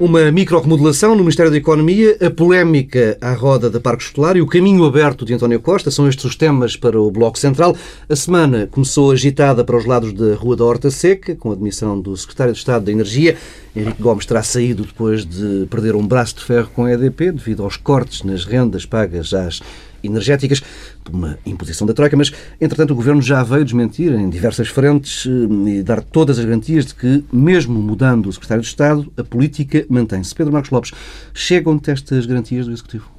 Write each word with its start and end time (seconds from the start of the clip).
Uma 0.00 0.30
micro-remodelação 0.30 1.16
no 1.16 1.24
Ministério 1.24 1.50
da 1.50 1.58
Economia, 1.58 2.16
a 2.24 2.30
polémica 2.30 3.18
à 3.20 3.32
roda 3.32 3.68
da 3.68 3.80
Parque 3.80 4.04
Escolar 4.04 4.36
e 4.36 4.40
o 4.40 4.46
caminho 4.46 4.84
aberto 4.84 5.24
de 5.24 5.34
António 5.34 5.58
Costa 5.58 5.90
são 5.90 6.08
estes 6.08 6.24
os 6.24 6.36
temas 6.36 6.76
para 6.76 7.00
o 7.00 7.10
Bloco 7.10 7.36
Central. 7.36 7.76
A 8.08 8.14
semana 8.14 8.68
começou 8.70 9.10
agitada 9.10 9.64
para 9.64 9.76
os 9.76 9.84
lados 9.84 10.12
da 10.12 10.36
Rua 10.36 10.54
da 10.54 10.64
Horta 10.64 10.88
Seca, 10.88 11.34
com 11.34 11.50
a 11.50 11.54
admissão 11.54 12.00
do 12.00 12.16
Secretário 12.16 12.52
de 12.52 12.60
Estado 12.60 12.84
da 12.84 12.92
Energia. 12.92 13.36
Henrique 13.74 14.00
Gomes 14.00 14.24
terá 14.24 14.40
saído 14.40 14.84
depois 14.84 15.26
de 15.26 15.66
perder 15.68 15.96
um 15.96 16.06
braço 16.06 16.36
de 16.36 16.44
ferro 16.44 16.70
com 16.72 16.84
a 16.84 16.92
EDP 16.92 17.32
devido 17.32 17.64
aos 17.64 17.76
cortes 17.76 18.22
nas 18.22 18.44
rendas 18.44 18.86
pagas 18.86 19.34
às 19.34 19.60
energéticas, 20.02 20.60
de 20.60 21.10
uma 21.10 21.38
imposição 21.44 21.86
da 21.86 21.94
Troika, 21.94 22.16
mas, 22.16 22.32
entretanto, 22.60 22.92
o 22.92 22.94
Governo 22.94 23.20
já 23.22 23.42
veio 23.42 23.64
desmentir 23.64 24.12
em 24.12 24.28
diversas 24.28 24.68
frentes 24.68 25.26
eh, 25.26 25.78
e 25.78 25.82
dar 25.82 26.02
todas 26.02 26.38
as 26.38 26.44
garantias 26.44 26.86
de 26.86 26.94
que, 26.94 27.24
mesmo 27.32 27.80
mudando 27.80 28.26
o 28.28 28.32
Secretário 28.32 28.62
de 28.62 28.68
Estado, 28.68 29.12
a 29.16 29.24
política 29.24 29.84
mantém-se. 29.88 30.34
Pedro 30.34 30.52
Marcos 30.52 30.70
Lopes, 30.70 30.92
chegam-te 31.34 31.90
estas 31.90 32.26
garantias 32.26 32.66
do 32.66 32.72
Executivo? 32.72 33.10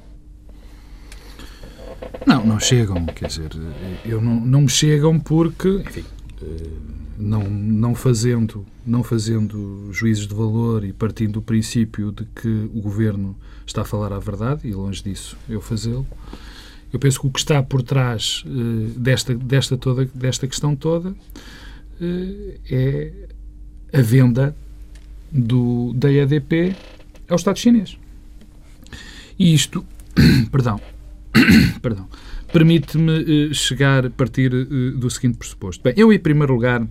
Não, 2.26 2.44
não 2.44 2.60
chegam, 2.60 3.04
quer 3.06 3.28
dizer, 3.28 3.50
eu 4.04 4.20
não, 4.20 4.34
não 4.40 4.60
me 4.62 4.68
chegam 4.68 5.18
porque, 5.18 5.68
enfim, 5.68 6.04
eh, 6.42 6.46
não, 7.20 7.42
não, 7.42 7.94
fazendo, 7.94 8.66
não 8.86 9.02
fazendo 9.02 9.88
juízes 9.92 10.26
de 10.26 10.34
valor 10.34 10.84
e 10.84 10.92
partindo 10.92 11.34
do 11.34 11.42
princípio 11.42 12.10
de 12.10 12.24
que 12.24 12.48
o 12.74 12.80
Governo 12.80 13.36
está 13.66 13.82
a 13.82 13.84
falar 13.84 14.12
a 14.12 14.18
verdade, 14.18 14.66
e 14.66 14.72
longe 14.72 15.02
disso 15.02 15.36
eu 15.48 15.60
fazê-lo, 15.60 16.06
eu 16.92 16.98
penso 16.98 17.20
que 17.20 17.26
o 17.26 17.30
que 17.30 17.38
está 17.38 17.62
por 17.62 17.82
trás 17.82 18.42
uh, 18.46 18.98
desta, 18.98 19.34
desta, 19.34 19.76
toda, 19.76 20.04
desta 20.14 20.46
questão 20.46 20.74
toda 20.74 21.10
uh, 21.10 22.54
é 22.70 23.12
a 23.92 24.00
venda 24.00 24.54
do, 25.30 25.92
da 25.94 26.10
EDP 26.12 26.74
ao 27.28 27.36
Estado 27.36 27.58
chinês. 27.58 27.96
E 29.38 29.54
isto, 29.54 29.84
perdão, 30.50 30.80
perdão, 31.80 32.08
permite-me 32.52 33.50
uh, 33.50 33.54
chegar 33.54 34.06
a 34.06 34.10
partir 34.10 34.50
do 34.50 35.08
seguinte 35.10 35.38
pressuposto. 35.38 35.82
Bem, 35.82 35.94
eu, 35.96 36.12
em 36.12 36.18
primeiro 36.18 36.52
lugar, 36.52 36.86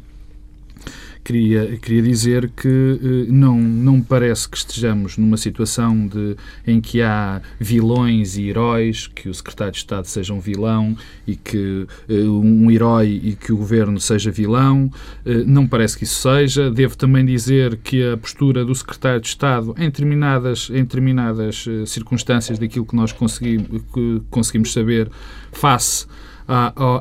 queria, 1.24 1.78
queria 1.78 2.02
dizer 2.02 2.50
que 2.50 2.68
eh, 2.68 3.32
não, 3.32 3.60
não 3.60 4.02
parece 4.02 4.48
que 4.48 4.58
estejamos 4.58 5.18
numa 5.18 5.38
situação 5.38 6.08
de, 6.08 6.36
em 6.66 6.82
que 6.82 7.02
há 7.02 7.42
vilões 7.60 8.38
e 8.38 8.50
heróis, 8.50 9.08
que 9.08 9.30
o 9.30 9.34
secretário 9.34 9.74
de 9.74 9.80
Estado 9.80 10.06
seja 10.06 10.34
um 10.34 10.40
vilão 10.40 10.98
e 11.28 11.36
que 11.36 11.88
uh, 12.10 12.14
um 12.14 12.72
herói 12.72 13.22
e 13.24 13.36
que 13.36 13.52
o 13.52 13.58
governo 13.58 14.00
seja 14.00 14.32
vilão. 14.32 14.92
Uh, 15.26 15.44
não 15.46 15.68
parece 15.68 15.98
que 15.98 16.04
isso 16.04 16.22
seja. 16.22 16.72
Devo 16.72 16.98
também 16.98 17.26
dizer 17.26 17.78
que 17.78 18.12
a 18.12 18.18
postura 18.18 18.66
do 18.66 18.74
secretário 18.74 19.22
de 19.22 19.28
Estado, 19.28 19.76
em 19.78 19.86
determinadas, 19.86 20.70
em 20.70 20.84
determinadas 20.84 21.66
circunstâncias 21.86 22.58
daquilo 22.58 22.86
que 22.86 22.96
nós 22.96 23.12
conseguimos, 23.12 23.82
que 23.94 24.22
conseguimos 24.30 24.74
saber, 24.74 25.10
face 25.52 26.08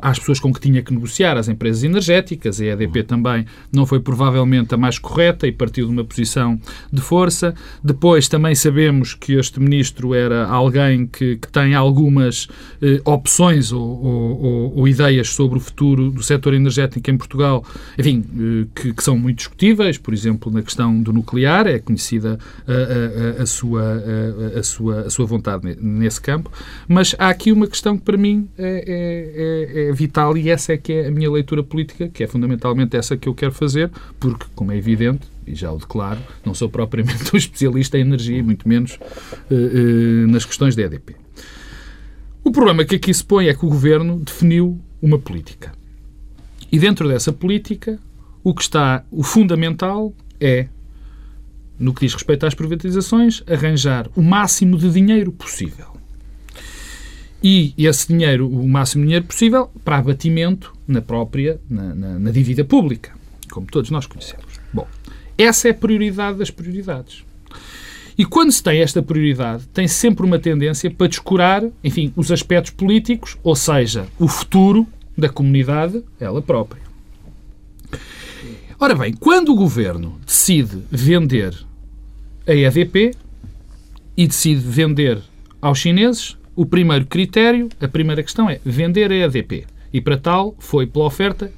às 0.02 0.18
pessoas 0.18 0.38
com 0.38 0.52
que 0.52 0.60
tinha 0.60 0.82
que 0.82 0.92
negociar, 0.92 1.36
às 1.38 1.48
empresas 1.48 1.82
energéticas, 1.82 2.60
a 2.60 2.66
EDP 2.66 3.02
também 3.02 3.46
não 3.72 3.86
foi 3.86 3.98
provavelmente 3.98 4.74
a 4.74 4.76
mais 4.76 4.98
correta 4.98 5.46
e 5.46 5.52
partiu 5.52 5.86
de 5.86 5.92
uma 5.92 6.04
posição 6.04 6.60
de 6.92 7.00
força. 7.00 7.54
Depois 7.82 8.28
também 8.28 8.54
sabemos 8.54 9.14
que 9.14 9.34
este 9.34 9.58
ministro 9.58 10.14
era 10.14 10.46
alguém 10.46 11.06
que, 11.06 11.36
que 11.36 11.48
tem 11.48 11.74
algumas 11.74 12.48
eh, 12.82 13.00
opções 13.04 13.72
ou, 13.72 13.82
ou, 13.82 14.78
ou, 14.78 14.88
ideias 14.88 15.30
sobre 15.30 15.58
o 15.58 15.60
futuro 15.60 16.10
do 16.10 16.22
setor 16.22 16.52
energético 16.52 17.10
em 17.10 17.16
Portugal, 17.16 17.64
enfim, 17.98 18.24
eh, 18.38 18.66
que, 18.74 18.92
que, 18.92 19.02
são 19.02 19.16
muito 19.16 19.38
discutíveis, 19.38 19.96
por 19.96 20.12
exemplo, 20.12 20.52
na 20.52 20.62
questão 20.62 21.02
do 21.02 21.12
nuclear, 21.12 21.66
é 21.66 21.78
conhecida 21.78 22.38
a, 22.66 23.38
a, 23.38 23.42
a, 23.42 23.46
sua, 23.46 24.02
a, 24.56 24.62
sua, 24.62 25.00
a 25.02 25.10
sua 25.10 25.26
vontade 25.26 25.76
nesse 25.80 26.20
campo, 26.20 26.50
mas 26.86 27.14
há 27.18 27.28
aqui 27.28 27.50
uma 27.50 27.66
questão 27.66 27.96
que 27.96 28.04
para 28.04 28.16
mim 28.16 28.48
é, 28.58 28.84
é 28.86 29.37
é, 29.38 29.88
é, 29.88 29.92
vital 29.92 30.36
e 30.36 30.50
essa 30.50 30.72
é 30.72 30.76
que 30.76 30.92
é 30.92 31.06
a 31.06 31.10
minha 31.10 31.30
leitura 31.30 31.62
política, 31.62 32.08
que 32.08 32.24
é 32.24 32.26
fundamentalmente 32.26 32.96
essa 32.96 33.16
que 33.16 33.28
eu 33.28 33.34
quero 33.34 33.52
fazer, 33.52 33.90
porque, 34.18 34.46
como 34.54 34.72
é 34.72 34.76
evidente, 34.76 35.28
e 35.46 35.54
já 35.54 35.70
o 35.70 35.78
declaro, 35.78 36.18
não 36.44 36.52
sou 36.54 36.68
propriamente 36.68 37.30
um 37.32 37.38
especialista 37.38 37.96
em 37.96 38.00
energia, 38.00 38.42
muito 38.42 38.68
menos 38.68 38.98
uh, 39.50 39.54
uh, 39.54 40.26
nas 40.26 40.44
questões 40.44 40.74
da 40.74 40.82
EDP. 40.82 41.14
O 42.42 42.50
problema 42.50 42.84
que 42.84 42.96
aqui 42.96 43.14
se 43.14 43.24
põe 43.24 43.46
é 43.46 43.54
que 43.54 43.64
o 43.64 43.68
governo 43.68 44.18
definiu 44.18 44.80
uma 45.00 45.18
política. 45.18 45.72
E 46.72 46.78
dentro 46.78 47.06
dessa 47.06 47.32
política, 47.32 47.98
o 48.42 48.52
que 48.52 48.62
está, 48.62 49.04
o 49.10 49.22
fundamental 49.22 50.12
é, 50.40 50.66
no 51.78 51.94
que 51.94 52.00
diz 52.00 52.14
respeito 52.14 52.44
às 52.44 52.54
privatizações, 52.54 53.42
arranjar 53.46 54.08
o 54.16 54.22
máximo 54.22 54.76
de 54.76 54.90
dinheiro 54.90 55.30
possível 55.30 55.97
e 57.42 57.72
esse 57.78 58.08
dinheiro, 58.08 58.48
o 58.48 58.68
máximo 58.68 59.04
dinheiro 59.04 59.24
possível, 59.24 59.70
para 59.84 59.98
abatimento 59.98 60.72
na 60.86 61.00
própria, 61.00 61.60
na, 61.68 61.94
na, 61.94 62.18
na, 62.18 62.30
dívida 62.30 62.64
pública, 62.64 63.12
como 63.50 63.66
todos 63.66 63.90
nós 63.90 64.06
conhecemos. 64.06 64.46
Bom, 64.72 64.86
essa 65.36 65.68
é 65.68 65.70
a 65.70 65.74
prioridade 65.74 66.38
das 66.38 66.50
prioridades. 66.50 67.24
E 68.16 68.24
quando 68.24 68.50
se 68.50 68.60
tem 68.60 68.80
esta 68.80 69.00
prioridade, 69.00 69.66
tem 69.68 69.86
sempre 69.86 70.26
uma 70.26 70.40
tendência 70.40 70.90
para 70.90 71.06
descurar, 71.06 71.62
enfim, 71.84 72.12
os 72.16 72.32
aspectos 72.32 72.72
políticos, 72.72 73.36
ou 73.44 73.54
seja, 73.54 74.06
o 74.18 74.26
futuro 74.26 74.84
da 75.16 75.28
comunidade, 75.28 76.02
ela 76.18 76.42
própria. 76.42 76.82
Ora 78.80 78.94
bem, 78.94 79.12
quando 79.12 79.50
o 79.50 79.56
governo 79.56 80.18
decide 80.26 80.78
vender 80.90 81.54
a 82.46 82.54
EDP 82.54 83.14
e 84.16 84.26
decide 84.26 84.60
vender 84.60 85.20
aos 85.60 85.78
chineses, 85.78 86.36
o 86.58 86.66
primeiro 86.66 87.06
critério, 87.06 87.68
a 87.80 87.86
primeira 87.86 88.20
questão 88.20 88.50
é 88.50 88.60
vender 88.64 89.12
a 89.12 89.14
EDP. 89.14 89.64
E 89.92 90.00
para 90.00 90.18
tal 90.18 90.56
foi 90.58 90.88
pela 90.88 91.04
oferta 91.04 91.52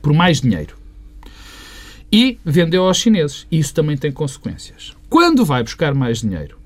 por 0.00 0.12
mais 0.12 0.40
dinheiro. 0.40 0.76
E 2.12 2.38
vendeu 2.44 2.84
aos 2.84 2.96
chineses. 2.96 3.44
Isso 3.50 3.74
também 3.74 3.96
tem 3.96 4.12
consequências. 4.12 4.94
Quando 5.10 5.44
vai 5.44 5.64
buscar 5.64 5.96
mais 5.96 6.20
dinheiro, 6.20 6.56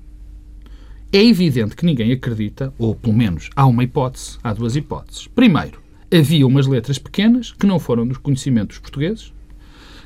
é 1.11 1.25
evidente 1.25 1.75
que 1.75 1.83
ninguém 1.83 2.11
acredita, 2.11 2.71
ou 2.77 2.93
pelo 2.93 3.15
menos 3.15 3.49
há 3.55 3.65
uma 3.65 3.83
hipótese, 3.83 4.37
há 4.43 4.53
duas 4.53 4.75
hipóteses. 4.75 5.25
Primeiro, 5.25 5.81
havia 6.13 6.45
umas 6.45 6.67
letras 6.67 6.99
pequenas 6.99 7.51
que 7.51 7.65
não 7.65 7.79
foram 7.79 8.05
dos 8.05 8.17
conhecimentos 8.17 8.77
portugueses, 8.77 9.33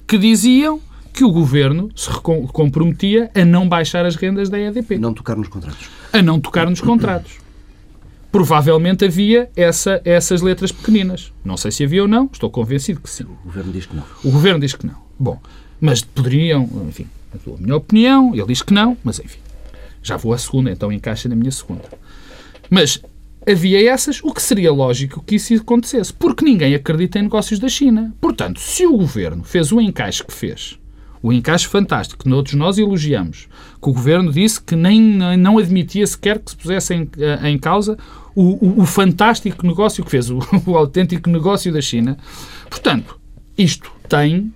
que 0.07 0.17
diziam 0.17 0.79
que 1.11 1.25
o 1.25 1.31
governo 1.31 1.89
se 1.93 2.09
comprometia 2.53 3.29
a 3.35 3.43
não 3.43 3.67
baixar 3.67 4.05
as 4.05 4.15
rendas 4.15 4.47
da 4.47 4.57
EDP. 4.57 4.97
Não 4.97 5.13
tocar 5.13 5.35
nos 5.35 5.49
contratos. 5.49 5.89
A 6.13 6.21
não 6.21 6.39
tocar 6.39 6.69
nos 6.69 6.79
contratos 6.79 7.43
provavelmente 8.35 9.05
havia 9.05 9.49
essa, 9.55 10.01
essas 10.03 10.41
letras 10.41 10.69
pequeninas. 10.69 11.31
Não 11.41 11.55
sei 11.55 11.71
se 11.71 11.85
havia 11.85 12.01
ou 12.01 12.07
não, 12.07 12.29
estou 12.33 12.49
convencido 12.49 12.99
que 12.99 13.09
sim. 13.09 13.23
O 13.23 13.45
Governo 13.45 13.71
diz 13.71 13.85
que 13.85 13.95
não. 13.95 14.03
O 14.25 14.29
Governo 14.29 14.59
diz 14.59 14.73
que 14.75 14.85
não. 14.85 14.95
Bom, 15.17 15.39
mas 15.79 16.01
poderiam, 16.01 16.69
enfim, 16.85 17.07
a 17.33 17.61
minha 17.61 17.77
opinião, 17.77 18.35
ele 18.35 18.47
diz 18.47 18.61
que 18.61 18.73
não, 18.73 18.97
mas 19.05 19.19
enfim, 19.19 19.39
já 20.03 20.17
vou 20.17 20.33
à 20.33 20.37
segunda, 20.37 20.69
então 20.69 20.91
encaixa 20.91 21.29
na 21.29 21.35
minha 21.35 21.49
segunda. 21.49 21.85
Mas 22.69 23.01
havia 23.49 23.89
essas, 23.89 24.21
o 24.21 24.33
que 24.33 24.41
seria 24.41 24.73
lógico 24.73 25.23
que 25.25 25.35
isso 25.35 25.55
acontecesse, 25.55 26.11
porque 26.11 26.43
ninguém 26.43 26.75
acredita 26.75 27.17
em 27.17 27.21
negócios 27.21 27.57
da 27.57 27.69
China. 27.69 28.13
Portanto, 28.19 28.59
se 28.59 28.85
o 28.85 28.97
Governo 28.97 29.45
fez 29.45 29.71
o 29.71 29.79
encaixe 29.79 30.21
que 30.21 30.33
fez, 30.33 30.77
o 31.23 31.31
encaixe 31.31 31.67
fantástico 31.67 32.25
que 32.25 32.29
todos 32.29 32.53
nós 32.53 32.77
elogiamos, 32.77 33.47
que 33.81 33.89
o 33.89 33.93
Governo 33.93 34.29
disse 34.29 34.61
que 34.61 34.75
nem, 34.75 34.99
não 35.37 35.57
admitia 35.57 36.05
sequer 36.05 36.37
que 36.37 36.51
se 36.51 36.57
pusesse 36.57 36.93
em, 36.93 37.09
eh, 37.17 37.49
em 37.49 37.57
causa 37.57 37.97
o, 38.35 38.65
o, 38.65 38.81
o, 38.81 38.85
fantástico 38.85 39.65
negócio 39.65 40.03
que 40.03 40.11
fez, 40.11 40.29
o, 40.29 40.39
o 40.65 40.77
autêntico 40.77 41.29
negócio 41.29 41.71
da 41.71 41.81
China. 41.81 42.17
Portanto, 42.69 43.19
isto 43.57 43.91
tem 44.09 44.53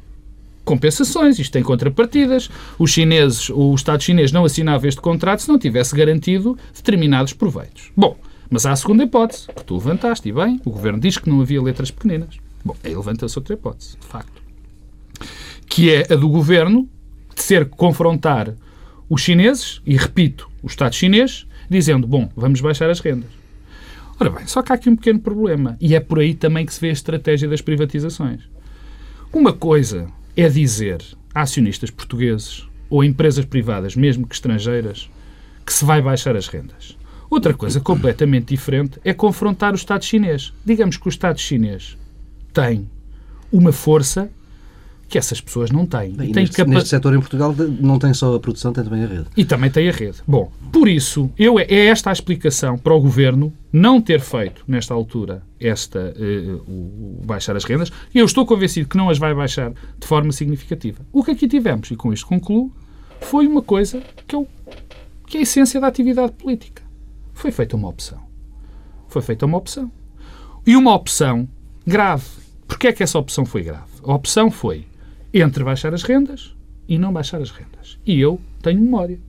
compensações, 0.65 1.39
isto 1.39 1.51
tem 1.51 1.63
contrapartidas. 1.63 2.49
Os 2.77 2.91
chineses, 2.91 3.49
o 3.49 3.73
Estado 3.73 4.03
chinês 4.03 4.31
não 4.31 4.45
assinava 4.45 4.87
este 4.87 5.01
contrato 5.01 5.41
se 5.41 5.49
não 5.49 5.57
tivesse 5.57 5.95
garantido 5.95 6.57
determinados 6.75 7.33
proveitos. 7.33 7.91
Bom, 7.95 8.17
mas 8.49 8.65
há 8.65 8.71
a 8.71 8.75
segunda 8.75 9.03
hipótese, 9.03 9.47
que 9.47 9.63
tu 9.63 9.75
levantaste, 9.75 10.27
e 10.27 10.31
bem, 10.31 10.59
o 10.65 10.69
Governo 10.69 10.99
diz 10.99 11.17
que 11.17 11.29
não 11.29 11.41
havia 11.41 11.61
letras 11.61 11.89
pequeninas. 11.89 12.37
Bom, 12.63 12.75
aí 12.83 12.93
levanta-se 12.93 13.37
outra 13.37 13.53
hipótese, 13.53 13.95
de 13.99 14.05
facto 14.05 14.39
que 15.69 15.93
é 15.93 16.11
a 16.11 16.15
do 16.15 16.27
governo 16.27 16.89
de 17.33 17.43
ser 17.43 17.69
confrontar 17.69 18.53
os 19.07 19.21
chineses, 19.21 19.81
e 19.85 19.95
repito, 19.95 20.49
o 20.61 20.67
Estado 20.67 20.93
chinês, 20.93 21.47
dizendo, 21.69 22.05
bom, 22.05 22.29
vamos 22.35 22.59
baixar 22.59 22.89
as 22.89 22.99
rendas. 22.99 23.29
Ora 24.19 24.29
bem, 24.29 24.47
só 24.47 24.61
que 24.61 24.71
há 24.71 24.75
aqui 24.75 24.89
um 24.89 24.97
pequeno 24.97 25.19
problema, 25.19 25.77
e 25.79 25.95
é 25.95 25.99
por 25.99 26.19
aí 26.19 26.33
também 26.33 26.65
que 26.65 26.73
se 26.73 26.81
vê 26.81 26.89
a 26.89 26.93
estratégia 26.93 27.47
das 27.47 27.61
privatizações. 27.61 28.41
Uma 29.31 29.53
coisa 29.53 30.07
é 30.35 30.49
dizer 30.49 31.01
a 31.33 31.41
acionistas 31.41 31.89
portugueses 31.89 32.67
ou 32.89 32.99
a 32.99 33.05
empresas 33.05 33.45
privadas, 33.45 33.95
mesmo 33.95 34.27
que 34.27 34.35
estrangeiras, 34.35 35.09
que 35.65 35.71
se 35.71 35.85
vai 35.85 36.01
baixar 36.01 36.35
as 36.35 36.47
rendas. 36.47 36.97
Outra 37.29 37.53
coisa 37.53 37.79
completamente 37.79 38.47
diferente 38.47 38.99
é 39.05 39.13
confrontar 39.13 39.71
o 39.71 39.75
Estado 39.75 40.03
chinês. 40.03 40.51
Digamos 40.65 40.97
que 40.97 41.07
o 41.07 41.09
Estado 41.09 41.39
chinês 41.39 41.97
tem 42.51 42.89
uma 43.51 43.71
força 43.71 44.29
que 45.09 45.17
essas 45.17 45.41
pessoas 45.41 45.71
não 45.71 45.85
têm. 45.87 46.11
Bem, 46.11 46.31
neste, 46.31 46.55
capa... 46.55 46.69
neste 46.69 46.89
setor 46.89 47.15
em 47.15 47.19
Portugal 47.19 47.53
não 47.79 47.97
tem 47.97 48.13
só 48.13 48.35
a 48.35 48.39
produção, 48.39 48.71
tem 48.71 48.83
também 48.83 49.03
a 49.03 49.07
rede. 49.07 49.25
E 49.35 49.43
também 49.43 49.71
tem 49.71 49.89
a 49.89 49.91
rede. 49.91 50.19
Bom, 50.27 50.51
por 50.71 50.87
isso, 50.87 51.31
eu, 51.37 51.59
é 51.59 51.65
esta 51.87 52.11
a 52.11 52.13
explicação 52.13 52.77
para 52.77 52.93
o 52.93 53.01
Governo 53.01 53.51
não 53.73 53.99
ter 53.99 54.21
feito, 54.21 54.63
nesta 54.67 54.93
altura, 54.93 55.41
esta 55.59 56.13
uh, 56.15 56.55
o, 56.71 57.21
baixar 57.25 57.55
as 57.55 57.63
rendas. 57.63 57.91
E 58.13 58.19
eu 58.19 58.25
estou 58.25 58.45
convencido 58.45 58.87
que 58.87 58.95
não 58.95 59.09
as 59.09 59.17
vai 59.17 59.33
baixar 59.33 59.71
de 59.71 60.07
forma 60.07 60.31
significativa. 60.31 61.03
O 61.11 61.23
que 61.23 61.31
aqui 61.31 61.47
tivemos, 61.47 61.89
e 61.89 61.95
com 61.95 62.13
isto 62.13 62.27
concluo, 62.27 62.71
foi 63.19 63.47
uma 63.47 63.63
coisa 63.63 64.01
que 64.27 64.35
é, 64.35 64.37
o, 64.37 64.47
que 65.25 65.37
é 65.37 65.39
a 65.39 65.43
essência 65.43 65.81
da 65.81 65.87
atividade 65.87 66.33
política. 66.33 66.83
Foi 67.33 67.51
feita 67.51 67.75
uma 67.75 67.89
opção. 67.89 68.19
Foi 69.07 69.23
feita 69.23 69.45
uma 69.47 69.57
opção. 69.57 69.91
E 70.67 70.75
uma 70.75 70.93
opção 70.93 71.49
grave. 71.85 72.25
Porquê 72.67 72.89
é 72.89 72.93
que 72.93 73.01
essa 73.01 73.17
opção 73.17 73.43
foi 73.43 73.63
grave? 73.63 73.89
A 74.03 74.13
opção 74.13 74.51
foi 74.51 74.85
entre 75.33 75.63
baixar 75.63 75.93
as 75.93 76.03
rendas 76.03 76.55
e 76.87 76.97
não 76.97 77.13
baixar 77.13 77.41
as 77.41 77.51
rendas. 77.51 77.97
E 78.05 78.19
eu 78.19 78.39
tenho 78.61 78.81
memória. 78.81 79.19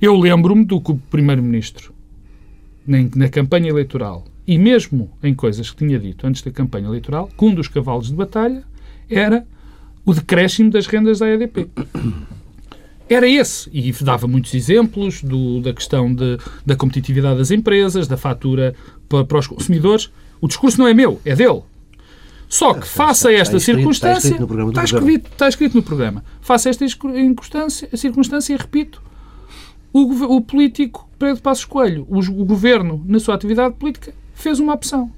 Eu 0.00 0.16
lembro-me 0.16 0.64
do 0.64 0.80
que 0.80 0.92
o 0.92 0.96
Primeiro-Ministro, 0.96 1.92
na 2.86 3.28
campanha 3.28 3.68
eleitoral, 3.68 4.24
e 4.46 4.56
mesmo 4.56 5.10
em 5.22 5.34
coisas 5.34 5.70
que 5.70 5.76
tinha 5.76 5.98
dito 5.98 6.26
antes 6.26 6.40
da 6.40 6.50
campanha 6.50 6.86
eleitoral, 6.86 7.28
que 7.36 7.44
um 7.44 7.54
dos 7.54 7.68
cavalos 7.68 8.08
de 8.08 8.14
batalha 8.14 8.62
era 9.10 9.46
o 10.04 10.14
decréscimo 10.14 10.70
das 10.70 10.86
rendas 10.86 11.18
da 11.18 11.28
EDP. 11.28 11.68
Era 13.10 13.26
esse. 13.26 13.70
E 13.72 13.90
dava 14.04 14.26
muitos 14.28 14.52
exemplos 14.52 15.22
do, 15.22 15.62
da 15.62 15.72
questão 15.72 16.14
de, 16.14 16.36
da 16.64 16.76
competitividade 16.76 17.38
das 17.38 17.50
empresas, 17.50 18.06
da 18.06 18.18
fatura 18.18 18.74
para, 19.08 19.24
para 19.24 19.38
os 19.38 19.46
consumidores. 19.46 20.10
O 20.42 20.46
discurso 20.46 20.78
não 20.78 20.86
é 20.86 20.92
meu, 20.92 21.18
é 21.24 21.34
dele. 21.34 21.62
Só 22.48 22.72
que, 22.72 22.86
faça 22.86 23.32
esta 23.32 23.60
circunstância. 23.60 24.36
Está 24.68 24.84
escrito, 24.84 25.30
está 25.30 25.48
escrito 25.48 25.74
no 25.76 25.82
programa. 25.82 26.24
Faça 26.40 26.70
esta 26.70 26.86
circunstância, 26.88 27.88
circunstância 27.94 28.54
e 28.54 28.56
repito, 28.56 29.02
o, 29.92 30.36
o 30.36 30.40
político 30.40 31.08
Pedro 31.18 31.42
Passos 31.42 31.64
Coelho, 31.64 32.06
o, 32.08 32.18
o 32.18 32.44
governo, 32.44 33.04
na 33.06 33.18
sua 33.18 33.34
atividade 33.34 33.74
política, 33.74 34.14
fez 34.34 34.58
uma 34.58 34.72
opção. 34.72 35.12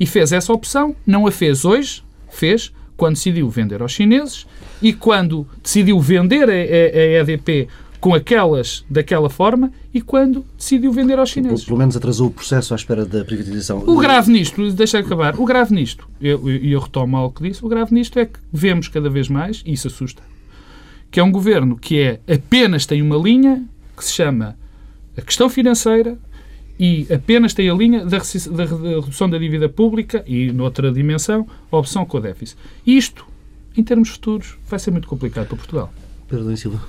E 0.00 0.06
fez 0.06 0.32
essa 0.32 0.52
opção, 0.52 0.96
não 1.06 1.26
a 1.26 1.30
fez 1.30 1.64
hoje, 1.64 2.02
fez 2.30 2.72
quando 2.96 3.14
decidiu 3.14 3.48
vender 3.50 3.82
aos 3.82 3.92
chineses 3.92 4.46
e 4.80 4.92
quando 4.92 5.46
decidiu 5.62 5.98
vender 6.00 6.48
a, 6.48 6.52
a, 6.52 6.54
a 6.54 7.20
EDP 7.20 7.68
com 8.04 8.12
aquelas 8.12 8.84
daquela 8.90 9.30
forma 9.30 9.72
e 9.94 9.98
quando 9.98 10.44
decidiu 10.58 10.92
vender 10.92 11.18
aos 11.18 11.30
chineses. 11.30 11.64
Pelo 11.64 11.78
menos 11.78 11.96
atrasou 11.96 12.26
o 12.26 12.30
processo 12.30 12.74
à 12.74 12.76
espera 12.76 13.06
da 13.06 13.24
privatização. 13.24 13.78
O 13.78 13.96
grave 13.96 14.30
nisto, 14.30 14.70
deixa 14.72 14.98
acabar, 14.98 15.40
o 15.40 15.44
grave 15.46 15.74
nisto, 15.74 16.06
e 16.20 16.28
eu, 16.28 16.50
eu, 16.50 16.56
eu 16.56 16.80
retomo 16.80 17.16
algo 17.16 17.34
que 17.34 17.48
disse, 17.48 17.64
o 17.64 17.68
grave 17.70 17.94
nisto 17.94 18.18
é 18.18 18.26
que 18.26 18.38
vemos 18.52 18.88
cada 18.88 19.08
vez 19.08 19.30
mais, 19.30 19.62
e 19.64 19.72
isso 19.72 19.86
assusta, 19.88 20.22
que 21.10 21.18
é 21.18 21.24
um 21.24 21.32
governo 21.32 21.78
que 21.78 21.98
é 21.98 22.20
apenas 22.30 22.84
tem 22.84 23.00
uma 23.00 23.16
linha 23.16 23.64
que 23.96 24.04
se 24.04 24.12
chama 24.12 24.54
a 25.16 25.22
questão 25.22 25.48
financeira 25.48 26.18
e 26.78 27.06
apenas 27.10 27.54
tem 27.54 27.70
a 27.70 27.74
linha 27.74 28.04
da, 28.04 28.18
da, 28.18 28.64
da 28.66 29.00
redução 29.00 29.30
da 29.30 29.38
dívida 29.38 29.66
pública 29.66 30.22
e, 30.26 30.52
noutra 30.52 30.92
dimensão, 30.92 31.46
a 31.72 31.76
opção 31.78 32.04
com 32.04 32.18
o 32.18 32.20
déficit. 32.20 32.58
Isto, 32.86 33.24
em 33.74 33.82
termos 33.82 34.10
futuros, 34.10 34.58
vai 34.68 34.78
ser 34.78 34.90
muito 34.90 35.08
complicado 35.08 35.46
para 35.46 35.56
Portugal. 35.56 35.94
Pedro 36.28 36.54
Silva. 36.54 36.82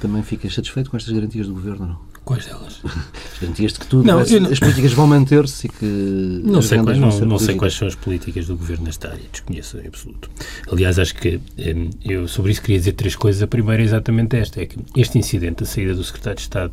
Também 0.00 0.22
ficas 0.22 0.54
satisfeito 0.54 0.90
com 0.90 0.96
estas 0.96 1.12
garantias 1.12 1.46
do 1.46 1.54
Governo, 1.54 1.86
não? 1.86 2.12
Quais 2.24 2.46
delas? 2.46 2.80
As 2.84 3.40
garantias 3.40 3.72
de 3.72 3.80
que 3.80 3.86
tudo, 3.86 4.06
não, 4.06 4.20
as, 4.20 4.30
não... 4.30 4.50
as 4.50 4.60
políticas 4.60 4.92
vão 4.92 5.06
manter-se 5.08 5.66
e 5.66 5.70
que 5.70 6.40
não 6.44 6.62
sei, 6.62 6.78
quais, 6.80 6.98
não, 6.98 7.20
não 7.20 7.38
sei 7.38 7.56
quais 7.56 7.74
são 7.74 7.88
as 7.88 7.96
políticas 7.96 8.46
do 8.46 8.56
Governo 8.56 8.84
nesta 8.84 9.08
área, 9.08 9.24
desconheço 9.30 9.78
em 9.78 9.88
absoluto. 9.88 10.30
Aliás, 10.70 11.00
acho 11.00 11.16
que 11.16 11.40
eh, 11.58 11.74
eu 12.04 12.28
sobre 12.28 12.52
isso 12.52 12.62
queria 12.62 12.78
dizer 12.78 12.92
três 12.92 13.16
coisas. 13.16 13.42
A 13.42 13.48
primeira 13.48 13.82
é 13.82 13.84
exatamente 13.84 14.36
esta, 14.36 14.60
é 14.60 14.66
que 14.66 14.78
este 14.96 15.18
incidente, 15.18 15.64
a 15.64 15.66
saída 15.66 15.94
do 15.94 16.04
Secretário 16.04 16.36
de 16.36 16.42
Estado 16.42 16.72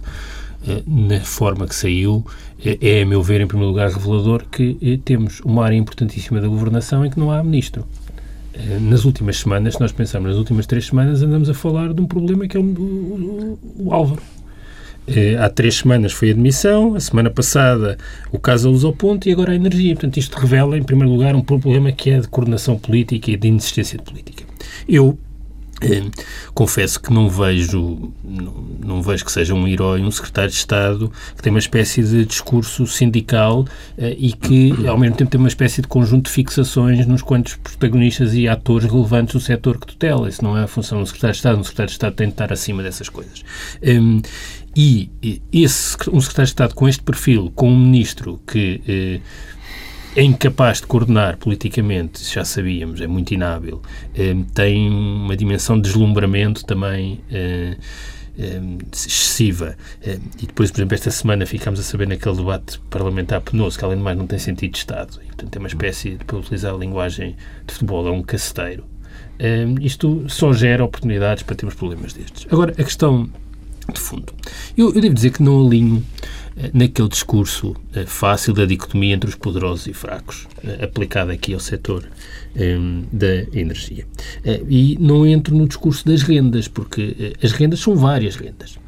eh, 0.67 0.83
na 0.85 1.19
forma 1.21 1.67
que 1.67 1.73
saiu, 1.73 2.23
eh, 2.63 2.77
é, 2.79 3.01
a 3.01 3.05
meu 3.07 3.23
ver, 3.23 3.41
em 3.41 3.47
primeiro 3.47 3.71
lugar, 3.71 3.89
revelador 3.89 4.45
que 4.51 5.01
temos 5.03 5.39
uma 5.39 5.65
área 5.65 5.75
importantíssima 5.75 6.39
da 6.39 6.47
governação 6.47 7.03
em 7.03 7.09
que 7.09 7.19
não 7.19 7.31
há 7.31 7.43
ministro. 7.43 7.87
Eh, 8.59 8.79
nas 8.79 9.05
últimas 9.05 9.37
semanas, 9.37 9.75
se 9.75 9.81
nós 9.81 9.91
pensarmos 9.91 10.31
nas 10.31 10.37
últimas 10.37 10.65
três 10.65 10.85
semanas, 10.85 11.21
andamos 11.21 11.49
a 11.49 11.53
falar 11.53 11.93
de 11.93 12.01
um 12.01 12.05
problema 12.05 12.47
que 12.47 12.57
é 12.57 12.59
o, 12.59 12.63
o, 12.63 13.59
o 13.77 13.93
Álvaro. 13.93 14.21
Eh, 15.07 15.37
há 15.37 15.49
três 15.49 15.77
semanas 15.77 16.11
foi 16.11 16.29
a 16.29 16.31
admissão, 16.31 16.95
a 16.95 16.99
semana 16.99 17.29
passada 17.29 17.97
o 18.31 18.37
caso 18.37 18.71
da 18.71 18.91
ponto 18.91 19.27
e 19.27 19.31
agora 19.31 19.53
a 19.53 19.55
energia. 19.55 19.93
Portanto, 19.95 20.17
isto 20.17 20.37
revela, 20.37 20.77
em 20.77 20.83
primeiro 20.83 21.11
lugar, 21.11 21.35
um 21.35 21.41
problema 21.41 21.91
que 21.91 22.09
é 22.09 22.19
de 22.19 22.27
coordenação 22.27 22.77
política 22.77 23.31
e 23.31 23.37
de 23.37 23.47
inexistência 23.47 23.97
de 23.97 24.03
política. 24.03 24.43
Eu 24.87 25.17
confesso 26.53 26.99
que 26.99 27.11
não 27.11 27.29
vejo, 27.29 28.11
não, 28.23 28.53
não, 28.83 29.01
vejo 29.01 29.23
que 29.25 29.31
seja 29.31 29.53
um 29.53 29.67
herói, 29.67 30.01
um 30.01 30.11
secretário 30.11 30.49
de 30.49 30.57
Estado 30.57 31.11
que 31.35 31.41
tem 31.41 31.51
uma 31.51 31.59
espécie 31.59 32.03
de 32.03 32.25
discurso 32.25 32.85
sindical 32.85 33.65
eh, 33.97 34.15
e 34.17 34.33
que, 34.33 34.87
ao 34.87 34.97
mesmo 34.97 35.15
tempo, 35.15 35.31
tem 35.31 35.39
uma 35.39 35.47
espécie 35.47 35.81
de 35.81 35.87
conjunto 35.87 36.25
de 36.25 36.31
fixações 36.31 37.05
nos 37.05 37.21
quantos 37.21 37.55
protagonistas 37.55 38.33
e 38.33 38.47
atores 38.47 38.89
relevantes 38.89 39.33
do 39.33 39.39
setor 39.39 39.79
que 39.79 39.87
tutela. 39.87 40.27
Isso 40.27 40.43
não 40.43 40.57
é 40.57 40.63
a 40.63 40.67
função 40.67 40.99
do 40.99 41.05
secretário 41.05 41.33
de 41.33 41.37
Estado. 41.37 41.59
Um 41.59 41.63
secretário 41.63 41.87
de 41.87 41.93
Estado 41.93 42.15
tem 42.15 42.27
de 42.27 42.33
estar 42.33 42.51
acima 42.51 42.83
dessas 42.83 43.09
coisas. 43.09 43.43
Um, 43.83 44.21
e 44.75 45.09
esse, 45.51 45.97
um 46.11 46.21
secretário 46.21 46.45
de 46.45 46.51
Estado 46.51 46.75
com 46.75 46.87
este 46.87 47.03
perfil, 47.03 47.51
com 47.55 47.69
um 47.69 47.77
ministro 47.77 48.39
que 48.45 48.81
eh, 48.87 49.19
é 50.15 50.23
incapaz 50.23 50.81
de 50.81 50.87
coordenar 50.87 51.37
politicamente, 51.37 52.23
já 52.23 52.43
sabíamos, 52.43 52.99
é 53.01 53.07
muito 53.07 53.33
inábil, 53.33 53.81
eh, 54.15 54.35
tem 54.53 54.89
uma 54.89 55.35
dimensão 55.37 55.75
de 55.75 55.83
deslumbramento 55.83 56.65
também 56.65 57.21
eh, 57.31 57.77
eh, 58.37 58.61
excessiva. 58.91 59.77
e 60.41 60.47
depois, 60.47 60.71
por 60.71 60.79
exemplo, 60.79 60.95
esta 60.95 61.11
semana 61.11 61.45
ficámos 61.45 61.79
a 61.79 61.83
saber 61.83 62.07
naquele 62.07 62.37
debate 62.37 62.79
parlamentar 62.89 63.41
penoso, 63.41 63.77
que 63.77 63.85
além 63.85 63.97
de 63.97 64.03
mais 64.03 64.17
não 64.17 64.25
tem 64.25 64.39
sentido 64.39 64.71
de 64.71 64.77
Estado, 64.79 65.19
e, 65.21 65.27
portanto 65.27 65.55
é 65.55 65.59
uma 65.59 65.67
espécie, 65.67 66.17
para 66.25 66.37
utilizar 66.37 66.73
a 66.73 66.77
linguagem 66.77 67.35
de 67.67 67.73
futebol, 67.73 68.07
é 68.07 68.11
um 68.11 68.23
caceteiro. 68.23 68.85
isto 69.81 70.25
só 70.27 70.51
gera 70.53 70.83
oportunidades 70.83 71.43
para 71.43 71.55
termos 71.55 71.75
problemas 71.75 72.13
destes. 72.13 72.47
Agora, 72.51 72.71
a 72.71 72.83
questão 72.83 73.29
de 73.91 73.99
fundo. 73.99 74.33
Eu, 74.77 74.93
eu 74.93 75.01
devo 75.01 75.13
dizer 75.13 75.31
que 75.31 75.41
não 75.43 75.65
alinho 75.65 76.03
naquele 76.73 77.07
discurso 77.07 77.75
eh, 77.93 78.05
fácil 78.05 78.53
da 78.53 78.65
dicotomia 78.65 79.15
entre 79.15 79.29
os 79.29 79.35
poderosos 79.35 79.87
e 79.87 79.93
fracos, 79.93 80.47
eh, 80.63 80.83
aplicado 80.83 81.31
aqui 81.31 81.53
ao 81.53 81.59
setor 81.59 82.05
da 83.13 83.43
energia. 83.53 84.05
E 84.67 84.97
não 84.99 85.23
entro 85.25 85.55
no 85.55 85.67
discurso 85.67 86.03
das 86.03 86.23
rendas, 86.23 86.67
porque 86.67 87.35
as 87.43 87.51
rendas 87.51 87.79
são 87.79 87.95
várias 87.95 88.35
rendas. 88.35 88.79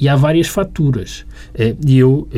E 0.00 0.08
há 0.08 0.14
várias 0.14 0.46
faturas. 0.46 1.26
E 1.84 1.98
eu 1.98 2.28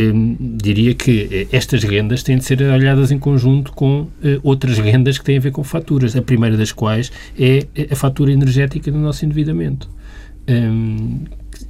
diria 0.40 0.94
que 0.94 1.46
estas 1.52 1.84
rendas 1.84 2.22
têm 2.22 2.38
de 2.38 2.44
ser 2.46 2.62
olhadas 2.62 3.12
em 3.12 3.18
conjunto 3.18 3.72
com 3.72 4.08
outras 4.42 4.78
rendas 4.78 5.18
que 5.18 5.24
têm 5.24 5.36
a 5.36 5.40
ver 5.40 5.50
com 5.50 5.62
faturas. 5.62 6.16
A 6.16 6.22
primeira 6.22 6.56
das 6.56 6.72
quais 6.72 7.12
é 7.38 7.66
a 7.90 7.94
fatura 7.94 8.32
energética 8.32 8.90
do 8.90 8.98
nosso 8.98 9.22
endividamento 9.22 9.86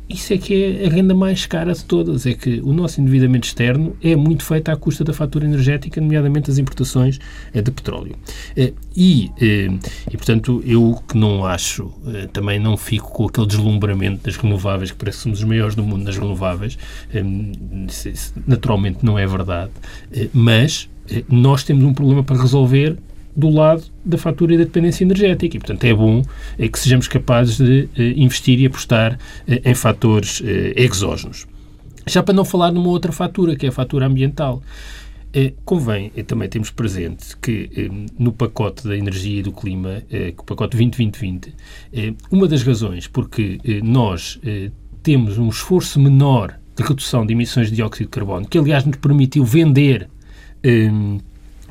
isso 0.08 0.32
é 0.32 0.38
que 0.38 0.64
é 0.64 0.86
a 0.86 0.90
renda 0.90 1.14
mais 1.14 1.46
cara 1.46 1.72
de 1.72 1.84
todas, 1.84 2.26
é 2.26 2.34
que 2.34 2.60
o 2.62 2.72
nosso 2.72 3.00
endividamento 3.00 3.46
externo 3.46 3.96
é 4.02 4.14
muito 4.14 4.44
feito 4.44 4.68
à 4.68 4.76
custa 4.76 5.02
da 5.02 5.12
fatura 5.12 5.46
energética, 5.46 6.00
nomeadamente 6.00 6.50
as 6.50 6.58
importações 6.58 7.18
eh, 7.52 7.62
de 7.62 7.70
petróleo. 7.70 8.14
Eh, 8.56 8.72
e, 8.94 9.30
eh, 9.40 9.70
e, 10.10 10.16
portanto, 10.16 10.62
eu 10.66 11.02
que 11.08 11.16
não 11.16 11.44
acho, 11.44 11.90
também 12.32 12.58
não 12.58 12.76
fico 12.76 13.10
com 13.12 13.26
aquele 13.26 13.46
deslumbramento 13.46 14.24
das 14.24 14.36
renováveis, 14.36 14.90
que 14.90 14.96
parece 14.96 15.18
que 15.18 15.22
somos 15.24 15.38
os 15.38 15.44
maiores 15.44 15.74
do 15.74 15.82
mundo 15.82 16.04
nas 16.04 16.16
renováveis, 16.16 16.78
naturalmente 18.46 18.98
não 19.02 19.18
é 19.18 19.26
verdade, 19.26 19.72
mas 20.32 20.88
nós 21.28 21.64
temos 21.64 21.84
um 21.84 21.94
problema 21.94 22.22
para 22.22 22.40
resolver 22.40 22.96
do 23.36 23.50
lado 23.50 23.84
da 24.04 24.16
fatura 24.16 24.54
e 24.54 24.58
da 24.58 24.64
dependência 24.64 25.04
energética. 25.04 25.56
E, 25.56 25.60
portanto, 25.60 25.84
é 25.84 25.94
bom 25.94 26.22
é 26.58 26.68
que 26.68 26.78
sejamos 26.78 27.08
capazes 27.08 27.58
de 27.58 27.88
eh, 27.96 28.14
investir 28.16 28.60
e 28.60 28.66
apostar 28.66 29.18
eh, 29.46 29.60
em 29.64 29.74
fatores 29.74 30.42
eh, 30.44 30.74
exógenos. 30.76 31.46
Já 32.06 32.22
para 32.22 32.34
não 32.34 32.44
falar 32.44 32.70
numa 32.70 32.88
outra 32.88 33.12
fatura, 33.12 33.56
que 33.56 33.66
é 33.66 33.70
a 33.70 33.72
fatura 33.72 34.06
ambiental. 34.06 34.62
convém 35.64 36.10
também 36.26 36.48
termos 36.48 36.70
presente 36.70 37.36
que 37.38 37.90
no 38.18 38.30
pacote 38.30 38.86
da 38.86 38.96
energia 38.96 39.40
e 39.40 39.42
do 39.42 39.52
clima, 39.52 40.02
o 40.38 40.44
pacote 40.44 40.76
2020-2020, 40.76 41.54
uma 42.30 42.46
das 42.46 42.62
razões 42.62 43.08
porque 43.08 43.58
nós 43.82 44.38
temos 45.02 45.38
um 45.38 45.48
esforço 45.48 45.98
menor 45.98 46.60
de 46.76 46.82
redução 46.82 47.24
de 47.24 47.32
emissões 47.32 47.70
de 47.70 47.76
dióxido 47.76 48.06
de 48.06 48.10
carbono, 48.10 48.46
que 48.46 48.58
aliás 48.58 48.84
nos 48.84 48.98
permitiu 48.98 49.44
vender 49.44 50.08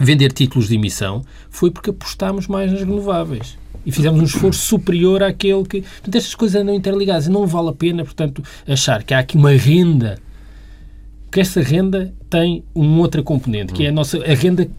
vender 0.04 0.32
títulos 0.32 0.68
de 0.68 0.76
emissão 0.76 1.24
foi 1.50 1.72
porque 1.72 1.90
apostámos 1.90 2.48
mais 2.48 2.72
nas 2.72 2.82
renováveis 2.82 3.58
e 3.86 3.92
fizemos 3.92 4.20
um 4.20 4.24
esforço 4.24 4.62
superior 4.62 5.24
àquele 5.24 5.64
que. 5.64 5.82
Portanto, 5.82 6.16
estas 6.16 6.36
coisas 6.36 6.62
andam 6.62 6.74
interligadas 6.74 7.28
e 7.28 7.30
não 7.30 7.46
vale 7.46 7.70
a 7.70 7.74
pena, 7.74 8.04
portanto, 8.04 8.44
achar 8.68 9.04
que 9.04 9.14
há 9.14 9.20
aqui 9.20 9.36
uma 9.36 9.52
renda, 9.52 10.18
que 11.32 11.40
essa 11.40 11.62
renda 11.62 12.14
tem 12.30 12.64
uma 12.74 13.00
outra 13.00 13.22
componente, 13.22 13.74
que 13.74 13.86
é 13.86 13.90
a 13.90 13.92
nossa 13.92 14.18
a 14.20 14.34
renda 14.34 14.70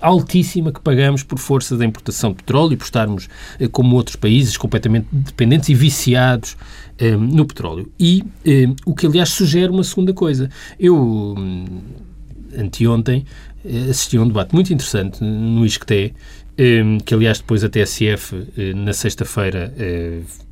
altíssima 0.00 0.72
que 0.72 0.80
pagamos 0.80 1.22
por 1.22 1.38
força 1.38 1.76
da 1.76 1.84
importação 1.86 2.30
de 2.30 2.36
petróleo 2.36 2.74
e 2.74 2.76
por 2.76 2.84
estarmos, 2.84 3.28
como 3.72 3.96
outros 3.96 4.16
países, 4.16 4.56
completamente 4.56 5.06
dependentes 5.10 5.68
e 5.68 5.74
viciados 5.74 6.56
no 7.18 7.46
petróleo. 7.46 7.90
E 7.98 8.24
o 8.84 8.94
que, 8.94 9.06
aliás, 9.06 9.30
sugere 9.30 9.72
uma 9.72 9.84
segunda 9.84 10.12
coisa. 10.12 10.50
Eu, 10.78 10.96
hum, 10.96 11.64
anteontem, 12.58 13.24
assisti 13.88 14.16
a 14.16 14.22
um 14.22 14.28
debate 14.28 14.54
muito 14.54 14.72
interessante 14.72 15.22
no 15.22 15.64
ISCTE, 15.64 16.14
que, 17.04 17.14
aliás, 17.14 17.38
depois 17.38 17.64
a 17.64 17.68
TSF, 17.68 18.74
na 18.74 18.92
sexta-feira, 18.92 19.72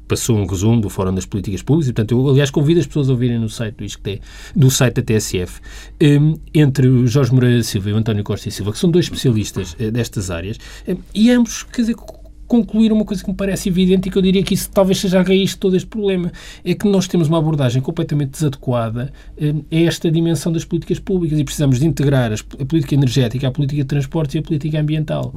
passou 0.08 0.38
um 0.38 0.46
resumo 0.46 0.80
do 0.80 0.88
Fórum 0.88 1.14
das 1.14 1.26
Políticas 1.26 1.62
Públicas, 1.62 1.90
e, 1.90 1.92
portanto, 1.92 2.18
eu, 2.18 2.28
aliás, 2.30 2.50
convido 2.50 2.80
as 2.80 2.86
pessoas 2.86 3.08
a 3.10 3.12
ouvirem 3.12 3.38
no 3.38 3.48
site 3.48 3.76
do 3.76 3.84
ISCTE, 3.84 4.20
do 4.56 4.70
site 4.70 4.94
da 4.94 5.02
TSF, 5.02 5.60
um, 6.02 6.38
entre 6.54 6.88
o 6.88 7.06
Jorge 7.06 7.32
Moreira 7.32 7.62
Silva 7.62 7.90
e 7.90 7.92
o 7.92 7.96
António 7.96 8.24
Costa 8.24 8.48
e 8.48 8.52
Silva, 8.52 8.72
que 8.72 8.78
são 8.78 8.90
dois 8.90 9.04
especialistas 9.04 9.74
uh, 9.74 9.90
destas 9.92 10.30
áreas, 10.30 10.58
um, 10.88 10.96
e 11.14 11.30
ambos, 11.30 11.62
quer 11.64 11.82
dizer, 11.82 11.96
concluir 12.48 12.90
uma 12.90 13.04
coisa 13.04 13.22
que 13.22 13.30
me 13.30 13.36
parece 13.36 13.68
evidente 13.68 14.08
e 14.08 14.10
que 14.10 14.16
eu 14.16 14.22
diria 14.22 14.42
que 14.42 14.54
isso 14.54 14.70
talvez 14.70 14.98
seja 14.98 15.20
a 15.20 15.22
raiz 15.22 15.50
de 15.50 15.58
todo 15.58 15.76
este 15.76 15.86
problema. 15.86 16.32
É 16.64 16.74
que 16.74 16.88
nós 16.88 17.06
temos 17.06 17.28
uma 17.28 17.38
abordagem 17.38 17.80
completamente 17.82 18.30
desadequada 18.30 19.12
um, 19.40 19.62
a 19.70 19.76
esta 19.76 20.10
dimensão 20.10 20.50
das 20.50 20.64
políticas 20.64 20.98
públicas 20.98 21.38
e 21.38 21.44
precisamos 21.44 21.78
de 21.78 21.86
integrar 21.86 22.32
a 22.32 22.64
política 22.64 22.94
energética, 22.94 23.46
a 23.46 23.50
política 23.50 23.82
de 23.82 23.88
transportes 23.88 24.34
e 24.34 24.38
a 24.38 24.42
política 24.42 24.80
ambiental. 24.80 25.32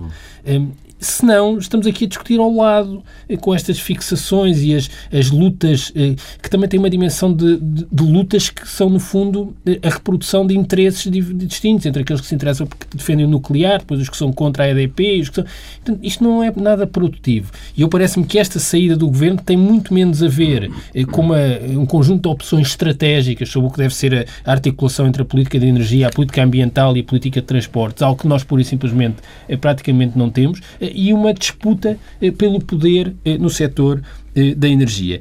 Hum. 0.45 0.71
Senão 1.01 1.57
estamos 1.57 1.87
aqui 1.87 2.05
a 2.05 2.07
discutir 2.07 2.39
ao 2.39 2.53
lado, 2.53 3.03
eh, 3.27 3.35
com 3.35 3.55
estas 3.55 3.79
fixações 3.79 4.61
e 4.61 4.75
as, 4.75 4.87
as 5.11 5.31
lutas, 5.31 5.91
eh, 5.95 6.13
que 6.39 6.47
também 6.47 6.69
têm 6.69 6.79
uma 6.79 6.91
dimensão 6.91 7.33
de, 7.33 7.57
de, 7.57 7.87
de 7.91 8.03
lutas 8.03 8.51
que 8.51 8.67
são, 8.67 8.87
no 8.87 8.99
fundo, 8.99 9.55
eh, 9.65 9.79
a 9.81 9.89
reprodução 9.89 10.45
de 10.45 10.55
interesses 10.55 11.11
distintos, 11.11 11.87
entre 11.87 12.03
aqueles 12.03 12.21
que 12.21 12.27
se 12.27 12.35
interessam 12.35 12.67
porque 12.67 12.85
defendem 12.95 13.25
o 13.25 13.29
nuclear, 13.29 13.79
depois 13.79 13.99
os 13.99 14.09
que 14.09 14.15
são 14.15 14.31
contra 14.31 14.65
a 14.65 14.69
EDP. 14.69 15.21
Os 15.21 15.29
que 15.29 15.35
são... 15.37 15.45
Então, 15.81 15.97
isto 16.03 16.23
não 16.23 16.43
é 16.43 16.53
nada 16.55 16.85
produtivo. 16.85 17.51
E 17.75 17.81
eu 17.81 17.89
parece-me 17.89 18.23
que 18.23 18.37
esta 18.37 18.59
saída 18.59 18.95
do 18.95 19.07
governo 19.07 19.41
tem 19.43 19.57
muito 19.57 19.95
menos 19.95 20.21
a 20.21 20.27
ver 20.27 20.69
com 21.11 21.21
uma, 21.21 21.39
um 21.79 21.85
conjunto 21.87 22.21
de 22.21 22.27
opções 22.27 22.67
estratégicas 22.67 23.49
sobre 23.49 23.69
o 23.69 23.71
que 23.71 23.79
deve 23.79 23.95
ser 23.95 24.27
a 24.45 24.51
articulação 24.51 25.07
entre 25.07 25.23
a 25.23 25.25
política 25.25 25.59
de 25.59 25.65
energia, 25.65 26.07
a 26.07 26.11
política 26.11 26.43
ambiental 26.43 26.95
e 26.95 26.99
a 26.99 27.03
política 27.03 27.41
de 27.41 27.47
transportes, 27.47 28.03
algo 28.03 28.21
que 28.21 28.27
nós, 28.27 28.43
pura 28.43 28.61
e 28.61 28.65
simplesmente, 28.65 29.15
praticamente 29.59 30.15
não 30.15 30.29
temos 30.29 30.61
e 30.93 31.13
uma 31.13 31.33
disputa 31.33 31.97
eh, 32.21 32.31
pelo 32.31 32.59
poder 32.59 33.13
eh, 33.23 33.37
no 33.37 33.49
setor 33.49 34.01
eh, 34.35 34.55
da 34.55 34.67
energia. 34.67 35.19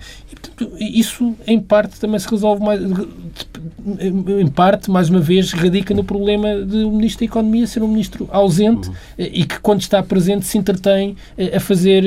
Isso, 0.78 1.34
em 1.46 1.58
parte, 1.60 1.98
também 1.98 2.18
se 2.18 2.28
resolve 2.28 2.62
mais. 2.62 2.80
Em 3.98 4.46
parte, 4.48 4.90
mais 4.90 5.08
uma 5.08 5.20
vez, 5.20 5.52
radica 5.52 5.94
no 5.94 6.04
problema 6.04 6.62
de 6.64 6.84
o 6.84 6.90
Ministro 6.90 7.20
da 7.20 7.24
Economia 7.26 7.66
ser 7.66 7.82
um 7.82 7.88
ministro 7.88 8.28
ausente 8.30 8.88
uhum. 8.88 8.94
Eh, 9.18 9.30
e 9.32 9.44
que, 9.44 9.58
quando 9.60 9.80
está 9.80 10.02
presente, 10.02 10.46
se 10.46 10.58
entretém 10.58 11.16
eh, 11.36 11.56
a 11.56 11.60
fazer 11.60 12.02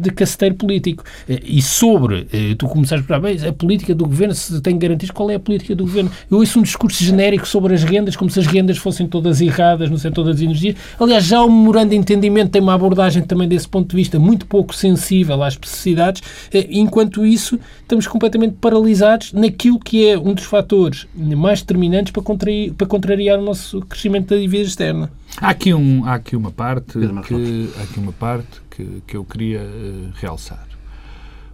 de 0.00 0.10
caceteiro 0.10 0.54
político. 0.54 1.04
E 1.28 1.60
sobre, 1.62 2.26
tu 2.58 2.66
começaste 2.66 3.10
a 3.12 3.18
bem, 3.18 3.36
a 3.46 3.52
política 3.52 3.94
do 3.94 4.04
governo, 4.06 4.34
se 4.34 4.60
tem 4.60 4.78
garantias, 4.78 5.10
qual 5.10 5.30
é 5.30 5.34
a 5.34 5.40
política 5.40 5.74
do 5.74 5.84
governo? 5.84 6.10
Eu 6.30 6.38
ouço 6.38 6.58
um 6.58 6.62
discurso 6.62 7.02
genérico 7.02 7.46
sobre 7.46 7.74
as 7.74 7.82
rendas, 7.82 8.16
como 8.16 8.30
se 8.30 8.40
as 8.40 8.46
rendas 8.46 8.78
fossem 8.78 9.06
todas 9.06 9.40
erradas 9.40 9.90
no 9.90 9.98
setor 9.98 10.24
das 10.24 10.40
energias. 10.40 10.76
Aliás, 10.98 11.24
já 11.24 11.42
o 11.42 11.50
memorando 11.50 11.90
de 11.90 11.96
entendimento 11.96 12.50
tem 12.50 12.62
uma 12.62 12.74
abordagem 12.74 13.22
também 13.22 13.48
desse 13.48 13.68
ponto 13.68 13.90
de 13.90 13.96
vista 13.96 14.18
muito 14.18 14.46
pouco 14.46 14.74
sensível 14.74 15.42
às 15.42 15.54
especificidades 15.54 16.22
eh, 16.52 16.66
enquanto 16.70 17.24
isso, 17.24 17.53
estamos 17.80 18.06
completamente 18.06 18.56
paralisados 18.60 19.32
naquilo 19.32 19.78
que 19.78 20.08
é 20.08 20.18
um 20.18 20.34
dos 20.34 20.44
fatores 20.44 21.06
mais 21.14 21.60
determinantes 21.60 22.12
para, 22.12 22.22
contrariar, 22.22 22.74
para 22.74 22.86
contrariar 22.86 23.38
o 23.38 23.42
nosso 23.42 23.80
crescimento 23.82 24.28
da 24.28 24.36
dívida 24.36 24.64
externa. 24.64 25.10
Há 25.40 25.50
aqui, 25.50 25.74
um, 25.74 26.04
há 26.04 26.14
aqui 26.14 26.36
uma 26.36 26.50
parte, 26.50 26.98
que, 27.26 27.70
há 27.78 27.82
aqui 27.82 27.98
uma 27.98 28.12
parte 28.12 28.62
que, 28.70 29.02
que 29.06 29.16
eu 29.16 29.24
queria 29.24 29.60
uh, 29.60 30.12
realçar. 30.14 30.66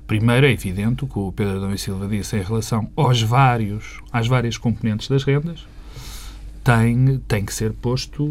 Primeiro, 0.06 0.44
é 0.44 0.50
evidente 0.50 1.04
o 1.04 1.06
que 1.06 1.18
o 1.18 1.30
Pedro 1.30 1.56
Adão 1.56 1.72
e 1.72 1.78
Silva 1.78 2.08
disse 2.08 2.36
em 2.36 2.42
relação 2.42 2.90
aos 2.96 3.22
vários, 3.22 4.00
às 4.12 4.26
várias 4.26 4.58
componentes 4.58 5.08
das 5.08 5.22
rendas, 5.22 5.64
tem, 6.64 7.18
tem 7.26 7.44
que 7.44 7.54
ser 7.54 7.72
posto, 7.72 8.28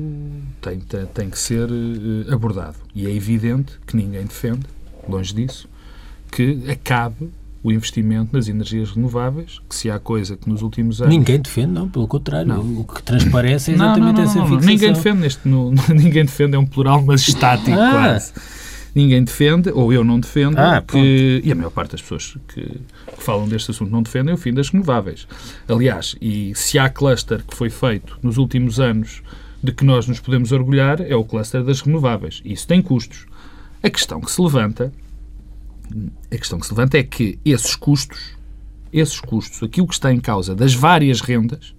tem, 0.61 0.79
tem, 0.79 1.05
tem 1.05 1.29
que 1.29 1.39
ser 1.39 1.69
uh, 1.69 2.33
abordado. 2.33 2.77
E 2.93 3.07
é 3.07 3.11
evidente 3.11 3.79
que 3.87 3.95
ninguém 3.95 4.25
defende, 4.25 4.65
longe 5.07 5.33
disso, 5.33 5.69
que 6.31 6.69
acabe 6.69 7.29
o 7.61 7.71
investimento 7.71 8.29
nas 8.33 8.47
energias 8.47 8.91
renováveis, 8.91 9.59
que 9.67 9.75
se 9.75 9.91
há 9.91 9.99
coisa 9.99 10.37
que 10.37 10.49
nos 10.49 10.61
últimos 10.61 11.01
anos... 11.01 11.13
Ninguém 11.13 11.39
defende, 11.39 11.71
não, 11.73 11.89
pelo 11.89 12.07
contrário. 12.07 12.47
Não. 12.47 12.79
O 12.79 12.83
que 12.85 13.03
transparece 13.03 13.71
é 13.71 13.73
exatamente 13.73 14.05
não, 14.05 14.13
não, 14.13 14.23
essa 14.23 14.41
fixação. 14.41 14.59
Ninguém 14.59 14.93
defende, 14.93 15.19
neste, 15.19 15.47
no, 15.47 15.71
ninguém 15.93 16.25
defende, 16.25 16.55
é 16.55 16.59
um 16.59 16.65
plural, 16.65 17.01
mas 17.01 17.27
estático 17.27 17.77
ah. 17.77 17.91
quase. 17.91 18.33
Ninguém 18.95 19.23
defende, 19.23 19.69
ou 19.69 19.93
eu 19.93 20.03
não 20.03 20.19
defendo, 20.19 20.57
ah, 20.57 20.81
que, 20.81 21.41
e 21.43 21.51
a 21.51 21.55
maior 21.55 21.69
parte 21.69 21.91
das 21.91 22.01
pessoas 22.01 22.37
que, 22.47 22.61
que 22.61 23.23
falam 23.23 23.47
deste 23.47 23.71
assunto 23.71 23.91
não 23.91 24.01
defendem 24.01 24.33
o 24.33 24.37
fim 24.37 24.53
das 24.53 24.69
renováveis. 24.69 25.27
Aliás, 25.67 26.15
e 26.19 26.53
se 26.55 26.79
há 26.79 26.89
cluster 26.89 27.43
que 27.45 27.55
foi 27.55 27.69
feito 27.69 28.17
nos 28.23 28.37
últimos 28.37 28.79
anos 28.79 29.21
de 29.61 29.71
que 29.71 29.83
nós 29.83 30.07
nos 30.07 30.19
podemos 30.19 30.51
orgulhar, 30.51 31.01
é 31.01 31.15
o 31.15 31.23
cluster 31.23 31.63
das 31.63 31.81
renováveis. 31.81 32.41
Isso 32.43 32.65
tem 32.65 32.81
custos. 32.81 33.27
A 33.83 33.89
questão 33.89 34.19
que 34.21 34.31
se 34.31 34.41
levanta 34.41 34.91
a 36.31 36.37
questão 36.37 36.59
que 36.59 36.65
se 36.65 36.73
levanta 36.73 36.97
é 36.97 37.03
que 37.03 37.39
esses 37.43 37.75
custos, 37.75 38.37
esses 38.91 39.19
custos, 39.19 39.63
aquilo 39.63 39.87
que 39.87 39.93
está 39.93 40.13
em 40.13 40.19
causa 40.19 40.55
das 40.55 40.73
várias 40.73 41.21
rendas, 41.21 41.73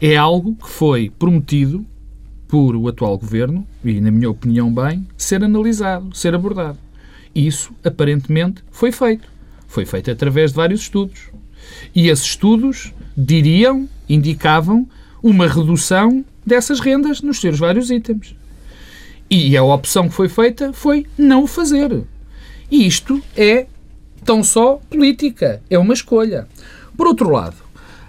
é 0.00 0.16
algo 0.16 0.54
que 0.56 0.68
foi 0.68 1.10
prometido 1.10 1.84
por 2.48 2.76
o 2.76 2.88
atual 2.88 3.18
governo, 3.18 3.66
e 3.84 4.00
na 4.00 4.10
minha 4.10 4.30
opinião 4.30 4.72
bem, 4.72 5.06
ser 5.16 5.42
analisado, 5.42 6.14
ser 6.14 6.34
abordado. 6.34 6.78
Isso, 7.34 7.72
aparentemente, 7.82 8.62
foi 8.70 8.92
feito. 8.92 9.28
Foi 9.66 9.84
feito 9.84 10.10
através 10.10 10.50
de 10.52 10.56
vários 10.56 10.82
estudos. 10.82 11.30
E 11.94 12.08
esses 12.08 12.26
estudos 12.26 12.92
diriam, 13.16 13.88
indicavam, 14.08 14.88
uma 15.22 15.48
redução 15.48 16.24
dessas 16.46 16.80
rendas 16.80 17.22
nos 17.22 17.40
seus 17.40 17.58
vários 17.58 17.90
itens. 17.90 18.36
E 19.30 19.56
a 19.56 19.64
opção 19.64 20.08
que 20.08 20.14
foi 20.14 20.28
feita 20.28 20.72
foi 20.72 21.06
não 21.16 21.46
fazer. 21.46 22.04
E 22.70 22.86
isto 22.86 23.22
é 23.36 23.66
tão 24.24 24.42
só 24.42 24.80
política, 24.90 25.62
é 25.68 25.78
uma 25.78 25.94
escolha. 25.94 26.48
Por 26.96 27.06
outro 27.06 27.30
lado, 27.30 27.56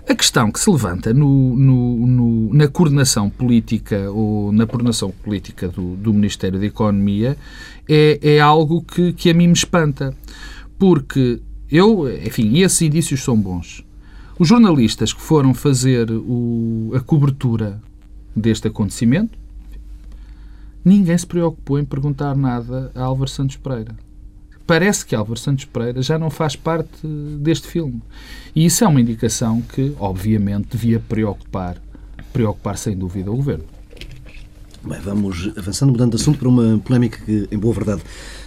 a 0.08 0.16
questão 0.16 0.52
que 0.52 0.60
se 0.60 0.70
levanta 0.70 1.14
no, 1.14 1.56
no, 1.56 2.08
no, 2.08 2.54
na 2.54 2.68
coordenação 2.68 3.30
política 3.30 4.10
ou 4.12 4.52
na 4.52 4.66
coordenação 4.66 5.12
política 5.12 5.68
do, 5.68 5.96
do 5.96 6.14
Ministério 6.14 6.60
da 6.60 6.66
Economia 6.66 7.36
é, 7.90 8.20
é 8.22 8.40
algo 8.40 8.82
que, 8.82 9.14
que 9.14 9.30
a 9.30 9.34
mim 9.34 9.48
me 9.48 9.54
espanta. 9.54 10.16
Porque 10.78 11.42
eu, 11.72 12.08
enfim, 12.24 12.60
esses 12.60 12.82
indícios 12.82 13.24
são 13.24 13.36
bons. 13.36 13.84
Os 14.38 14.48
jornalistas 14.48 15.14
que 15.14 15.22
foram 15.22 15.54
fazer 15.54 16.12
o, 16.12 16.92
a 16.94 17.00
cobertura 17.00 17.82
deste 18.36 18.68
acontecimento, 18.68 19.38
ninguém 20.84 21.18
se 21.18 21.26
preocupou 21.26 21.80
em 21.80 21.86
perguntar 21.86 22.36
nada 22.36 22.92
a 22.94 23.02
Álvaro 23.02 23.30
Santos 23.30 23.56
Pereira 23.56 24.05
parece 24.66 25.06
que 25.06 25.16
Álvaro 25.16 25.40
Santos 25.40 25.66
Pereira 25.66 26.02
já 26.02 26.18
não 26.18 26.30
faz 26.30 26.56
parte 26.56 27.06
deste 27.40 27.68
filme. 27.68 28.02
E 28.56 28.66
isso 28.66 28.84
é 28.84 28.88
uma 28.88 29.02
indicação 29.02 29.62
que, 29.62 29.94
obviamente, 30.00 30.70
devia 30.72 31.00
preocupar, 31.00 31.78
preocupar 32.34 32.78
sem 32.78 32.98
dúvida 32.98 33.32
o 33.32 33.36
Governo. 33.36 33.66
Bem, 34.84 35.00
vamos 35.02 35.52
avançando, 35.58 35.92
mudando 35.92 36.12
de 36.12 36.22
assunto 36.22 36.38
para 36.38 36.48
uma 36.48 36.78
polémica 36.80 37.20
que, 37.26 37.48
em 37.52 37.58
boa 37.58 37.74
verdade, 37.74 38.04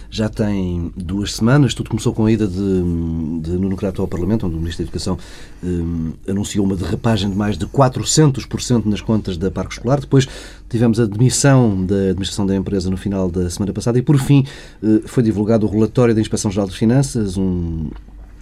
já 0.09 0.27
tem 0.27 0.91
duas 0.95 1.35
semanas. 1.35 1.73
Tudo 1.73 1.89
começou 1.89 2.13
com 2.13 2.25
a 2.25 2.31
ida 2.31 2.47
de, 2.47 2.55
de 2.55 3.51
Nuno 3.51 3.75
Crato 3.75 4.01
ao 4.01 4.07
Parlamento, 4.07 4.47
onde 4.47 4.55
o 4.55 4.57
Ministro 4.57 4.83
da 4.83 4.89
Educação 4.89 5.17
eh, 5.63 6.31
anunciou 6.31 6.65
uma 6.65 6.75
derrapagem 6.75 7.29
de 7.29 7.35
mais 7.35 7.57
de 7.57 7.65
400% 7.67 8.85
nas 8.85 9.01
contas 9.01 9.37
da 9.37 9.51
Parque 9.51 9.73
Escolar. 9.73 9.99
Depois 9.99 10.27
tivemos 10.67 10.99
a 10.99 11.05
demissão 11.05 11.85
da 11.85 11.95
administração 11.95 12.45
da 12.45 12.55
empresa 12.55 12.89
no 12.89 12.97
final 12.97 13.29
da 13.29 13.49
semana 13.49 13.71
passada 13.71 13.99
e, 13.99 14.01
por 14.01 14.17
fim, 14.17 14.45
eh, 14.83 15.01
foi 15.05 15.21
divulgado 15.21 15.67
o 15.67 15.69
relatório 15.69 16.15
da 16.15 16.21
Inspeção-Geral 16.21 16.67
de 16.67 16.75
Finanças, 16.75 17.37
um, 17.37 17.89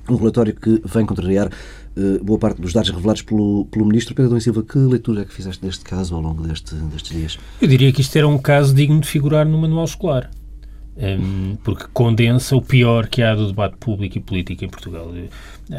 um 0.09 0.15
relatório 0.15 0.55
que 0.55 0.81
vem 0.85 1.05
contrariar 1.05 1.49
eh, 1.97 2.19
boa 2.23 2.39
parte 2.39 2.61
dos 2.61 2.71
dados 2.71 2.91
revelados 2.91 3.23
pelo, 3.23 3.65
pelo 3.65 3.85
Ministro. 3.85 4.15
Pedro 4.15 4.31
Dom 4.31 4.39
Silva, 4.39 4.63
que 4.63 4.77
leitura 4.77 5.23
é 5.23 5.25
que 5.25 5.33
fizeste 5.33 5.65
deste 5.65 5.83
caso 5.83 6.15
ao 6.15 6.21
longo 6.21 6.47
deste, 6.47 6.75
destes 6.75 7.17
dias? 7.17 7.39
Eu 7.61 7.67
diria 7.67 7.91
que 7.91 7.99
isto 7.99 8.15
era 8.15 8.27
um 8.27 8.37
caso 8.37 8.73
digno 8.73 9.01
de 9.01 9.07
figurar 9.07 9.45
no 9.45 9.57
manual 9.57 9.83
escolar 9.83 10.29
um, 10.97 11.55
porque 11.63 11.85
condensa 11.93 12.55
o 12.55 12.61
pior 12.61 13.07
que 13.07 13.21
há 13.21 13.35
do 13.35 13.47
debate 13.47 13.77
público 13.77 14.17
e 14.17 14.21
político 14.21 14.65
em 14.65 14.69
Portugal. 14.69 15.11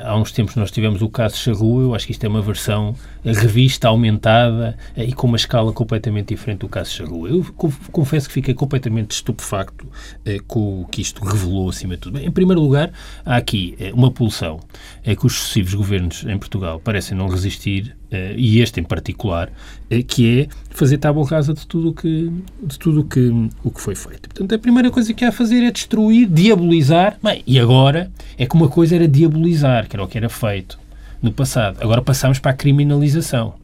Há 0.03 0.17
uns 0.17 0.31
tempos 0.31 0.55
nós 0.55 0.71
tivemos 0.71 1.03
o 1.03 1.09
caso 1.09 1.37
Charrua, 1.37 1.83
eu 1.83 1.95
acho 1.95 2.07
que 2.07 2.13
isto 2.13 2.25
é 2.25 2.29
uma 2.29 2.43
versão 2.43 2.95
revista, 3.25 3.89
aumentada 3.89 4.77
eh, 4.97 5.05
e 5.05 5.13
com 5.13 5.27
uma 5.27 5.37
escala 5.37 5.73
completamente 5.73 6.29
diferente 6.29 6.61
do 6.61 6.69
caso 6.69 6.93
Charrua. 6.93 7.29
Eu 7.29 7.45
confesso 7.91 8.29
que 8.29 8.35
fiquei 8.35 8.55
completamente 8.55 9.13
estupefacto 9.13 9.89
eh, 10.25 10.39
com 10.47 10.83
o 10.83 10.87
que 10.87 11.01
isto 11.01 11.25
revelou 11.25 11.69
acima 11.69 11.95
de 11.95 12.01
tudo. 12.01 12.19
Bem, 12.19 12.27
em 12.27 12.31
primeiro 12.31 12.61
lugar, 12.61 12.93
há 13.25 13.37
aqui 13.37 13.75
eh, 13.81 13.93
uma 13.93 14.11
pulsão. 14.11 14.61
É 15.03 15.17
que 15.17 15.27
os 15.27 15.35
sucessivos 15.35 15.75
governos 15.75 16.25
em 16.25 16.39
Portugal 16.39 16.79
parecem 16.79 17.17
não 17.17 17.29
resistir 17.29 17.97
Uh, 18.11 18.33
e 18.39 18.61
este 18.61 18.81
em 18.81 18.85
particular, 18.85 19.51
uh, 19.91 20.05
que 20.05 20.41
é 20.41 20.49
fazer 20.71 20.97
tábua 20.97 21.29
rasa 21.29 21.53
de 21.53 21.67
tudo 21.67 21.93
que, 21.93 22.33
de 22.63 22.79
tudo 22.79 23.05
que, 23.05 23.29
o 23.63 23.71
que 23.71 23.81
foi 23.81 23.95
feito. 23.95 24.31
Portanto, 24.31 24.55
a 24.55 24.59
primeira 24.59 24.91
coisa 24.91 25.13
que 25.13 25.27
há 25.27 25.29
a 25.29 25.33
fazer 25.33 25.63
é 25.63 25.71
destruir, 25.71 26.27
diabolizar. 26.27 27.19
Bem, 27.23 27.43
e 27.47 27.61
agora 27.61 28.11
é 28.39 28.47
que 28.47 28.55
uma 28.55 28.69
coisa 28.69 28.97
era 28.97 29.07
diabolizar, 29.07 29.87
que 29.89 29.95
era 29.95 30.03
o 30.03 30.09
que 30.09 30.17
era 30.17 30.31
feito 30.31 30.79
no 31.21 31.31
passado. 31.33 31.79
Agora 31.83 32.01
passamos 32.01 32.39
para 32.39 32.53
a 32.53 32.55
criminalização. 32.55 33.55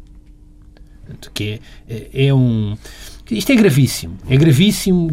Portanto, 1.01 1.31
que 1.33 1.61
é, 1.89 1.95
é, 2.13 2.27
é 2.27 2.35
um 2.35 2.77
isto 3.31 3.52
é 3.52 3.57
gravíssimo. 3.57 4.16
É 4.28 4.37
gravíssimo, 4.37 5.11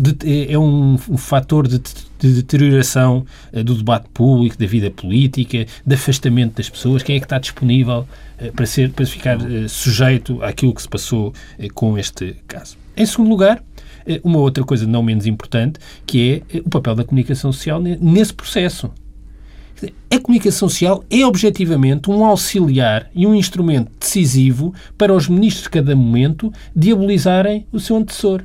é 0.49 0.57
um, 0.57 0.97
um 1.09 1.17
fator 1.17 1.67
de, 1.67 1.79
de 2.19 2.33
deterioração 2.33 3.25
uh, 3.53 3.63
do 3.63 3.75
debate 3.75 4.07
público, 4.13 4.57
da 4.57 4.65
vida 4.65 4.91
política, 4.91 5.65
de 5.85 5.95
afastamento 5.95 6.57
das 6.57 6.69
pessoas. 6.69 7.03
Quem 7.03 7.15
é 7.15 7.19
que 7.19 7.25
está 7.25 7.39
disponível 7.39 8.07
uh, 8.39 8.51
para, 8.51 8.65
ser, 8.65 8.91
para 8.91 9.05
ficar 9.05 9.37
uh, 9.37 9.69
sujeito 9.69 10.43
àquilo 10.43 10.73
que 10.73 10.81
se 10.81 10.89
passou 10.89 11.33
com 11.73 11.97
este 11.97 12.35
caso? 12.47 12.77
Em 12.97 13.05
segundo 13.05 13.29
lugar, 13.29 13.63
uma 14.23 14.39
outra 14.39 14.63
coisa 14.63 14.85
não 14.85 15.01
menos 15.01 15.25
importante, 15.25 15.79
que 16.05 16.43
é 16.51 16.57
o 16.57 16.69
papel 16.69 16.95
da 16.95 17.03
comunicação 17.03 17.51
social 17.53 17.79
nesse 17.79 18.33
processo. 18.33 18.91
A 20.09 20.19
comunicação 20.19 20.69
social 20.69 21.03
é 21.09 21.25
objetivamente 21.25 22.09
um 22.09 22.23
auxiliar 22.25 23.09
e 23.15 23.25
um 23.25 23.33
instrumento 23.33 23.91
decisivo 23.99 24.73
para 24.97 25.13
os 25.13 25.27
ministros 25.27 25.63
de 25.63 25.69
cada 25.69 25.95
momento 25.95 26.51
diabolizarem 26.75 27.65
o 27.71 27.79
seu 27.79 27.95
antecessor. 27.95 28.43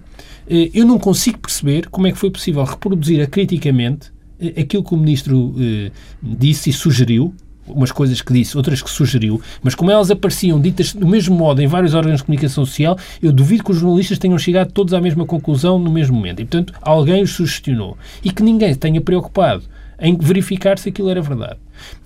Eh, 0.48 0.70
eu 0.72 0.86
não 0.86 0.98
consigo 0.98 1.38
perceber 1.38 1.88
como 1.88 2.06
é 2.06 2.12
que 2.12 2.18
foi 2.18 2.30
possível 2.30 2.64
reproduzir 2.64 3.20
acriticamente 3.22 4.12
eh, 4.40 4.60
aquilo 4.60 4.84
que 4.84 4.94
o 4.94 4.96
ministro 4.96 5.54
eh, 5.58 5.90
disse 6.22 6.70
e 6.70 6.72
sugeriu, 6.72 7.34
umas 7.66 7.90
coisas 7.90 8.22
que 8.22 8.32
disse, 8.32 8.56
outras 8.56 8.80
que 8.80 8.90
sugeriu, 8.90 9.40
mas 9.62 9.74
como 9.74 9.90
elas 9.90 10.10
apareciam 10.10 10.60
ditas 10.60 10.92
do 10.92 11.06
mesmo 11.06 11.36
modo 11.36 11.60
em 11.60 11.66
vários 11.66 11.94
órgãos 11.94 12.18
de 12.18 12.24
comunicação 12.24 12.64
social, 12.64 12.96
eu 13.20 13.32
duvido 13.32 13.64
que 13.64 13.72
os 13.72 13.78
jornalistas 13.78 14.18
tenham 14.18 14.38
chegado 14.38 14.72
todos 14.72 14.94
à 14.94 15.00
mesma 15.00 15.26
conclusão 15.26 15.78
no 15.78 15.90
mesmo 15.90 16.16
momento. 16.16 16.40
E, 16.40 16.44
portanto, 16.44 16.72
alguém 16.80 17.22
os 17.22 17.32
sugestionou. 17.32 17.96
E 18.22 18.30
que 18.30 18.42
ninguém 18.42 18.74
tenha 18.74 19.00
preocupado 19.00 19.64
em 20.00 20.16
verificar 20.16 20.78
se 20.78 20.88
aquilo 20.88 21.08
era 21.08 21.20
verdade. 21.20 21.58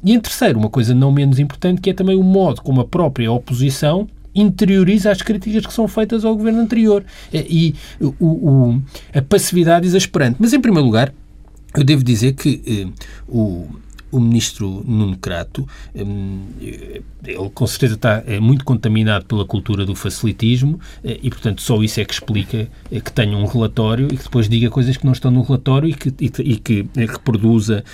E 0.03 0.13
em 0.13 0.21
terceiro, 0.21 0.59
uma 0.59 0.71
coisa 0.71 0.95
não 0.95 1.13
menos 1.13 1.39
importante, 1.39 1.81
que 1.81 1.91
é 1.91 1.93
também 1.93 2.17
o 2.17 2.23
modo 2.23 2.63
como 2.63 2.81
a 2.81 2.85
própria 2.85 3.31
oposição 3.31 4.09
interioriza 4.35 5.11
as 5.11 5.23
críticas 5.23 5.67
que 5.67 5.73
são 5.73 5.89
feitas 5.89 6.25
ao 6.25 6.37
governo 6.37 6.61
anterior 6.61 7.05
e 7.33 7.75
o, 8.01 8.15
o, 8.21 8.83
a 9.13 9.21
passividade 9.23 9.87
exasperante. 9.87 10.37
Mas, 10.39 10.53
em 10.53 10.61
primeiro 10.61 10.87
lugar, 10.87 11.13
eu 11.75 11.85
devo 11.85 12.03
dizer 12.03 12.35
que 12.35 12.63
eh, 12.67 13.03
o 13.29 13.69
o 14.11 14.21
ministro 14.21 14.85
Nuno 14.87 15.17
Crato, 15.17 15.67
hum, 15.95 16.47
ele 17.25 17.51
com 17.51 17.67
certeza 17.67 17.95
está 17.95 18.23
é 18.27 18.41
muito 18.41 18.65
contaminado 18.65 19.25
pela 19.27 19.45
cultura 19.45 19.85
do 19.85 19.95
facilitismo 19.95 20.81
eh, 21.05 21.19
e, 21.23 21.31
portanto, 21.31 21.61
só 21.63 21.83
isso 21.83 22.01
é 22.01 22.05
que 22.05 22.13
explica 22.13 22.69
eh, 22.91 23.01
que 23.01 23.13
tenha 23.13 23.37
um 23.37 23.45
relatório 23.45 24.07
e 24.07 24.17
que 24.17 24.25
depois 24.25 24.49
diga 24.49 24.71
coisas 24.71 24.97
que 24.97 25.05
não 25.05 25.13
estão 25.13 25.31
no 25.31 25.43
relatório 25.43 25.89
e 25.89 25.95
que, 25.95 26.15
e, 26.19 26.57
que 26.57 26.87
eh, 26.97 27.07
reproduza 27.07 27.85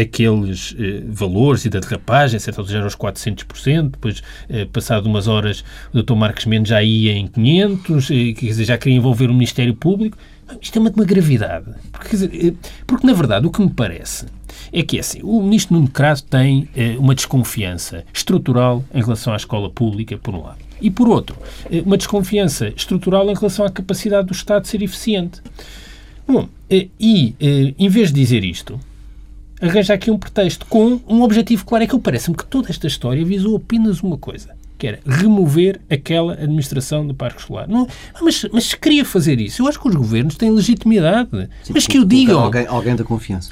aqueles 0.00 0.74
valores 1.08 1.64
e 1.64 1.68
da 1.68 1.80
derrapagem, 1.80 2.38
certo? 2.38 2.64
Já 2.66 2.76
era 2.76 2.86
aos 2.86 2.96
400%, 2.96 3.90
depois, 3.90 4.22
passado 4.72 5.06
umas 5.06 5.28
horas, 5.28 5.64
o 5.92 6.02
Dr. 6.02 6.14
Marques 6.14 6.46
Mendes 6.46 6.70
já 6.70 6.82
ia 6.82 7.12
em 7.12 7.26
500, 7.26 8.08
quer 8.08 8.32
dizer, 8.34 8.64
já 8.64 8.78
queria 8.78 8.96
envolver 8.96 9.30
o 9.30 9.32
Ministério 9.32 9.74
Público. 9.74 10.16
Isto 10.60 10.78
é 10.78 10.80
uma, 10.80 10.90
uma 10.90 11.04
gravidade. 11.04 11.66
Porque, 11.92 12.10
dizer, 12.10 12.56
porque, 12.86 13.06
na 13.06 13.12
verdade, 13.12 13.46
o 13.46 13.50
que 13.50 13.60
me 13.60 13.70
parece 13.70 14.26
é 14.72 14.82
que, 14.82 14.98
assim, 14.98 15.20
o 15.22 15.42
ministro 15.42 15.74
Nuno 15.74 15.88
Crasso 15.88 16.24
tem 16.24 16.68
eh, 16.76 16.96
uma 16.98 17.14
desconfiança 17.14 18.04
estrutural 18.12 18.84
em 18.92 19.02
relação 19.02 19.32
à 19.32 19.36
escola 19.36 19.70
pública, 19.70 20.16
por 20.16 20.34
um 20.34 20.42
lado. 20.42 20.58
E, 20.80 20.90
por 20.90 21.08
outro, 21.08 21.36
eh, 21.70 21.82
uma 21.84 21.96
desconfiança 21.96 22.68
estrutural 22.68 23.30
em 23.30 23.34
relação 23.34 23.64
à 23.64 23.70
capacidade 23.70 24.26
do 24.26 24.32
Estado 24.32 24.62
de 24.62 24.68
ser 24.68 24.82
eficiente. 24.82 25.40
Bom, 26.26 26.48
eh, 26.70 26.88
e, 26.98 27.34
eh, 27.40 27.74
em 27.78 27.88
vez 27.88 28.12
de 28.12 28.20
dizer 28.20 28.44
isto, 28.44 28.80
arranja 29.60 29.94
aqui 29.94 30.10
um 30.10 30.18
pretexto 30.18 30.66
com 30.66 31.00
um 31.06 31.22
objetivo 31.22 31.64
claro. 31.64 31.84
É 31.84 31.86
que 31.86 31.98
parece-me 31.98 32.36
que 32.36 32.46
toda 32.46 32.70
esta 32.70 32.86
história 32.86 33.24
visou 33.24 33.56
apenas 33.56 34.02
uma 34.02 34.18
coisa 34.18 34.53
que 34.76 34.86
era 34.86 35.00
remover 35.06 35.80
aquela 35.88 36.34
administração 36.34 37.06
do 37.06 37.14
parque 37.14 37.40
escolar. 37.40 37.68
Não, 37.68 37.86
mas, 38.20 38.46
mas 38.52 38.64
se 38.64 38.76
queria 38.76 39.04
fazer 39.04 39.40
isso, 39.40 39.62
eu 39.62 39.68
acho 39.68 39.80
que 39.80 39.88
os 39.88 39.94
governos 39.94 40.36
têm 40.36 40.50
legitimidade. 40.50 41.48
Sim, 41.62 41.72
mas 41.72 41.86
que 41.86 41.98
o 41.98 42.04
digam. 42.04 42.40
Alguém, 42.40 42.66
alguém 42.66 42.96
da 42.96 43.04
confiança. 43.04 43.50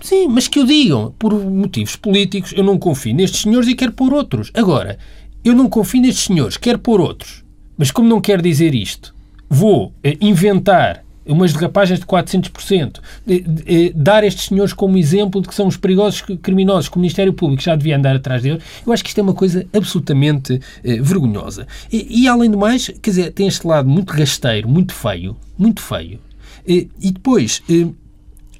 Sim, 0.00 0.28
mas 0.28 0.48
que 0.48 0.60
o 0.60 0.66
digam. 0.66 1.14
Por 1.18 1.32
motivos 1.34 1.96
políticos, 1.96 2.52
eu 2.56 2.64
não 2.64 2.78
confio 2.78 3.14
nestes 3.14 3.42
senhores 3.42 3.68
e 3.68 3.74
quero 3.74 3.92
pôr 3.92 4.12
outros. 4.12 4.50
Agora, 4.54 4.98
eu 5.44 5.54
não 5.54 5.68
confio 5.68 6.00
nestes 6.00 6.24
senhores, 6.24 6.56
quero 6.56 6.78
pôr 6.78 7.00
outros. 7.00 7.44
Mas 7.76 7.90
como 7.90 8.08
não 8.08 8.20
quero 8.20 8.42
dizer 8.42 8.74
isto, 8.74 9.14
vou 9.48 9.92
eh, 10.02 10.16
inventar 10.20 11.04
umas 11.26 11.52
derrapagens 11.52 12.00
de 12.00 12.06
400%, 12.06 13.00
de, 13.24 13.40
de, 13.40 13.62
de, 13.62 13.92
dar 13.94 14.24
estes 14.24 14.46
senhores 14.46 14.72
como 14.72 14.96
exemplo 14.96 15.40
de 15.40 15.48
que 15.48 15.54
são 15.54 15.66
os 15.66 15.76
perigosos 15.76 16.22
criminosos 16.42 16.88
que 16.88 16.96
o 16.96 17.00
Ministério 17.00 17.32
Público 17.32 17.62
já 17.62 17.74
devia 17.74 17.96
andar 17.96 18.16
atrás 18.16 18.42
deles, 18.42 18.62
eu 18.86 18.92
acho 18.92 19.02
que 19.02 19.10
isto 19.10 19.18
é 19.18 19.22
uma 19.22 19.34
coisa 19.34 19.66
absolutamente 19.74 20.60
eh, 20.84 20.96
vergonhosa. 21.00 21.66
E, 21.92 22.22
e, 22.22 22.28
além 22.28 22.50
do 22.50 22.58
mais, 22.58 22.88
quer 22.88 23.10
dizer, 23.10 23.32
tem 23.32 23.46
este 23.46 23.66
lado 23.66 23.88
muito 23.88 24.12
rasteiro, 24.12 24.68
muito 24.68 24.92
feio, 24.92 25.36
muito 25.58 25.80
feio. 25.80 26.20
E, 26.66 26.88
e 27.00 27.10
depois... 27.10 27.62
Eh, 27.68 27.88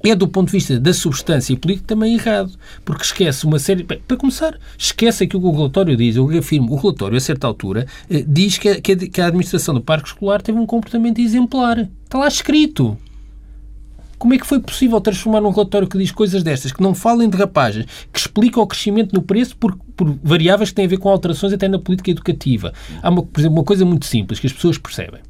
é, 0.03 0.15
do 0.15 0.27
ponto 0.27 0.47
de 0.47 0.53
vista 0.53 0.79
da 0.79 0.93
substância 0.93 1.55
política, 1.57 1.87
também 1.87 2.13
errado, 2.13 2.51
porque 2.85 3.03
esquece 3.03 3.45
uma 3.45 3.59
série. 3.59 3.83
Bem, 3.83 4.01
para 4.07 4.17
começar, 4.17 4.57
esquece 4.77 5.23
aquilo 5.23 5.41
que 5.41 5.47
o 5.47 5.51
relatório 5.51 5.95
diz. 5.95 6.15
Eu 6.15 6.25
reafirmo, 6.25 6.71
o 6.73 6.75
relatório, 6.75 7.17
a 7.17 7.21
certa 7.21 7.47
altura, 7.47 7.87
eh, 8.09 8.23
diz 8.27 8.57
que 8.57 8.69
a, 8.69 8.81
que 8.81 9.21
a 9.21 9.27
administração 9.27 9.73
do 9.73 9.81
parque 9.81 10.07
escolar 10.07 10.41
teve 10.41 10.57
um 10.57 10.65
comportamento 10.65 11.19
exemplar. 11.19 11.89
Está 12.03 12.17
lá 12.17 12.27
escrito. 12.27 12.97
Como 14.17 14.33
é 14.33 14.37
que 14.37 14.47
foi 14.47 14.59
possível 14.59 14.99
transformar 14.99 15.41
num 15.41 15.51
relatório 15.51 15.87
que 15.87 15.97
diz 15.97 16.11
coisas 16.11 16.41
destas, 16.41 16.71
que 16.71 16.81
não 16.81 16.95
falem 16.95 17.29
de 17.29 17.37
rapagens, 17.37 17.85
que 18.11 18.19
explica 18.19 18.59
o 18.59 18.65
crescimento 18.65 19.13
no 19.13 19.21
preço 19.21 19.55
por, 19.55 19.77
por, 19.95 20.17
variáveis 20.23 20.69
que 20.69 20.75
têm 20.75 20.85
a 20.85 20.87
ver 20.87 20.97
com 20.97 21.09
alterações 21.09 21.53
até 21.53 21.67
na 21.67 21.77
política 21.77 22.09
educativa? 22.09 22.73
Há, 23.01 23.09
uma, 23.09 23.21
por 23.21 23.39
exemplo, 23.39 23.57
uma 23.57 23.63
coisa 23.63 23.85
muito 23.85 24.07
simples 24.07 24.39
que 24.39 24.47
as 24.47 24.53
pessoas 24.53 24.77
percebem. 24.79 25.21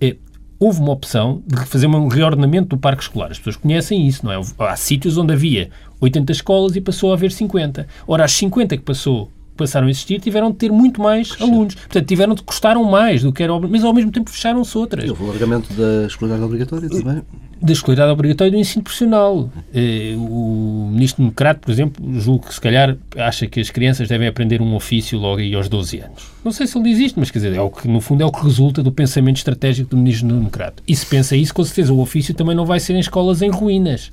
É, 0.00 0.16
houve 0.58 0.80
uma 0.80 0.92
opção 0.92 1.42
de 1.46 1.56
fazer 1.64 1.86
um 1.86 2.08
reordenamento 2.08 2.68
do 2.70 2.78
parque 2.78 3.02
escolar. 3.02 3.30
As 3.30 3.38
pessoas 3.38 3.56
conhecem 3.56 4.06
isso, 4.06 4.24
não 4.24 4.32
é? 4.32 4.40
Há 4.58 4.76
sítios 4.76 5.16
onde 5.16 5.32
havia 5.32 5.70
80 6.00 6.32
escolas 6.32 6.76
e 6.76 6.80
passou 6.80 7.10
a 7.10 7.14
haver 7.14 7.30
50. 7.30 7.86
Ora, 8.06 8.24
as 8.24 8.32
50 8.32 8.76
que 8.76 8.82
passou 8.82 9.30
passaram 9.58 9.88
a 9.88 9.90
existir 9.90 10.20
tiveram 10.20 10.50
de 10.50 10.56
ter 10.56 10.72
muito 10.72 11.02
mais 11.02 11.36
alunos. 11.40 11.74
Portanto, 11.74 12.06
tiveram 12.06 12.34
de 12.34 12.42
custaram 12.42 12.84
mais 12.84 13.22
do 13.22 13.32
que 13.32 13.42
era 13.42 13.58
mas 13.58 13.84
ao 13.84 13.92
mesmo 13.92 14.10
tempo 14.10 14.30
fecharam-se 14.30 14.78
outras. 14.78 15.04
E 15.04 15.10
houve 15.10 15.24
o 15.24 15.26
alargamento 15.26 15.72
da 15.74 16.06
escolaridade 16.06 16.44
obrigatória 16.44 16.88
também. 16.88 17.22
Da 17.60 17.72
escolaridade 17.72 18.12
obrigatória 18.12 18.50
e 18.50 18.52
do 18.52 18.56
ensino 18.56 18.84
profissional. 18.84 19.50
Eh, 19.74 20.14
o 20.16 20.88
ministro 20.92 21.24
democrata, 21.24 21.58
por 21.60 21.72
exemplo, 21.72 22.20
julgo 22.20 22.46
que 22.46 22.54
se 22.54 22.60
calhar 22.60 22.96
acha 23.16 23.48
que 23.48 23.58
as 23.58 23.68
crianças 23.68 24.08
devem 24.08 24.28
aprender 24.28 24.62
um 24.62 24.76
ofício 24.76 25.18
logo 25.18 25.40
aí 25.40 25.52
aos 25.54 25.68
12 25.68 25.98
anos. 25.98 26.22
Não 26.44 26.52
sei 26.52 26.68
se 26.68 26.78
ele 26.78 26.88
diz 26.88 26.98
isto, 27.00 27.18
mas 27.18 27.32
quer 27.32 27.40
dizer, 27.40 27.56
é 27.56 27.60
o 27.60 27.68
que, 27.68 27.88
no 27.88 28.00
fundo 28.00 28.22
é 28.22 28.26
o 28.26 28.30
que 28.30 28.44
resulta 28.44 28.80
do 28.80 28.92
pensamento 28.92 29.38
estratégico 29.38 29.90
do 29.90 29.96
ministro 29.96 30.28
democrata. 30.28 30.82
E 30.86 30.94
se 30.94 31.04
pensa 31.04 31.34
isso, 31.34 31.52
com 31.52 31.64
certeza 31.64 31.92
o 31.92 32.00
ofício 32.00 32.32
também 32.32 32.54
não 32.54 32.64
vai 32.64 32.78
ser 32.78 32.94
em 32.94 33.00
escolas 33.00 33.42
em 33.42 33.50
ruínas. 33.50 34.12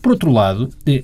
Por 0.00 0.12
outro 0.12 0.30
lado, 0.30 0.70
eh, 0.86 1.02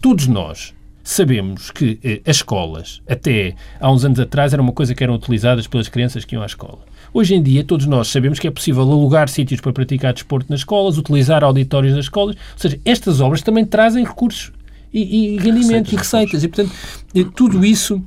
todos 0.00 0.26
nós 0.26 0.72
sabemos 1.08 1.70
que 1.70 1.98
eh, 2.04 2.20
as 2.26 2.36
escolas, 2.36 3.00
até 3.08 3.54
há 3.80 3.90
uns 3.90 4.04
anos 4.04 4.20
atrás, 4.20 4.52
era 4.52 4.60
uma 4.60 4.72
coisa 4.72 4.94
que 4.94 5.02
eram 5.02 5.14
utilizadas 5.14 5.66
pelas 5.66 5.88
crianças 5.88 6.22
que 6.22 6.34
iam 6.34 6.42
à 6.42 6.46
escola. 6.46 6.80
Hoje 7.14 7.34
em 7.34 7.42
dia, 7.42 7.64
todos 7.64 7.86
nós 7.86 8.08
sabemos 8.08 8.38
que 8.38 8.46
é 8.46 8.50
possível 8.50 8.82
alugar 8.82 9.26
sítios 9.30 9.58
para 9.62 9.72
praticar 9.72 10.12
desporto 10.12 10.50
nas 10.50 10.60
escolas, 10.60 10.98
utilizar 10.98 11.42
auditórios 11.42 11.94
das 11.94 12.04
escolas. 12.04 12.36
Ou 12.36 12.58
seja, 12.58 12.78
estas 12.84 13.22
obras 13.22 13.40
também 13.40 13.64
trazem 13.64 14.04
recursos 14.04 14.52
e, 14.92 15.36
e 15.36 15.38
rendimentos 15.38 15.90
receitas, 15.92 15.92
e 15.92 15.96
receitas. 15.96 16.44
E, 16.44 16.48
portanto, 16.48 16.76
eh, 17.14 17.24
tudo 17.34 17.64
isso 17.64 18.02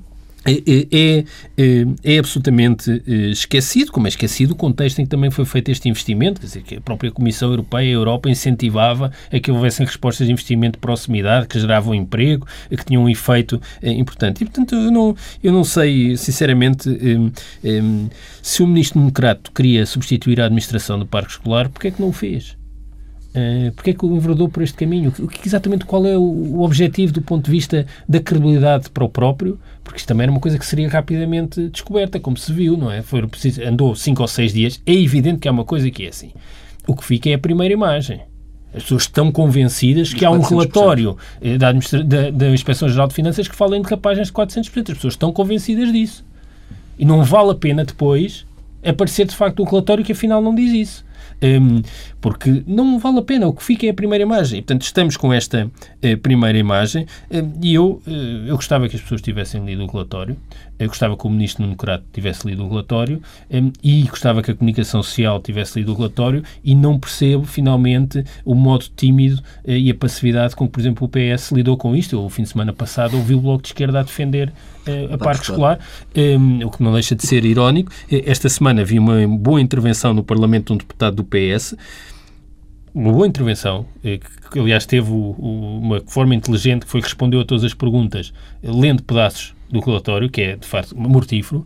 é, 0.45 0.53
é, 0.53 1.25
é, 1.57 1.85
é, 2.03 2.17
absolutamente 2.17 3.03
eh, 3.07 3.29
esquecido, 3.29 3.91
como 3.91 4.07
é 4.07 4.09
esquecido 4.09 4.51
o 4.51 4.55
contexto 4.55 4.99
em 4.99 5.03
que 5.03 5.09
também 5.09 5.29
foi 5.29 5.45
feito 5.45 5.69
este 5.69 5.87
investimento, 5.87 6.39
quer 6.41 6.47
dizer, 6.47 6.63
que 6.63 6.75
a 6.77 6.81
própria 6.81 7.11
Comissão 7.11 7.49
Europeia, 7.51 7.89
a 7.89 7.91
Europa, 7.91 8.29
incentivava 8.29 9.11
a 9.31 9.39
que 9.39 9.51
houvessem 9.51 9.85
respostas 9.85 10.25
de 10.25 10.33
investimento 10.33 10.77
de 10.77 10.81
proximidade, 10.81 11.47
que 11.47 11.59
geravam 11.59 11.93
emprego, 11.93 12.47
que 12.69 12.85
tinham 12.85 13.03
um 13.03 13.09
efeito 13.09 13.61
eh, 13.81 13.91
importante. 13.91 14.41
E, 14.41 14.45
portanto, 14.45 14.73
eu 14.73 14.91
não, 14.91 15.15
eu 15.43 15.53
não 15.53 15.63
sei, 15.63 16.17
sinceramente, 16.17 16.89
eh, 17.63 17.81
se 18.41 18.63
o 18.63 18.67
Ministro 18.67 18.99
Democrato 18.99 19.51
queria 19.51 19.85
substituir 19.85 20.41
a 20.41 20.45
administração 20.45 20.97
do 20.97 21.05
parque 21.05 21.31
escolar, 21.31 21.69
porque 21.69 21.89
é 21.89 21.91
que 21.91 22.01
não 22.01 22.09
o 22.09 22.13
fez? 22.13 22.60
Uh, 23.31 23.71
porque 23.71 23.91
é 23.91 23.93
que 23.93 24.05
o 24.05 24.15
enverdou 24.15 24.49
por 24.49 24.61
este 24.61 24.75
caminho? 24.75 25.13
O 25.19 25.27
que, 25.27 25.47
exatamente 25.47 25.85
qual 25.85 26.05
é 26.05 26.17
o, 26.17 26.21
o, 26.21 26.61
objetivo 26.63 27.13
do 27.13 27.21
ponto 27.21 27.45
de 27.45 27.51
vista 27.51 27.85
da 28.07 28.19
credibilidade 28.19 28.89
para 28.89 29.05
o 29.05 29.09
próprio? 29.09 29.57
Porque 29.83 29.99
isto 29.99 30.07
também 30.07 30.23
era 30.23 30.31
uma 30.31 30.41
coisa 30.41 30.59
que 30.59 30.65
seria 30.65 30.89
rapidamente 30.89 31.69
descoberta, 31.69 32.19
como 32.19 32.35
se 32.37 32.51
viu, 32.51 32.75
não 32.75 32.91
é? 32.91 33.01
Foi 33.01 33.25
preciso, 33.25 33.63
andou 33.63 33.95
cinco 33.95 34.21
ou 34.21 34.27
seis 34.27 34.53
dias. 34.53 34.81
É 34.85 34.93
evidente 34.93 35.39
que 35.39 35.47
há 35.47 35.51
uma 35.51 35.63
coisa 35.63 35.89
que 35.89 36.05
é 36.05 36.09
assim. 36.09 36.31
O 36.85 36.93
que 36.93 37.05
fica 37.05 37.29
é 37.29 37.35
a 37.35 37.39
primeira 37.39 37.73
imagem. 37.73 38.21
As 38.73 38.83
pessoas 38.83 39.03
estão 39.03 39.31
convencidas 39.31 40.13
que 40.13 40.25
há 40.25 40.31
um 40.31 40.41
relatório 40.41 41.17
eh, 41.41 41.57
da, 41.57 41.71
da, 41.71 42.31
da 42.31 42.49
Inspeção-Geral 42.49 43.07
de 43.07 43.13
Finanças 43.13 43.47
que 43.47 43.55
fala 43.55 43.77
em 43.77 43.81
decapagens 43.81 44.27
de 44.27 44.33
400%. 44.33 44.91
As 44.91 44.95
pessoas 44.95 45.13
estão 45.13 45.31
convencidas 45.31 45.91
disso. 45.91 46.23
E 46.97 47.05
não 47.05 47.23
vale 47.23 47.51
a 47.51 47.55
pena 47.55 47.83
depois 47.83 48.45
aparecer 48.83 49.25
de 49.25 49.35
facto 49.35 49.61
um 49.61 49.65
relatório 49.65 50.03
que 50.03 50.11
afinal 50.11 50.41
não 50.41 50.55
diz 50.55 50.71
isso. 50.71 51.05
Um, 51.41 51.81
porque 52.21 52.63
não 52.67 52.99
vale 52.99 53.17
a 53.17 53.21
pena. 53.23 53.47
O 53.47 53.53
que 53.53 53.63
fica 53.63 53.87
é 53.87 53.89
a 53.89 53.93
primeira 53.93 54.23
imagem. 54.23 54.59
E, 54.59 54.61
portanto, 54.61 54.83
estamos 54.83 55.17
com 55.17 55.33
esta 55.33 55.65
uh, 55.65 56.17
primeira 56.19 56.57
imagem 56.57 57.03
uh, 57.03 57.51
e 57.61 57.73
eu, 57.73 58.01
uh, 58.05 58.47
eu 58.47 58.55
gostava 58.55 58.87
que 58.87 58.95
as 58.95 59.01
pessoas 59.01 59.21
tivessem 59.21 59.65
lido 59.65 59.83
o 59.83 59.87
relatório, 59.87 60.37
eu 60.77 60.87
gostava 60.87 61.17
que 61.17 61.27
o 61.27 61.29
Ministro 61.29 61.63
Nuno 61.63 61.75
Crato 61.75 62.03
tivesse 62.13 62.47
lido 62.47 62.63
o 62.63 62.69
relatório 62.69 63.21
um, 63.51 63.71
e 63.83 64.03
gostava 64.03 64.41
que 64.41 64.51
a 64.51 64.55
Comunicação 64.55 65.03
Social 65.03 65.39
tivesse 65.39 65.79
lido 65.79 65.91
o 65.91 65.95
relatório 65.95 66.43
e 66.63 66.73
não 66.73 66.99
percebo, 66.99 67.43
finalmente, 67.43 68.23
o 68.45 68.55
modo 68.55 68.85
tímido 68.95 69.41
e 69.63 69.91
a 69.91 69.95
passividade 69.95 70.55
com 70.55 70.65
que, 70.65 70.71
por 70.71 70.79
exemplo, 70.79 71.07
o 71.07 71.09
PS 71.09 71.51
lidou 71.51 71.77
com 71.77 71.95
isto. 71.95 72.15
Eu, 72.15 72.25
o 72.25 72.29
fim 72.29 72.43
de 72.43 72.49
semana 72.49 72.73
passado, 72.73 73.15
ouvi 73.15 73.35
o 73.35 73.39
Bloco 73.39 73.61
de 73.61 73.69
Esquerda 73.69 73.99
a 73.99 74.03
defender 74.03 74.51
a 75.11 75.17
parque 75.19 75.43
escolar, 75.43 75.79
o 76.65 76.71
que 76.71 76.81
não 76.81 76.93
deixa 76.93 77.15
de 77.15 77.27
ser 77.27 77.45
irónico. 77.45 77.91
Esta 78.09 78.49
semana 78.49 78.83
vi 78.83 78.97
uma 78.97 79.27
boa 79.27 79.61
intervenção 79.61 80.15
no 80.15 80.23
Parlamento 80.23 80.67
de 80.67 80.73
um 80.73 80.77
deputado 80.77 81.17
do 81.17 81.23
PS 81.23 81.75
uma 82.93 83.11
boa 83.11 83.27
intervenção, 83.27 83.85
eh, 84.03 84.19
que 84.51 84.59
aliás 84.59 84.85
teve 84.85 85.09
uma 85.11 86.01
forma 86.05 86.35
inteligente 86.35 86.85
que 86.85 86.91
foi 86.91 87.01
que 87.01 87.07
respondeu 87.07 87.39
a 87.39 87.45
todas 87.45 87.63
as 87.63 87.73
perguntas, 87.73 88.33
lendo 88.61 89.03
pedaços 89.03 89.53
do 89.69 89.79
relatório, 89.79 90.29
que 90.29 90.41
é 90.41 90.55
de 90.55 90.67
facto 90.67 90.97
mortífero, 90.97 91.65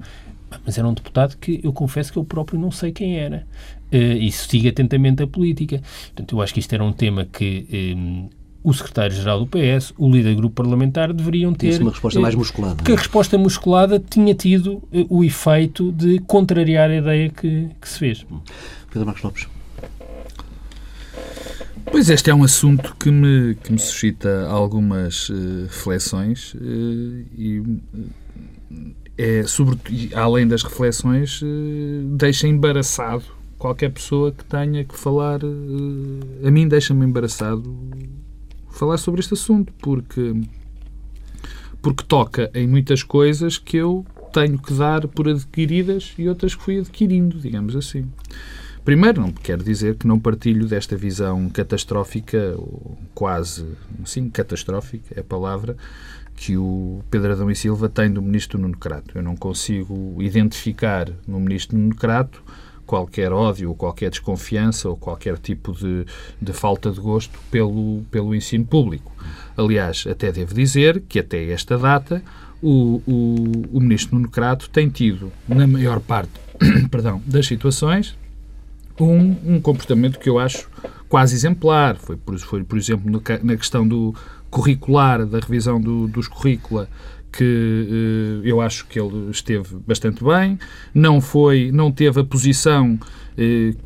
mas 0.64 0.78
era 0.78 0.88
um 0.88 0.94
deputado 0.94 1.36
que 1.38 1.60
eu 1.64 1.74
confesso 1.74 2.14
que 2.14 2.20
eu 2.20 2.24
próprio 2.24 2.60
não 2.60 2.72
sei 2.72 2.92
quem 2.92 3.18
era. 3.18 3.46
Eh, 3.92 4.18
e 4.18 4.32
sigo 4.32 4.68
atentamente 4.68 5.24
a 5.24 5.28
política. 5.28 5.82
Portanto, 6.08 6.36
eu 6.36 6.42
acho 6.42 6.54
que 6.54 6.60
isto 6.60 6.74
era 6.74 6.84
um 6.84 6.92
tema 6.92 7.26
que 7.26 7.96
um, 7.96 8.26
eh, 8.26 8.30
o 8.64 8.74
secretário-geral 8.74 9.40
do 9.40 9.48
PS, 9.48 9.94
o 9.98 10.10
líder 10.10 10.32
do 10.32 10.38
grupo 10.38 10.56
parlamentar 10.56 11.14
deveriam 11.14 11.54
ter... 11.54 11.68
Isso 11.70 11.82
uma 11.82 11.92
resposta 11.92 12.20
mais 12.20 12.34
musculada. 12.34 12.76
Porque 12.76 12.92
a 12.92 12.96
resposta 12.96 13.38
musculada 13.38 14.00
tinha 14.00 14.34
tido 14.34 14.82
o 15.08 15.24
efeito 15.24 15.92
de 15.92 16.18
contrariar 16.20 16.90
a 16.90 16.96
ideia 16.96 17.30
que, 17.30 17.70
que 17.80 17.88
se 17.88 18.00
fez. 18.00 18.26
Pedro 18.92 19.06
Marcos 19.06 19.22
Lopes. 19.22 19.48
Pois 21.96 22.10
este 22.10 22.30
é 22.30 22.36
um 22.36 22.44
assunto 22.44 22.94
que 23.00 23.10
me, 23.10 23.56
que 23.56 23.72
me 23.72 23.80
suscita 23.80 24.50
algumas 24.50 25.30
uh, 25.30 25.64
reflexões 25.64 26.54
uh, 26.54 26.58
e 27.38 27.64
é, 29.18 29.44
sobre, 29.44 29.80
além 30.14 30.46
das 30.46 30.62
reflexões, 30.62 31.42
uh, 31.42 31.46
deixa 32.18 32.50
embaraçado 32.50 33.24
qualquer 33.58 33.92
pessoa 33.92 34.34
que 34.34 34.44
tenha 34.44 34.84
que 34.84 34.94
falar. 35.00 35.40
a 36.46 36.52
mim 36.52 36.68
deixa-me 36.68 37.06
embaraçado 37.06 37.74
falar 38.72 38.98
sobre 38.98 39.22
este 39.22 39.34
assunto, 39.34 39.72
porque, 39.82 40.34
porque 41.82 42.04
toca 42.04 42.52
em 42.54 42.68
muitas 42.68 43.04
coisas 43.04 43.58
que 43.58 43.78
eu 43.78 44.06
tenho 44.34 44.60
que 44.60 44.74
dar 44.74 45.08
por 45.08 45.30
adquiridas 45.30 46.14
e 46.18 46.28
outras 46.28 46.56
que 46.56 46.62
fui 46.62 46.78
adquirindo, 46.78 47.40
digamos 47.40 47.74
assim. 47.74 48.04
Primeiro, 48.86 49.20
não 49.20 49.32
quero 49.32 49.64
dizer 49.64 49.96
que 49.96 50.06
não 50.06 50.20
partilho 50.20 50.68
desta 50.68 50.96
visão 50.96 51.50
catastrófica, 51.50 52.54
ou 52.56 52.96
quase, 53.16 53.66
sim, 54.06 54.30
catastrófica 54.30 55.16
é 55.18 55.22
a 55.22 55.24
palavra, 55.24 55.76
que 56.36 56.56
o 56.56 57.02
Pedro 57.10 57.32
Adão 57.32 57.50
e 57.50 57.56
Silva 57.56 57.90
tem 57.90 58.12
do 58.12 58.22
ministro 58.22 58.60
Nuno 58.60 58.78
Crato. 58.78 59.18
Eu 59.18 59.24
não 59.24 59.36
consigo 59.36 60.22
identificar 60.22 61.10
no 61.28 61.40
ministro 61.40 61.76
Nuno 61.76 61.96
Crato 61.96 62.44
qualquer 62.86 63.34
ódio, 63.34 63.70
ou 63.70 63.76
qualquer 63.76 64.12
desconfiança 64.12 64.88
ou 64.88 64.96
qualquer 64.96 65.40
tipo 65.40 65.72
de, 65.72 66.06
de 66.40 66.54
falta 66.54 66.92
de 66.92 67.00
gosto 67.00 67.40
pelo, 67.50 68.04
pelo 68.12 68.36
ensino 68.36 68.66
público. 68.66 69.12
Aliás, 69.58 70.06
até 70.08 70.32
devo 70.32 70.54
dizer 70.54 71.02
que 71.10 71.18
até 71.18 71.50
esta 71.50 71.76
data 71.76 72.22
o, 72.62 73.02
o, 73.08 73.78
o 73.78 73.80
ministro 73.80 74.16
Nuno 74.16 74.30
Crato 74.30 74.70
tem 74.70 74.90
tido, 74.90 75.32
na 75.50 75.66
maior 75.66 76.00
parte 76.00 76.40
perdão, 76.92 77.20
das 77.26 77.48
situações, 77.48 78.16
um, 79.04 79.36
um 79.46 79.62
comportamento 79.62 80.20
que 80.20 80.30
eu 80.30 80.40
acho 80.40 80.70
quase 81.10 81.36
exemplar. 81.36 81.98
Foi, 81.98 82.16
por, 82.16 82.38
foi, 82.40 82.64
por 82.64 82.78
exemplo, 82.78 83.12
no, 83.12 83.22
na 83.44 83.58
questão 83.58 83.88
do 83.88 84.14
curricular, 84.50 85.26
da 85.26 85.40
revisão 85.40 85.80
do, 85.80 86.08
dos 86.08 86.28
currícula, 86.28 86.88
que 87.32 88.42
eh, 88.44 88.50
eu 88.50 88.62
acho 88.62 88.86
que 88.88 89.00
ele 89.00 89.30
esteve 89.30 89.76
bastante 89.86 90.24
bem. 90.24 90.58
Não 90.94 91.20
foi, 91.20 91.72
não 91.74 91.92
teve 91.92 92.22
a 92.22 92.24
posição 92.24 92.98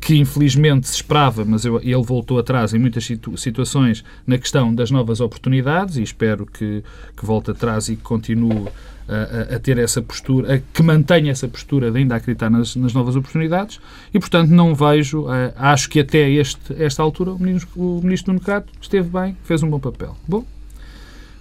que 0.00 0.16
infelizmente 0.16 0.86
se 0.88 0.94
esperava, 0.94 1.44
mas 1.44 1.64
eu, 1.64 1.80
ele 1.80 2.02
voltou 2.02 2.38
atrás 2.38 2.72
em 2.72 2.78
muitas 2.78 3.04
situ 3.04 3.36
situações 3.36 4.04
na 4.26 4.38
questão 4.38 4.72
das 4.74 4.90
novas 4.90 5.20
oportunidades 5.20 5.96
e 5.96 6.02
espero 6.02 6.46
que, 6.46 6.84
que 7.16 7.26
volte 7.26 7.50
atrás 7.50 7.88
e 7.88 7.96
que 7.96 8.02
continue 8.02 8.68
a, 9.10 9.56
a, 9.56 9.58
ter 9.58 9.76
essa 9.78 10.00
postura, 10.00 10.54
a, 10.54 10.58
que 10.58 10.82
mantenha 10.82 11.32
essa 11.32 11.48
postura 11.48 11.90
de 11.90 11.98
ainda 11.98 12.14
acreditar 12.14 12.48
nas, 12.48 12.76
nas 12.76 12.92
novas 12.92 13.16
oportunidades 13.16 13.80
e, 14.14 14.20
portanto, 14.20 14.50
não 14.50 14.74
vejo, 14.74 15.22
uh, 15.22 15.52
acho 15.56 15.90
que 15.90 15.98
até 15.98 16.30
este, 16.30 16.80
esta 16.80 17.02
altura 17.02 17.32
o 17.32 17.38
ministro, 17.38 17.68
o 17.74 18.00
ministro 18.02 18.32
Nuno 18.32 18.44
Crato 18.44 18.72
esteve 18.80 19.08
bem, 19.08 19.36
fez 19.42 19.62
um 19.64 19.68
bom 19.68 19.80
papel. 19.80 20.16
Bom, 20.28 20.46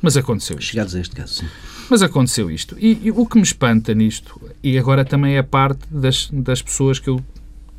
mas 0.01 0.17
aconteceu 0.17 0.57
isto. 0.57 0.71
Chegados 0.71 0.95
a 0.95 0.99
este 0.99 1.15
caso, 1.15 1.35
sim. 1.35 1.45
Mas 1.89 2.01
aconteceu 2.01 2.49
isto. 2.49 2.75
E, 2.79 2.99
e, 3.03 3.11
o 3.11 3.25
que 3.25 3.37
me 3.37 3.43
espanta 3.43 3.93
nisto, 3.93 4.41
e 4.63 4.77
agora 4.77 5.05
também 5.05 5.37
é 5.37 5.43
parte 5.43 5.81
das, 5.91 6.29
das 6.31 6.61
pessoas 6.61 6.99
que 6.99 7.09
eu 7.09 7.21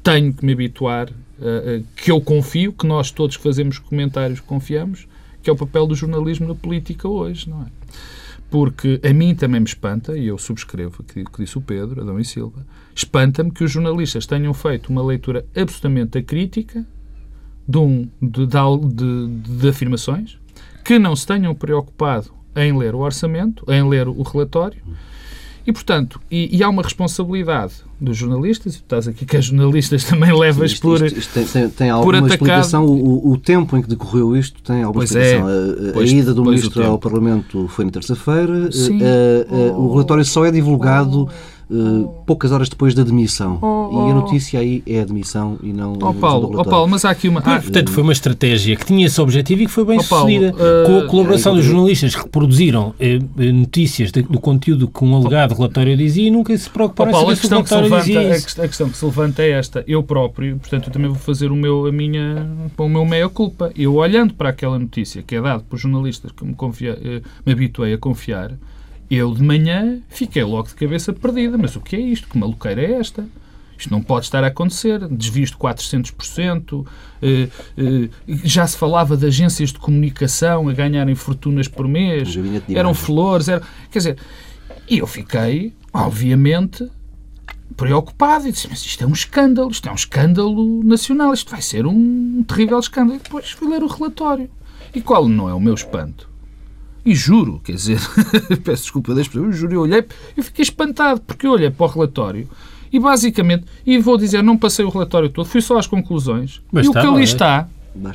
tenho 0.03 0.33
que 0.33 0.45
me 0.45 0.53
habituar, 0.53 1.09
uh, 1.09 1.13
uh, 1.13 1.85
que 1.97 2.11
eu 2.11 2.21
confio, 2.21 2.73
que 2.73 2.87
nós 2.87 3.11
todos 3.11 3.37
que 3.37 3.43
fazemos 3.43 3.79
comentários 3.79 4.41
confiamos, 4.41 5.07
que 5.43 5.49
é 5.49 5.53
o 5.53 5.57
papel 5.57 5.87
do 5.87 5.95
jornalismo 5.95 6.49
na 6.49 6.55
política 6.55 7.09
hoje, 7.09 7.49
não 7.49 7.63
é? 7.63 7.67
porque 8.51 9.01
a 9.09 9.13
mim 9.15 9.35
também 9.35 9.61
me 9.61 9.67
espanta, 9.67 10.19
e 10.19 10.27
eu 10.27 10.37
subscrevo 10.37 10.97
o 11.01 11.05
que 11.05 11.25
disse 11.39 11.57
o 11.57 11.61
Pedro, 11.61 12.03
Adão 12.03 12.19
e 12.19 12.25
Silva, 12.25 12.67
espanta-me 12.95 13.53
que 13.53 13.63
os 13.63 13.71
jornalistas 13.71 14.27
tenham 14.27 14.53
feito 14.53 14.91
uma 14.91 15.03
leitura 15.03 15.47
absolutamente 15.57 16.19
acrítica 16.19 16.85
de, 17.67 17.79
um, 17.79 18.09
de, 18.21 18.47
de, 18.47 19.59
de, 19.59 19.69
afirmações, 19.69 20.37
que 20.85 20.99
não 20.99 21.15
se 21.15 21.25
tenham 21.25 21.55
preocupado 21.55 22.33
em 22.57 22.77
ler 22.77 22.97
o 22.97 22.99
orçamento, 22.99 23.65
em 23.69 23.89
ler 23.89 24.09
o 24.09 24.23
relatório, 24.23 24.83
e, 25.67 25.73
portanto, 25.73 26.21
e, 26.31 26.57
e 26.57 26.63
há 26.63 26.69
uma 26.69 26.83
responsabilidade 26.83 27.75
dos 28.01 28.17
jornalistas, 28.17 28.75
e 28.75 28.79
tu 28.79 28.83
estás 28.83 29.07
aqui 29.07 29.27
que 29.27 29.37
as 29.37 29.45
jornalistas 29.47 30.05
também 30.05 30.33
levas 30.37 30.73
isto, 30.73 30.83
por. 30.83 31.05
Isto, 31.05 31.19
isto 31.19 31.33
tem, 31.35 31.45
tem, 31.45 31.69
tem 31.69 31.91
alguma 31.91 32.27
explicação? 32.27 32.87
O, 32.87 33.33
o, 33.33 33.37
tempo 33.37 33.77
em 33.77 33.83
que 33.83 33.89
decorreu 33.89 34.37
isto 34.37 34.63
tem 34.63 34.83
alguma 34.83 35.05
pois 35.05 35.11
explicação? 35.11 35.49
É, 35.49 35.91
a, 35.91 35.93
pois, 35.93 36.11
a, 36.11 36.15
ida 36.15 36.35
do 36.35 36.45
ministro 36.45 36.85
ao 36.85 36.99
Parlamento 36.99 37.69
foi 37.69 37.85
na 37.85 37.91
terça-feira, 37.91 38.69
eh, 38.73 39.47
eh, 39.51 39.73
o 39.77 39.93
relatório 39.93 40.25
só 40.25 40.45
é 40.45 40.51
divulgado. 40.51 41.29
Oh 41.29 41.60
uh, 41.71 42.09
poucas 42.27 42.53
horas 42.53 42.69
depois 42.69 42.95
da 42.95 43.03
demissão. 43.03 43.59
Oh, 43.63 43.91
oh. 43.93 44.09
E 44.09 44.11
a 44.11 44.15
notícia 44.15 44.61
aí 44.61 44.83
é 44.87 45.01
a 45.01 45.05
demissão 45.05 45.59
e 45.63 45.73
não 45.73 45.95
oh, 46.01 46.15
Paulo, 46.15 46.53
oh, 46.59 46.65
Paulo, 46.65 46.89
mas 46.89 47.05
há 47.05 47.11
aqui 47.11 47.29
uma... 47.29 47.41
Ah, 47.41 47.61
portanto, 47.61 47.91
foi 47.91 48.03
uma 48.03 48.13
estratégia 48.13 48.77
que 48.77 48.85
tinha 48.85 49.07
esse 49.07 49.21
objetivo 49.21 49.63
e 49.63 49.67
que 49.67 49.73
foi 49.73 49.85
bem 49.85 49.99
oh, 49.99 50.03
sucedida. 50.03 50.53
Uh, 50.53 50.87
com 50.87 50.99
a 50.99 51.07
colaboração 51.07 51.53
uh, 51.53 51.57
dos 51.57 51.65
jornalistas 51.65 52.15
que 52.15 52.29
produziram 52.29 52.95
notícias 53.55 54.11
de, 54.11 54.23
do 54.23 54.41
conteúdo 54.41 54.89
que 54.89 55.05
um 55.05 55.15
alegado 55.17 55.55
relatório 55.55 55.97
dizia 55.97 56.29
e 56.29 56.31
nunca 56.31 56.57
se 56.57 56.69
preocuparam 56.69 57.11
oh, 57.11 57.15
Paulo, 57.15 57.31
a 57.31 57.37
questão, 57.37 57.63
que 57.63 57.69
se 57.69 57.77
levanta, 57.77 58.21
a 58.63 58.69
questão 58.69 58.89
que 58.91 58.97
se 58.97 59.05
levanta 59.05 59.43
é 59.43 59.51
esta. 59.51 59.85
Eu 59.87 60.03
próprio, 60.03 60.59
portanto, 60.59 60.89
eu 60.89 60.93
também 60.93 61.09
vou 61.09 61.19
fazer 61.19 61.51
o 61.51 61.57
meu, 61.57 61.87
a 61.87 61.93
minha, 61.93 62.47
o 62.77 62.89
meu 62.89 63.05
meia-culpa. 63.05 63.73
Eu, 63.77 63.95
olhando 63.95 64.35
para 64.35 64.49
aquela 64.49 64.79
notícia 64.79 65.23
que 65.23 65.37
é 65.37 65.41
dada 65.41 65.63
por 65.69 65.79
jornalistas 65.79 66.33
que 66.33 66.45
me, 66.45 66.55
confia, 66.55 66.99
me 67.45 67.53
habituei 67.53 67.95
a 67.95 67.99
confiar, 67.99 68.53
eu 69.11 69.35
de 69.35 69.43
manhã 69.43 70.01
fiquei 70.09 70.45
logo 70.45 70.69
de 70.69 70.75
cabeça 70.75 71.13
perdida. 71.13 71.59
Mas 71.59 71.75
o 71.75 71.81
que 71.81 71.97
é 71.97 72.01
isto? 72.01 72.29
Que 72.29 72.39
maluqueira 72.39 72.81
é 72.81 72.93
esta? 72.93 73.27
Isto 73.77 73.91
não 73.91 74.03
pode 74.03 74.27
estar 74.27 74.45
a 74.45 74.47
acontecer. 74.47 75.01
Desvios 75.09 75.51
de 75.51 75.57
400%. 75.57 76.87
Eh, 77.21 77.49
eh, 77.77 78.09
já 78.45 78.67
se 78.67 78.77
falava 78.77 79.17
de 79.17 79.27
agências 79.27 79.73
de 79.73 79.79
comunicação 79.79 80.69
a 80.69 80.73
ganharem 80.73 81.15
fortunas 81.15 81.67
por 81.67 81.89
mês. 81.89 82.35
Eram 82.69 82.95
flores. 82.95 83.49
Era... 83.49 83.63
Quer 83.91 83.99
dizer, 83.99 84.19
e 84.89 84.99
eu 84.99 85.07
fiquei, 85.07 85.75
obviamente, 85.93 86.89
preocupado 87.77 88.47
e 88.47 88.53
disse: 88.53 88.69
Mas 88.69 88.81
isto 88.85 89.03
é 89.03 89.07
um 89.07 89.13
escândalo. 89.13 89.71
Isto 89.73 89.89
é 89.89 89.93
um 89.93 89.97
escândalo 89.97 90.85
nacional. 90.85 91.35
Isto 91.35 91.51
vai 91.51 91.63
ser 91.63 91.85
um 91.85 92.45
terrível 92.45 92.79
escândalo. 92.79 93.19
E 93.19 93.23
depois 93.23 93.51
fui 93.51 93.69
ler 93.69 93.83
o 93.83 93.89
relatório. 93.89 94.49
E 94.95 95.01
qual 95.01 95.29
não 95.29 95.49
é 95.49 95.55
o 95.55 95.61
meu 95.61 95.75
espanto? 95.75 96.30
E 97.05 97.15
juro, 97.15 97.61
quer 97.65 97.73
dizer, 97.73 98.01
peço 98.63 98.83
desculpa 98.83 99.15
das 99.15 99.27
pessoas, 99.27 99.57
juro, 99.57 99.73
eu 99.73 99.81
olhei, 99.81 100.05
eu 100.37 100.43
fiquei 100.43 100.63
espantado, 100.63 101.21
porque 101.21 101.47
eu 101.47 101.53
olhei 101.53 101.71
para 101.71 101.87
o 101.87 101.89
relatório 101.89 102.49
e 102.93 102.99
basicamente, 102.99 103.65
e 103.87 103.99
vou 103.99 104.19
dizer, 104.19 104.43
não 104.43 104.57
passei 104.57 104.85
o 104.85 104.89
relatório 104.89 105.29
todo, 105.29 105.47
fui 105.47 105.61
só 105.61 105.79
às 105.79 105.87
conclusões. 105.87 106.61
Mas 106.71 106.87
e 106.87 106.89
o 106.89 106.93
que 106.93 106.99
ali 106.99 107.21
é? 107.21 107.25
está, 107.25 107.69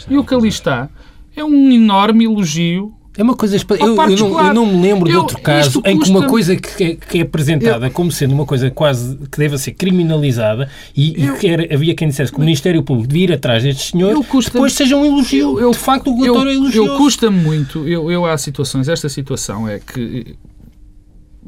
e 0.09 0.17
o 0.17 0.23
que 0.23 0.33
ali 0.33 0.49
está, 0.49 0.89
é 1.35 1.43
um 1.43 1.71
enorme 1.71 2.25
elogio 2.25 2.94
é 3.17 3.23
uma 3.23 3.35
coisa. 3.35 3.55
Eu, 3.55 3.77
eu, 3.77 3.95
não, 3.95 4.47
eu, 4.47 4.53
não, 4.53 4.65
me 4.65 4.81
lembro 4.81 5.09
de 5.09 5.15
outro 5.15 5.39
caso 5.41 5.81
em 5.85 5.99
que 5.99 6.09
uma 6.09 6.27
coisa 6.27 6.55
que 6.55 6.83
é, 6.83 6.95
que 6.95 7.19
é 7.19 7.21
apresentada 7.21 7.89
como 7.89 8.11
sendo 8.11 8.33
uma 8.33 8.45
coisa 8.45 8.69
quase 8.69 9.15
que 9.31 9.37
deve 9.37 9.57
ser 9.57 9.71
criminalizada 9.71 10.69
e, 10.95 11.25
e 11.25 11.31
que 11.37 11.47
era, 11.47 11.73
havia 11.73 11.95
quem 11.95 12.09
dissesse 12.09 12.31
que 12.31 12.37
o 12.37 12.41
Ministério 12.41 12.83
Público 12.83 13.07
devia 13.07 13.23
ir 13.25 13.33
atrás 13.33 13.63
destes 13.63 13.91
senhores, 13.91 14.25
depois 14.45 14.73
seja 14.73 14.95
um 14.95 15.05
elogio. 15.05 15.59
Eu, 15.59 15.71
de 15.71 15.77
facto, 15.77 16.11
o 16.11 16.21
relatório 16.21 16.51
é 16.51 16.55
elogioso. 16.55 16.91
Eu 16.91 16.97
custa-me 16.97 17.39
muito. 17.39 17.87
Eu, 17.87 18.11
eu 18.11 18.25
há 18.25 18.37
situações. 18.37 18.87
Esta 18.89 19.07
situação 19.07 19.67
é 19.67 19.79
que 19.79 20.35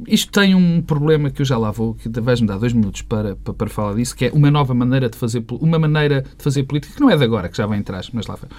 isto 0.08 0.32
tem 0.32 0.54
um 0.54 0.82
problema 0.82 1.32
que 1.32 1.42
eu 1.42 1.46
já 1.46 1.58
lá 1.58 1.72
vou, 1.72 1.96
que 1.96 2.08
vais-me 2.22 2.48
dar 2.48 2.58
dois 2.58 2.74
minutos 2.74 3.02
para, 3.02 3.36
para, 3.36 3.54
para, 3.54 3.70
falar 3.70 3.96
disso, 3.96 4.16
que 4.16 4.26
é 4.26 4.32
uma 4.32 4.52
nova 4.52 4.74
maneira 4.74 5.10
de 5.10 5.18
fazer 5.18 5.44
uma 5.50 5.80
maneira 5.80 6.22
de 6.22 6.44
fazer 6.44 6.64
política, 6.64 6.94
que 6.94 7.02
não 7.02 7.10
é 7.10 7.18
de 7.18 7.24
agora, 7.24 7.50
que 7.50 7.58
já 7.58 7.66
vem 7.66 7.80
atrás, 7.80 8.10
mas 8.14 8.28
lá 8.28 8.36
vai. 8.36 8.50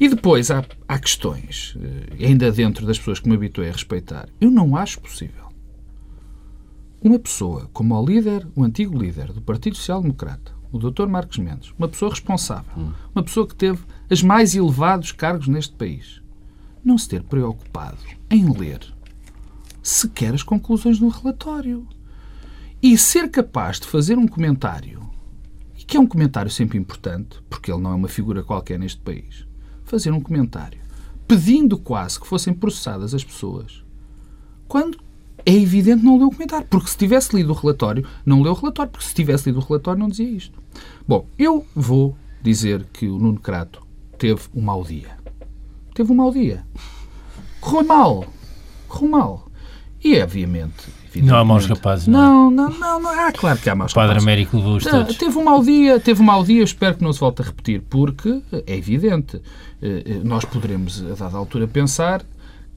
E 0.00 0.08
depois 0.08 0.50
há, 0.50 0.64
há 0.88 0.98
questões, 0.98 1.76
eh, 1.78 2.26
ainda 2.26 2.50
dentro 2.50 2.86
das 2.86 2.98
pessoas 2.98 3.20
que 3.20 3.28
me 3.28 3.34
habituei 3.34 3.68
a 3.68 3.72
respeitar. 3.72 4.28
Eu 4.40 4.50
não 4.50 4.74
acho 4.74 4.98
possível 5.00 5.50
uma 7.02 7.18
pessoa 7.18 7.68
como 7.72 7.94
o 7.94 8.04
líder, 8.04 8.46
o 8.54 8.64
antigo 8.64 8.98
líder 8.98 9.32
do 9.32 9.40
Partido 9.40 9.76
Social 9.76 10.02
Democrata, 10.02 10.52
o 10.70 10.78
Dr. 10.78 11.06
Marcos 11.06 11.38
Mendes, 11.38 11.72
uma 11.78 11.88
pessoa 11.88 12.10
responsável, 12.10 12.72
hum. 12.76 12.92
uma 13.14 13.22
pessoa 13.22 13.46
que 13.46 13.54
teve 13.54 13.82
os 14.10 14.22
mais 14.22 14.54
elevados 14.54 15.12
cargos 15.12 15.48
neste 15.48 15.74
país, 15.74 16.20
não 16.84 16.98
se 16.98 17.08
ter 17.08 17.22
preocupado 17.22 17.98
em 18.30 18.50
ler 18.52 18.80
sequer 19.82 20.34
as 20.34 20.42
conclusões 20.42 20.98
do 20.98 21.08
relatório. 21.08 21.86
E 22.82 22.96
ser 22.96 23.30
capaz 23.30 23.78
de 23.78 23.86
fazer 23.86 24.16
um 24.16 24.26
comentário, 24.26 25.08
e 25.78 25.84
que 25.84 25.96
é 25.96 26.00
um 26.00 26.06
comentário 26.06 26.50
sempre 26.50 26.78
importante, 26.78 27.38
porque 27.48 27.70
ele 27.70 27.82
não 27.82 27.92
é 27.92 27.94
uma 27.94 28.08
figura 28.08 28.42
qualquer 28.42 28.78
neste 28.78 29.00
país, 29.00 29.46
fazer 29.90 30.12
um 30.12 30.20
comentário 30.20 30.78
pedindo 31.26 31.78
quase 31.78 32.18
que 32.18 32.26
fossem 32.26 32.52
processadas 32.52 33.14
as 33.14 33.22
pessoas, 33.22 33.84
quando 34.66 34.98
é 35.46 35.52
evidente 35.52 36.04
não 36.04 36.18
leu 36.18 36.28
o 36.28 36.30
comentário. 36.32 36.66
Porque 36.68 36.90
se 36.90 36.96
tivesse 36.96 37.34
lido 37.36 37.52
o 37.52 37.56
relatório, 37.56 38.06
não 38.26 38.42
leu 38.42 38.52
o 38.52 38.56
relatório, 38.56 38.90
porque 38.90 39.06
se 39.06 39.14
tivesse 39.14 39.48
lido 39.48 39.60
o 39.60 39.64
relatório 39.64 40.00
não 40.00 40.08
dizia 40.08 40.28
isto. 40.28 40.60
Bom, 41.06 41.26
eu 41.38 41.64
vou 41.74 42.16
dizer 42.42 42.84
que 42.92 43.06
o 43.06 43.18
Nuno 43.18 43.38
Crato 43.38 43.80
teve 44.18 44.40
um 44.54 44.60
mau 44.60 44.82
dia. 44.82 45.16
Teve 45.94 46.12
um 46.12 46.16
mau 46.16 46.32
dia. 46.32 46.64
Correu 47.60 47.84
mal. 47.84 48.24
Correu 48.88 49.10
mal. 49.10 49.49
E, 50.02 50.18
obviamente, 50.20 50.88
não 51.16 51.36
há 51.36 51.44
maus 51.44 51.66
rapazes, 51.66 52.06
não, 52.06 52.50
não, 52.50 52.66
é? 52.66 52.70
não, 52.70 52.78
não, 52.78 53.00
não. 53.02 53.10
Ah, 53.10 53.32
claro 53.32 53.58
que 53.58 53.68
há 53.68 53.74
maus 53.74 53.92
o 53.92 53.94
Padre 53.94 54.10
rapazes. 54.10 54.26
Américo 54.26 54.56
levou-os 54.56 54.84
todos. 54.84 55.16
Teve 55.16 55.36
um 55.38 55.44
mau 55.44 55.62
dia, 55.62 55.98
teve 55.98 56.22
um 56.22 56.24
mau 56.24 56.44
dia, 56.44 56.62
espero 56.62 56.94
que 56.94 57.02
não 57.02 57.12
se 57.12 57.20
volte 57.20 57.42
a 57.42 57.44
repetir, 57.44 57.82
porque 57.90 58.40
é 58.66 58.76
evidente, 58.76 59.40
eh, 59.82 60.02
eh, 60.06 60.20
nós 60.22 60.44
poderemos, 60.44 61.04
a 61.04 61.14
dada 61.14 61.36
altura, 61.36 61.66
pensar 61.66 62.24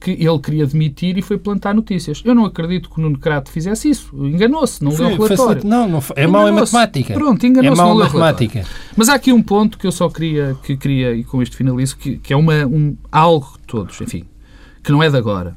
que 0.00 0.10
ele 0.10 0.38
queria 0.38 0.66
demitir 0.66 1.16
e 1.16 1.22
foi 1.22 1.38
plantar 1.38 1.74
notícias. 1.74 2.20
Eu 2.24 2.34
não 2.34 2.44
acredito 2.44 2.90
que 2.90 2.98
o 2.98 3.02
Nuno 3.02 3.18
Crato 3.18 3.50
fizesse 3.50 3.88
isso. 3.88 4.14
Enganou-se, 4.14 4.84
não 4.84 4.92
leu 4.92 5.18
o 5.18 5.24
relatório. 5.24 5.64
Não, 5.64 5.88
não 5.88 6.02
é 6.14 6.26
mau 6.26 6.46
em 6.46 6.52
matemática. 6.52 7.14
Pronto, 7.14 7.46
enganou-se, 7.46 7.80
é 7.80 7.84
não 7.84 7.94
leu 7.94 8.06
matemática. 8.06 8.66
Mas 8.94 9.08
há 9.08 9.14
aqui 9.14 9.32
um 9.32 9.42
ponto 9.42 9.78
que 9.78 9.86
eu 9.86 9.92
só 9.92 10.10
queria, 10.10 10.56
que 10.62 10.76
queria 10.76 11.14
e 11.14 11.24
com 11.24 11.40
isto 11.40 11.56
finalizo, 11.56 11.96
que, 11.96 12.18
que 12.18 12.34
é 12.34 12.36
uma, 12.36 12.66
um, 12.66 12.94
algo 13.10 13.54
que 13.54 13.66
todos, 13.66 13.98
enfim, 14.00 14.24
que 14.82 14.92
não 14.92 15.02
é 15.02 15.08
de 15.08 15.16
agora. 15.16 15.56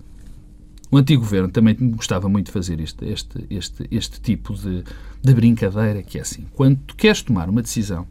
O 0.89 0.97
antigo 0.97 1.21
governo 1.21 1.49
também 1.49 1.75
gostava 1.91 2.29
muito 2.29 2.47
de 2.47 2.51
fazer 2.51 2.79
este, 2.79 3.05
este, 3.05 3.45
este, 3.49 3.87
este 3.91 4.21
tipo 4.21 4.53
de, 4.53 4.83
de 5.21 5.33
brincadeira, 5.33 6.01
que 6.01 6.17
é 6.17 6.21
assim, 6.21 6.45
quando 6.53 6.79
tu 6.87 6.95
queres 6.95 7.21
tomar 7.21 7.49
uma 7.49 7.61
decisão 7.61 8.07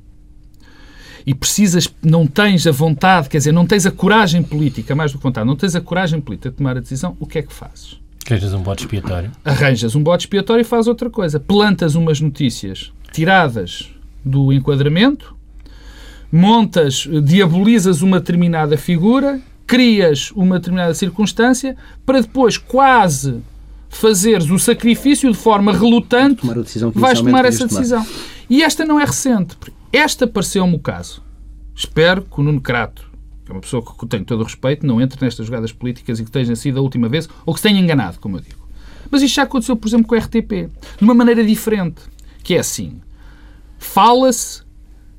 e 1.27 1.35
precisas, 1.35 1.89
não 2.03 2.27
tens 2.27 2.67
a 2.67 2.71
vontade, 2.71 3.29
quer 3.29 3.39
dizer, 3.39 3.53
não 3.53 3.67
tens 3.67 3.85
a 3.85 3.91
coragem 3.91 4.43
política, 4.43 4.95
mais 4.95 5.11
do 5.11 5.19
que 5.19 5.25
vontade, 5.25 5.47
não 5.47 5.57
tens 5.57 5.75
a 5.75 5.81
coragem 5.81 6.21
política 6.21 6.51
de 6.51 6.57
tomar 6.57 6.77
a 6.77 6.81
decisão, 6.81 7.17
o 7.19 7.27
que 7.27 7.39
é 7.39 7.43
que 7.43 7.53
fazes? 7.53 7.99
Arranjas 8.29 8.55
um 8.55 8.63
bote 8.63 8.83
expiatório. 8.83 9.33
Arranjas 9.45 9.97
um 9.97 10.03
bote 10.03 10.25
expiatório 10.25 10.61
e 10.61 10.65
fazes 10.65 10.89
outra 10.89 11.09
coisa. 11.09 11.39
Plantas 11.39 11.95
umas 11.95 12.21
notícias 12.21 12.93
tiradas 13.13 13.91
do 14.25 14.53
enquadramento, 14.53 15.37
montas, 16.31 17.09
diabolizas 17.25 18.03
uma 18.03 18.19
determinada 18.19 18.77
figura, 18.77 19.41
crias 19.67 20.31
uma 20.35 20.59
determinada 20.59 20.95
circunstância 20.95 21.77
para 22.05 22.21
depois 22.21 22.57
quase 22.57 23.43
fazeres 23.89 24.51
o 24.51 24.59
sacrifício 24.59 25.31
de 25.31 25.37
forma 25.37 25.73
relutante, 25.73 26.43
tomar 26.43 26.57
vais 26.95 27.21
tomar 27.21 27.45
essa 27.45 27.67
decisão. 27.67 28.05
Tomar. 28.05 28.19
E 28.49 28.63
esta 28.63 28.85
não 28.85 29.01
é 29.01 29.05
recente. 29.05 29.57
Esta 29.93 30.27
pareceu-me 30.27 30.77
o 30.77 30.79
caso. 30.79 31.23
Espero 31.75 32.23
que 32.23 32.41
o 32.41 32.43
Nuno 32.43 32.61
Crato, 32.61 33.11
que 33.45 33.51
é 33.51 33.55
uma 33.55 33.61
pessoa 33.61 33.83
que 33.83 34.07
tenho 34.07 34.25
todo 34.25 34.41
o 34.41 34.45
respeito, 34.45 34.87
não 34.87 35.01
entre 35.01 35.23
nestas 35.25 35.47
jogadas 35.47 35.73
políticas 35.73 36.21
e 36.21 36.25
que 36.25 36.31
tenha 36.31 36.55
sido 36.55 36.79
a 36.79 36.83
última 36.83 37.09
vez, 37.09 37.29
ou 37.45 37.55
que 37.55 37.61
se 37.61 37.69
tenha 37.69 37.81
enganado, 37.81 38.19
como 38.21 38.37
eu 38.37 38.41
digo. 38.41 38.67
Mas 39.11 39.23
isto 39.23 39.35
já 39.35 39.43
aconteceu, 39.43 39.77
por 39.77 39.89
exemplo, 39.89 40.07
com 40.07 40.15
a 40.15 40.19
RTP, 40.19 40.51
de 40.99 41.05
uma 41.05 41.15
maneira 41.15 41.45
diferente, 41.45 42.03
que 42.43 42.55
é 42.55 42.59
assim. 42.59 43.01
Fala-se, 43.79 44.63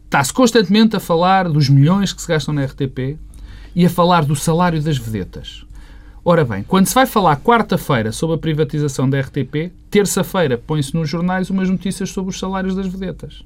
está-se 0.05 0.33
constantemente 0.33 0.95
a 0.95 0.99
falar 0.99 1.49
dos 1.49 1.69
milhões 1.69 2.11
que 2.11 2.21
se 2.21 2.27
gastam 2.27 2.53
na 2.53 2.65
RTP 2.65 3.17
e 3.77 3.85
a 3.85 3.89
falar 3.91 4.25
do 4.25 4.35
salário 4.35 4.81
das 4.81 4.97
vedetas. 4.97 5.63
Ora 6.25 6.43
bem, 6.43 6.63
quando 6.63 6.87
se 6.87 6.95
vai 6.95 7.05
falar 7.05 7.35
quarta-feira 7.35 8.11
sobre 8.11 8.35
a 8.35 8.39
privatização 8.39 9.07
da 9.07 9.19
RTP, 9.19 9.71
terça-feira 9.91 10.57
põe-se 10.57 10.95
nos 10.95 11.07
jornais 11.07 11.51
umas 11.51 11.69
notícias 11.69 12.09
sobre 12.09 12.31
os 12.31 12.39
salários 12.39 12.75
das 12.75 12.87
vedetas. 12.87 13.43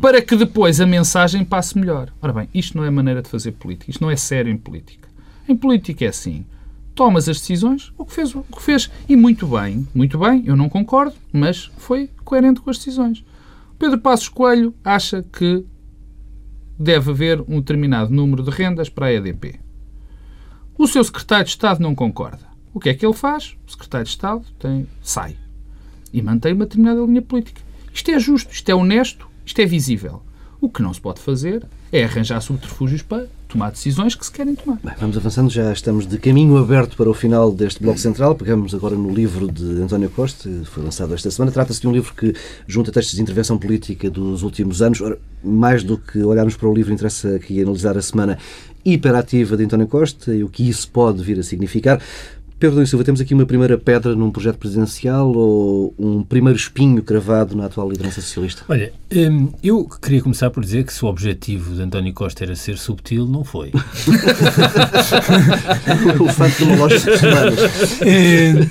Para 0.00 0.22
que 0.22 0.36
depois 0.36 0.80
a 0.80 0.86
mensagem 0.86 1.44
passe 1.44 1.76
melhor. 1.76 2.12
Ora 2.22 2.32
bem, 2.32 2.48
isto 2.54 2.78
não 2.78 2.84
é 2.84 2.90
maneira 2.90 3.20
de 3.20 3.28
fazer 3.28 3.52
política. 3.52 3.90
Isto 3.90 4.02
não 4.02 4.10
é 4.10 4.14
sério 4.14 4.52
em 4.52 4.56
política. 4.56 5.08
Em 5.48 5.56
política 5.56 6.04
é 6.04 6.08
assim. 6.08 6.46
Tomas 6.94 7.28
as 7.28 7.40
decisões, 7.40 7.92
o 7.98 8.04
que 8.04 8.12
fez, 8.12 8.36
o 8.36 8.44
que 8.44 8.62
fez. 8.62 8.88
E 9.08 9.16
muito 9.16 9.48
bem, 9.48 9.84
muito 9.92 10.16
bem, 10.16 10.44
eu 10.46 10.54
não 10.54 10.68
concordo, 10.68 11.16
mas 11.32 11.72
foi 11.76 12.08
coerente 12.24 12.60
com 12.60 12.70
as 12.70 12.78
decisões. 12.78 13.24
Pedro 13.80 13.98
Passos 13.98 14.28
Coelho 14.28 14.72
acha 14.84 15.24
que 15.24 15.66
deve 16.78 17.10
haver 17.10 17.40
um 17.48 17.60
determinado 17.60 18.12
número 18.12 18.42
de 18.42 18.50
rendas 18.50 18.88
para 18.88 19.06
a 19.06 19.12
EDP. 19.12 19.60
O 20.76 20.86
seu 20.86 21.02
secretário 21.02 21.44
de 21.44 21.50
Estado 21.50 21.80
não 21.80 21.94
concorda. 21.94 22.46
O 22.72 22.80
que 22.80 22.90
é 22.90 22.94
que 22.94 23.06
ele 23.06 23.14
faz? 23.14 23.56
O 23.66 23.70
secretário 23.70 24.04
de 24.04 24.10
Estado 24.10 24.44
tem, 24.58 24.86
sai 25.02 25.36
e 26.12 26.22
mantém 26.22 26.52
uma 26.52 26.64
determinada 26.64 27.00
linha 27.02 27.22
política. 27.22 27.60
Isto 27.92 28.10
é 28.10 28.18
justo, 28.18 28.52
isto 28.52 28.68
é 28.68 28.74
honesto, 28.74 29.28
isto 29.44 29.60
é 29.60 29.66
visível. 29.66 30.22
O 30.60 30.70
que 30.70 30.82
não 30.82 30.92
se 30.92 31.00
pode 31.00 31.20
fazer 31.20 31.66
é 31.92 32.04
arranjar 32.04 32.40
subterfúgios 32.40 33.02
para 33.02 33.28
tomar 33.48 33.70
decisões 33.70 34.14
que 34.14 34.24
se 34.24 34.30
querem 34.30 34.54
tomar. 34.54 34.78
Bem, 34.82 34.94
vamos 34.98 35.16
avançando, 35.16 35.50
já 35.50 35.72
estamos 35.72 36.06
de 36.06 36.18
caminho 36.18 36.56
aberto 36.56 36.96
para 36.96 37.08
o 37.08 37.14
final 37.14 37.52
deste 37.52 37.82
Bloco 37.82 37.98
Central. 37.98 38.34
Pegamos 38.34 38.74
agora 38.74 38.96
no 38.96 39.12
livro 39.12 39.50
de 39.50 39.82
António 39.82 40.10
Costa, 40.10 40.48
que 40.48 40.64
foi 40.64 40.82
lançado 40.82 41.14
esta 41.14 41.30
semana. 41.30 41.52
Trata-se 41.52 41.80
de 41.80 41.88
um 41.88 41.92
livro 41.92 42.12
que 42.14 42.34
junta 42.66 42.90
textos 42.92 43.16
de 43.16 43.22
intervenção 43.22 43.58
política 43.58 44.10
dos 44.10 44.42
últimos 44.42 44.82
anos. 44.82 45.00
Ora, 45.00 45.18
mais 45.42 45.82
do 45.82 45.96
que 45.96 46.22
olharmos 46.22 46.56
para 46.56 46.68
o 46.68 46.74
livro, 46.74 46.92
interessa 46.92 47.36
aqui 47.36 47.62
analisar 47.62 47.96
a 47.96 48.02
semana 48.02 48.38
hiperativa 48.84 49.56
de 49.56 49.64
António 49.64 49.88
Costa 49.88 50.32
e 50.34 50.44
o 50.44 50.48
que 50.48 50.68
isso 50.68 50.88
pode 50.90 51.22
vir 51.22 51.38
a 51.38 51.42
significar. 51.42 52.00
Pedro 52.58 52.76
Domingos 52.76 52.88
Silva, 52.88 53.04
temos 53.04 53.20
aqui 53.20 53.34
uma 53.34 53.44
primeira 53.44 53.76
pedra 53.76 54.16
num 54.16 54.30
projeto 54.30 54.56
presidencial 54.56 55.30
ou 55.30 55.94
um 55.98 56.22
primeiro 56.22 56.58
espinho 56.58 57.02
cravado 57.02 57.54
na 57.54 57.66
atual 57.66 57.90
liderança 57.90 58.22
socialista? 58.22 58.62
Olha, 58.66 58.94
hum, 59.14 59.52
eu 59.62 59.84
queria 59.84 60.22
começar 60.22 60.48
por 60.48 60.64
dizer 60.64 60.84
que 60.84 60.92
se 60.92 61.04
o 61.04 61.08
objetivo 61.08 61.74
de 61.74 61.82
António 61.82 62.14
Costa 62.14 62.44
era 62.44 62.56
ser 62.56 62.78
subtil, 62.78 63.26
não 63.26 63.44
foi. 63.44 63.72
o 66.18 66.32
facto 66.32 66.56
de 66.56 66.64
uma 66.64 66.76
lógica 66.76 67.12
de 67.12 67.18
semanas. 67.18 67.58
Hum, 68.00 68.70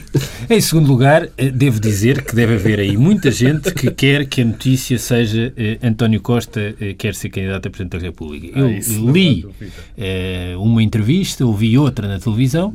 em 0.50 0.62
segundo 0.62 0.88
lugar, 0.88 1.30
eh, 1.38 1.52
devo 1.52 1.80
dizer 1.80 2.24
que 2.24 2.36
deve 2.36 2.56
haver 2.56 2.80
aí 2.80 2.98
muita 2.98 3.30
gente 3.30 3.72
que 3.72 3.92
quer 3.92 4.26
que 4.26 4.42
a 4.42 4.46
notícia 4.46 4.98
seja 4.98 5.54
eh, 5.56 5.78
António 5.84 6.22
Costa 6.22 6.74
eh, 6.82 6.96
quer 6.98 7.14
ser 7.14 7.30
candidato 7.30 7.68
a 7.68 7.70
Presidente 7.70 8.00
da 8.00 8.04
República. 8.04 8.48
Eu 8.58 8.66
ah, 8.66 9.12
li 9.12 9.46
uma 10.58 10.82
entrevista, 10.82 11.46
ouvi 11.46 11.78
outra 11.78 12.08
na 12.08 12.18
televisão 12.18 12.74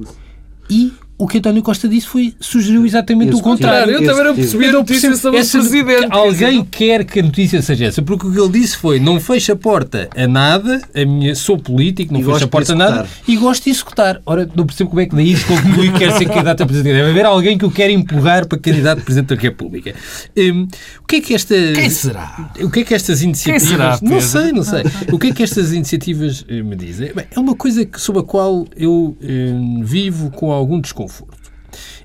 e 0.70 0.92
o 1.20 1.28
que 1.28 1.37
António 1.37 1.62
Costa 1.62 1.87
disse 1.87 2.06
foi 2.06 2.33
sugeriu 2.40 2.87
exatamente 2.87 3.35
o 3.35 3.40
contrário. 3.42 3.92
Eu 3.92 4.06
também 4.06 4.24
não 4.24 4.35
percebi 4.35 4.68
a 4.68 4.72
notícia 4.72 5.14
sobre 5.14 5.40
o 5.40 5.46
Presidente. 5.46 6.06
Alguém 6.09 6.64
quer 6.64 7.04
que 7.04 7.20
a 7.20 7.22
notícia 7.22 7.61
seja 7.61 7.85
essa, 7.85 8.00
porque 8.00 8.26
o 8.26 8.33
que 8.33 8.40
ele 8.40 8.48
disse 8.48 8.78
foi 8.78 8.98
não 8.98 9.20
fecha 9.20 9.52
a 9.52 9.56
porta 9.56 10.09
a 10.16 10.26
nada, 10.26 10.80
a 10.94 11.04
minha, 11.04 11.35
sou 11.35 11.59
político, 11.59 12.14
não 12.14 12.22
fecha 12.22 12.46
a 12.46 12.48
porta 12.48 12.72
a 12.72 12.76
nada 12.76 13.09
e 13.28 13.37
gosto 13.37 13.64
de 13.64 13.70
executar. 13.70 14.22
Ora, 14.24 14.48
não 14.56 14.64
percebo 14.64 14.88
como 14.88 15.02
é 15.02 15.06
que 15.06 15.14
daí 15.14 15.37
se 15.37 15.44
conclui 15.44 15.92
que 15.92 15.98
quer 15.98 16.12
ser 16.12 16.24
candidato 16.24 16.62
a 16.62 16.66
Presidente. 16.66 16.94
Deve 16.94 17.11
haver 17.11 17.26
alguém 17.26 17.59
que 17.59 17.66
o 17.66 17.70
quer 17.70 17.90
empurrar 17.90 18.46
para 18.46 18.59
candidato 18.59 19.00
a 19.00 19.04
Presidente 19.04 19.35
da 19.35 19.42
República. 19.42 19.94
Um, 20.35 20.68
o 21.02 21.06
que 21.06 21.16
é 21.16 21.20
que 21.20 21.35
esta... 21.35 21.54
Quem 21.54 21.90
será? 21.90 22.50
O 22.62 22.70
que 22.70 22.80
é 22.80 22.85
que 22.85 22.94
estas 22.94 23.20
iniciativas... 23.20 23.68
Quem 23.68 23.76
será, 23.76 23.98
Não 24.00 24.20
sei, 24.22 24.52
não 24.52 24.62
sei. 24.62 24.85
O 25.12 25.18
que 25.18 25.26
é 25.26 25.33
que 25.33 25.42
estas 25.42 25.70
iniciativas 25.74 26.46
eh, 26.48 26.62
me 26.62 26.76
dizem? 26.76 27.12
Bem, 27.12 27.26
é 27.30 27.38
uma 27.38 27.54
coisa 27.54 27.85
que, 27.85 28.00
sobre 28.00 28.22
a 28.22 28.24
qual 28.24 28.66
eu 28.74 29.14
um, 29.22 29.83
vivo 29.85 30.30
com 30.30 30.50
algum 30.50 30.80
desconforto 30.80 31.10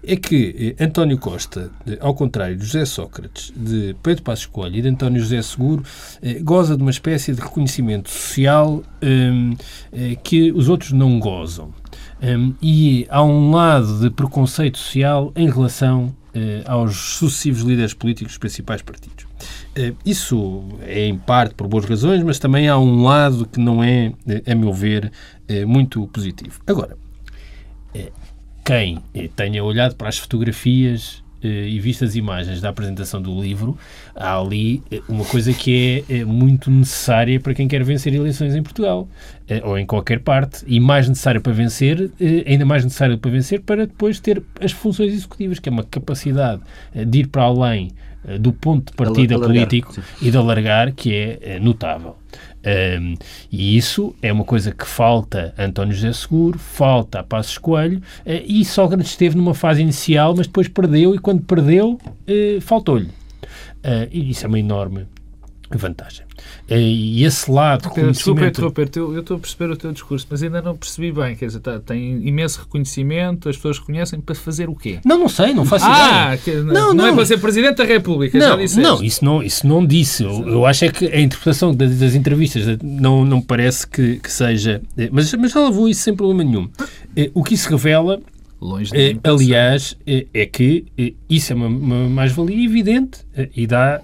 é 0.08 0.16
que 0.16 0.76
eh, 0.78 0.84
António 0.84 1.18
Costa, 1.18 1.72
ao 2.00 2.14
contrário 2.14 2.56
de 2.56 2.66
José 2.66 2.86
Sócrates, 2.86 3.52
de 3.56 3.96
Pedro 4.04 4.24
Passos 4.24 4.46
Coelho 4.46 4.78
e 4.78 4.82
de 4.82 4.88
António 4.88 5.22
José 5.22 5.42
Seguro, 5.42 5.84
eh, 6.22 6.40
goza 6.42 6.76
de 6.76 6.82
uma 6.82 6.92
espécie 6.92 7.34
de 7.34 7.42
reconhecimento 7.42 8.10
social 8.10 8.84
hum, 9.02 9.56
eh, 9.92 10.16
que 10.24 10.52
os 10.52 10.70
outros 10.70 10.92
não 10.92 11.20
gozam. 11.20 11.74
Hum, 12.22 12.54
e 12.62 13.06
há 13.10 13.24
um 13.24 13.52
lado 13.52 14.00
de 14.00 14.10
preconceito 14.10 14.78
social 14.78 15.32
em 15.36 15.50
relação 15.50 16.16
aos 16.66 16.98
sucessivos 17.16 17.62
líderes 17.62 17.94
políticos 17.94 18.34
dos 18.34 18.38
principais 18.38 18.82
partidos. 18.82 19.26
Isso 20.06 20.66
é 20.82 21.08
em 21.08 21.18
parte 21.18 21.56
por 21.56 21.66
boas 21.66 21.86
razões, 21.86 22.22
mas 22.24 22.38
também 22.38 22.68
há 22.68 22.78
um 22.78 23.04
lado 23.04 23.46
que 23.46 23.58
não 23.58 23.82
é, 23.82 24.12
a 24.46 24.54
meu 24.54 24.74
ver, 24.74 25.14
muito 25.66 26.06
positivo. 26.08 26.60
Agora, 26.68 26.98
quem 28.66 28.98
tenha 29.36 29.64
olhado 29.64 29.96
para 29.96 30.10
as 30.10 30.18
fotografias 30.18 31.24
e 31.44 31.80
vistas 31.80 32.10
as 32.10 32.16
imagens 32.16 32.60
da 32.60 32.70
apresentação 32.70 33.22
do 33.22 33.40
livro, 33.40 33.78
há 34.16 34.40
ali 34.40 34.82
uma 35.08 35.24
coisa 35.24 35.54
que 35.54 36.04
é 36.10 36.26
muito 36.26 36.72
necessária 36.72 37.40
para 37.40 37.54
quem 37.54 37.68
quer 37.68 37.84
vencer 37.84 38.16
eleições 38.16 38.56
em 38.56 38.64
Portugal 38.64 39.08
ou 39.64 39.78
em 39.78 39.86
qualquer 39.86 40.22
parte 40.22 40.64
e 40.66 40.80
mais 40.80 41.08
necessária 41.08 41.40
para 41.40 41.54
vencer, 41.54 42.10
ainda 42.48 42.66
mais 42.66 42.84
necessária 42.84 43.16
para 43.16 43.30
vencer 43.30 43.62
para 43.62 43.86
depois 43.86 44.20
ter 44.20 44.42
as 44.60 44.72
funções 44.72 45.14
executivas, 45.14 45.60
que 45.60 45.70
é 45.70 45.72
uma 45.72 45.84
capacidade 45.84 46.62
de 46.96 47.20
ir 47.20 47.28
para 47.28 47.44
além 47.44 47.92
do 48.40 48.52
ponto 48.52 48.92
de 48.92 48.98
partida 48.98 49.40
político 49.40 49.94
sim. 49.94 50.02
e 50.24 50.32
de 50.32 50.38
alargar 50.38 50.92
que 50.94 51.14
é 51.14 51.60
notável. 51.60 52.18
Um, 52.66 53.16
e 53.52 53.78
isso 53.78 54.16
é 54.22 54.34
uma 54.34 54.44
coisa 54.44 54.72
que 54.72 54.86
falta 54.86 55.54
a 55.58 55.64
António 55.64 55.94
José 55.94 56.12
Seguro, 56.14 56.58
falta 56.58 57.20
a 57.20 57.24
Passos 57.24 57.58
Coelho, 57.58 58.00
uh, 58.00 58.44
e 58.46 58.66
Sócrates 58.66 59.12
esteve 59.12 59.38
numa 59.38 59.54
fase 59.54 59.82
inicial, 59.82 60.34
mas 60.36 60.48
depois 60.48 60.68
perdeu, 60.68 61.14
e 61.14 61.20
quando 61.20 61.44
perdeu, 61.44 62.00
uh, 62.02 62.62
faltou-lhe. 62.62 63.10
Uh, 63.86 64.10
e 64.12 64.32
isso 64.32 64.46
é 64.46 64.48
uma 64.48 64.60
enorme 64.60 65.06
vantagem. 65.72 66.26
Eh, 66.68 66.80
e 66.80 67.24
esse 67.24 67.50
lado 67.50 67.90
Pedro, 67.90 68.12
Desculpa 68.12 68.46
interromper, 68.46 68.90
eu 68.96 69.20
estou 69.20 69.38
a 69.38 69.40
perceber 69.40 69.72
o 69.72 69.78
teu 69.78 69.92
discurso, 69.92 70.28
mas 70.30 70.44
ainda 70.44 70.62
não 70.62 70.76
percebi 70.76 71.12
bem. 71.12 71.36
Quer 71.36 71.48
dizer, 71.48 71.60
tá, 71.60 71.80
tem 71.80 72.28
imenso 72.28 72.60
reconhecimento, 72.62 73.50
as 73.50 73.56
pessoas 73.56 73.80
reconhecem 73.80 74.20
para 74.20 74.36
fazer 74.36 74.70
o 74.70 74.76
quê? 74.76 75.00
Não, 75.06 75.18
não 75.18 75.30
sei, 75.30 75.54
não 75.54 75.66
faço 75.66 75.86
ah, 75.88 76.36
ideia. 76.36 76.64
não, 76.64 76.74
não, 76.74 76.94
não, 76.94 77.08
é 77.08 77.14
para 77.14 77.26
ser 77.26 77.40
Presidente 77.40 77.78
da 77.78 77.84
República, 77.84 78.38
não, 78.38 78.58
Não, 78.58 78.62
isso 79.02 79.22
não, 79.22 79.44
isso 79.44 79.68
não 79.68 79.86
disse. 79.86 80.24
Eu, 80.24 80.48
eu 80.48 80.66
acho 80.66 80.86
é 80.86 80.90
que 80.90 81.06
a 81.06 81.20
interpretação 81.20 81.74
das, 81.74 81.98
das 81.98 82.16
entrevistas 82.16 82.78
não, 82.84 83.26
não 83.26 83.42
parece 83.42 83.88
que, 83.88 84.18
que 84.18 84.32
seja... 84.32 84.82
Eh, 84.98 85.10
mas, 85.12 85.34
mas 85.34 85.52
já 85.52 85.64
levou 85.64 85.88
isso 85.90 86.02
sem 86.02 86.16
problema 86.16 86.44
nenhum. 86.44 86.70
Eh, 87.16 87.32
o 87.34 87.44
que 87.44 87.54
isso 87.54 87.70
revela 87.70 88.20
Longe 88.62 88.90
de 88.90 89.20
aliás, 89.24 89.98
é 90.06 90.46
que 90.46 90.86
isso 91.30 91.52
é 91.52 91.56
uma, 91.56 91.68
uma 91.68 92.10
mais-valia 92.10 92.66
evidente 92.66 93.20
e 93.56 93.68
dá 93.68 94.02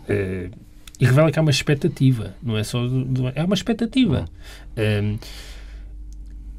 e 1.01 1.05
revela 1.05 1.31
que 1.31 1.39
há 1.39 1.41
uma 1.41 1.51
expectativa, 1.51 2.35
não 2.43 2.55
é 2.55 2.63
só. 2.63 2.79
É 3.33 3.43
uma 3.43 3.55
expectativa. 3.55 4.25
Um, 4.77 5.17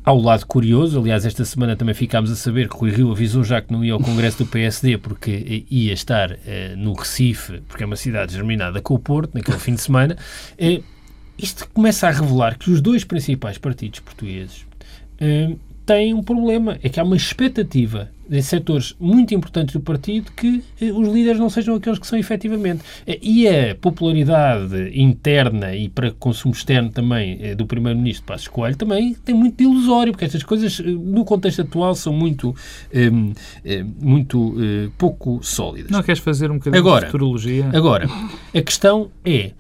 Há 0.05 0.13
o 0.13 0.21
lado 0.21 0.45
curioso, 0.47 0.99
aliás, 0.99 1.25
esta 1.25 1.45
semana 1.45 1.77
também 1.77 1.95
ficámos 1.95 2.29
a 2.29 2.35
saber 2.35 2.69
que 2.69 2.75
o 2.75 2.79
Rui 2.81 2.91
Rio 2.91 3.13
avisou 3.13 3.45
já 3.45 3.63
que 3.63 3.73
não 3.73 3.85
ia 3.85 3.93
ao 3.93 4.01
Congresso 4.01 4.39
do 4.39 4.47
PSD 4.47 4.99
porque 4.99 5.65
ia 5.71 5.93
estar 5.93 6.33
uh, 6.33 6.37
no 6.77 6.93
Recife, 6.93 7.61
porque 7.69 7.85
é 7.85 7.87
uma 7.87 7.95
cidade 7.95 8.35
germinada 8.35 8.83
com 8.83 8.95
o 8.95 8.99
Porto, 8.99 9.33
naquele 9.33 9.61
fim 9.61 9.77
de 9.77 9.81
semana. 9.81 10.17
Uh, 10.55 10.83
isto 11.39 11.69
começa 11.73 12.09
a 12.09 12.11
revelar 12.11 12.59
que 12.59 12.69
os 12.69 12.81
dois 12.81 13.05
principais 13.05 13.59
partidos 13.59 14.01
portugueses 14.01 14.67
uh, 15.21 15.57
têm 15.85 16.15
um 16.15 16.23
problema, 16.23 16.79
é 16.83 16.89
que 16.89 17.01
há 17.01 17.05
uma 17.05 17.17
expectativa 17.17 18.11
em 18.31 18.41
setores 18.41 18.97
muito 18.99 19.35
importantes 19.35 19.75
do 19.75 19.81
partido 19.81 20.33
que 20.35 20.63
eh, 20.81 20.91
os 20.91 21.07
líderes 21.07 21.39
não 21.39 21.51
sejam 21.51 21.75
aqueles 21.75 21.99
que 21.99 22.07
são 22.07 22.19
efetivamente. 22.19 22.83
Eh, 23.07 23.19
e 23.21 23.47
a 23.47 23.75
popularidade 23.75 24.91
interna 24.99 25.75
e 25.75 25.89
para 25.89 26.13
consumo 26.13 26.55
externo 26.55 26.91
também 26.91 27.39
eh, 27.43 27.55
do 27.55 27.67
Primeiro-Ministro 27.67 28.25
Passos 28.25 28.49
Coelho 28.49 28.77
também 28.77 29.15
tem 29.25 29.35
muito 29.35 29.59
de 29.59 29.65
ilusório, 29.65 30.13
porque 30.13 30.25
estas 30.25 30.43
coisas 30.43 30.79
no 30.79 31.25
contexto 31.25 31.63
atual 31.63 31.95
são 31.95 32.13
muito, 32.13 32.55
muito 34.01 34.55
pouco 34.97 35.41
sólidas. 35.43 35.91
Não 35.91 36.03
queres 36.03 36.21
fazer 36.21 36.51
um 36.51 36.55
bocadinho 36.55 36.81
agora, 36.81 37.07
de 37.07 37.13
futurologia? 37.13 37.71
Agora, 37.73 38.09
a 38.55 38.63
questão 38.63 39.11
é, 39.25 39.53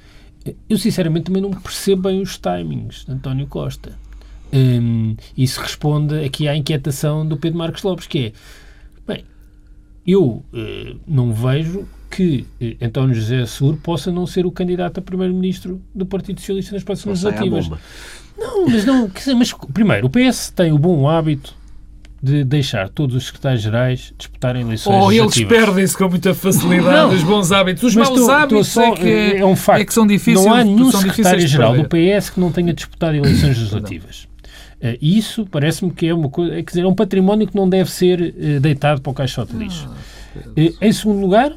eu 0.68 0.78
sinceramente 0.78 1.26
também 1.26 1.42
não 1.42 1.50
percebo 1.50 2.02
bem 2.08 2.20
os 2.20 2.38
timings 2.38 3.04
de 3.04 3.12
António 3.12 3.46
Costa. 3.46 4.01
Um, 4.52 5.16
isso 5.36 5.60
responde 5.60 6.24
aqui 6.24 6.46
à 6.46 6.54
inquietação 6.54 7.26
do 7.26 7.36
Pedro 7.36 7.58
Marcos 7.58 7.82
Lopes, 7.82 8.06
que 8.06 8.26
é, 8.26 8.32
bem, 9.06 9.24
eu 10.06 10.22
uh, 10.22 11.00
não 11.06 11.32
vejo 11.32 11.86
que 12.10 12.46
uh, 12.60 12.84
António 12.84 13.14
José 13.14 13.46
Seguro 13.46 13.78
possa 13.78 14.12
não 14.12 14.26
ser 14.26 14.44
o 14.44 14.50
candidato 14.50 14.98
a 14.98 15.02
primeiro-ministro 15.02 15.80
do 15.94 16.04
Partido 16.04 16.40
Socialista 16.40 16.74
nas 16.74 16.84
próximas 16.84 17.22
legislativas. 17.22 17.70
Não, 18.36 18.66
mas 18.66 18.84
não, 18.84 19.08
dizer, 19.08 19.34
mas 19.34 19.52
primeiro, 19.72 20.06
o 20.06 20.10
PS 20.10 20.50
tem 20.50 20.72
o 20.72 20.78
bom 20.78 21.08
hábito 21.08 21.54
de 22.22 22.44
deixar 22.44 22.88
todos 22.88 23.16
os 23.16 23.26
secretários-gerais 23.26 24.14
disputarem 24.16 24.62
eleições 24.62 24.94
oh, 24.94 25.08
legislativas. 25.08 25.36
eles 25.36 25.64
perdem-se 25.66 25.96
com 25.96 26.08
muita 26.08 26.34
facilidade 26.34 26.96
não, 26.96 27.14
os 27.14 27.24
bons 27.24 27.50
hábitos. 27.50 27.82
Os 27.82 27.96
maus 27.96 28.28
hábitos 28.28 28.68
só, 28.68 28.82
é, 28.82 28.96
que 28.96 29.08
é, 29.08 29.38
é, 29.38 29.46
um 29.46 29.56
facto. 29.56 29.80
é 29.80 29.84
que 29.84 29.92
são 29.92 30.06
difíceis 30.06 30.46
Não 30.46 30.54
há 30.54 30.62
nenhum 30.62 30.92
secretário-geral 30.92 31.74
do 31.74 31.84
PS 31.84 32.30
que 32.30 32.38
não 32.38 32.52
tenha 32.52 32.72
disputado 32.72 33.16
eleições 33.16 33.58
legislativas. 33.58 34.28
Uh, 34.82 34.98
isso 35.00 35.46
parece-me 35.46 35.92
que 35.92 36.08
é 36.08 36.14
uma 36.14 36.28
coisa, 36.28 36.54
é, 36.54 36.56
quer 36.56 36.70
dizer, 36.70 36.80
é 36.82 36.86
um 36.88 36.94
património 36.94 37.46
que 37.46 37.54
não 37.54 37.68
deve 37.68 37.88
ser 37.88 38.20
uh, 38.20 38.60
deitado 38.60 39.00
para 39.00 39.10
o 39.10 39.14
caixote 39.14 39.52
de 39.52 39.58
lixo. 39.58 39.88
Uh, 40.36 40.74
em 40.80 40.92
segundo 40.92 41.20
lugar, 41.20 41.54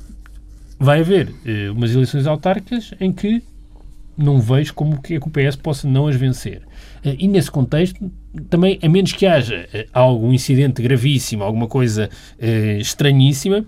vai 0.79 0.99
haver 0.99 1.33
umas 1.71 1.91
eleições 1.91 2.27
autárquicas 2.27 2.93
em 2.99 3.11
que 3.11 3.41
não 4.15 4.39
vejo 4.39 4.73
como 4.73 5.01
que, 5.01 5.15
é 5.15 5.19
que 5.19 5.27
o 5.27 5.31
PS 5.31 5.55
possa 5.55 5.87
não 5.87 6.07
as 6.07 6.15
vencer. 6.15 6.61
e 7.03 7.27
nesse 7.27 7.49
contexto, 7.49 8.11
também, 8.49 8.77
a 8.83 8.89
menos 8.89 9.13
que 9.13 9.25
haja 9.25 9.67
algum 9.93 10.33
incidente 10.33 10.81
gravíssimo, 10.81 11.43
alguma 11.43 11.67
coisa 11.67 12.09
estranhíssima, 12.77 13.65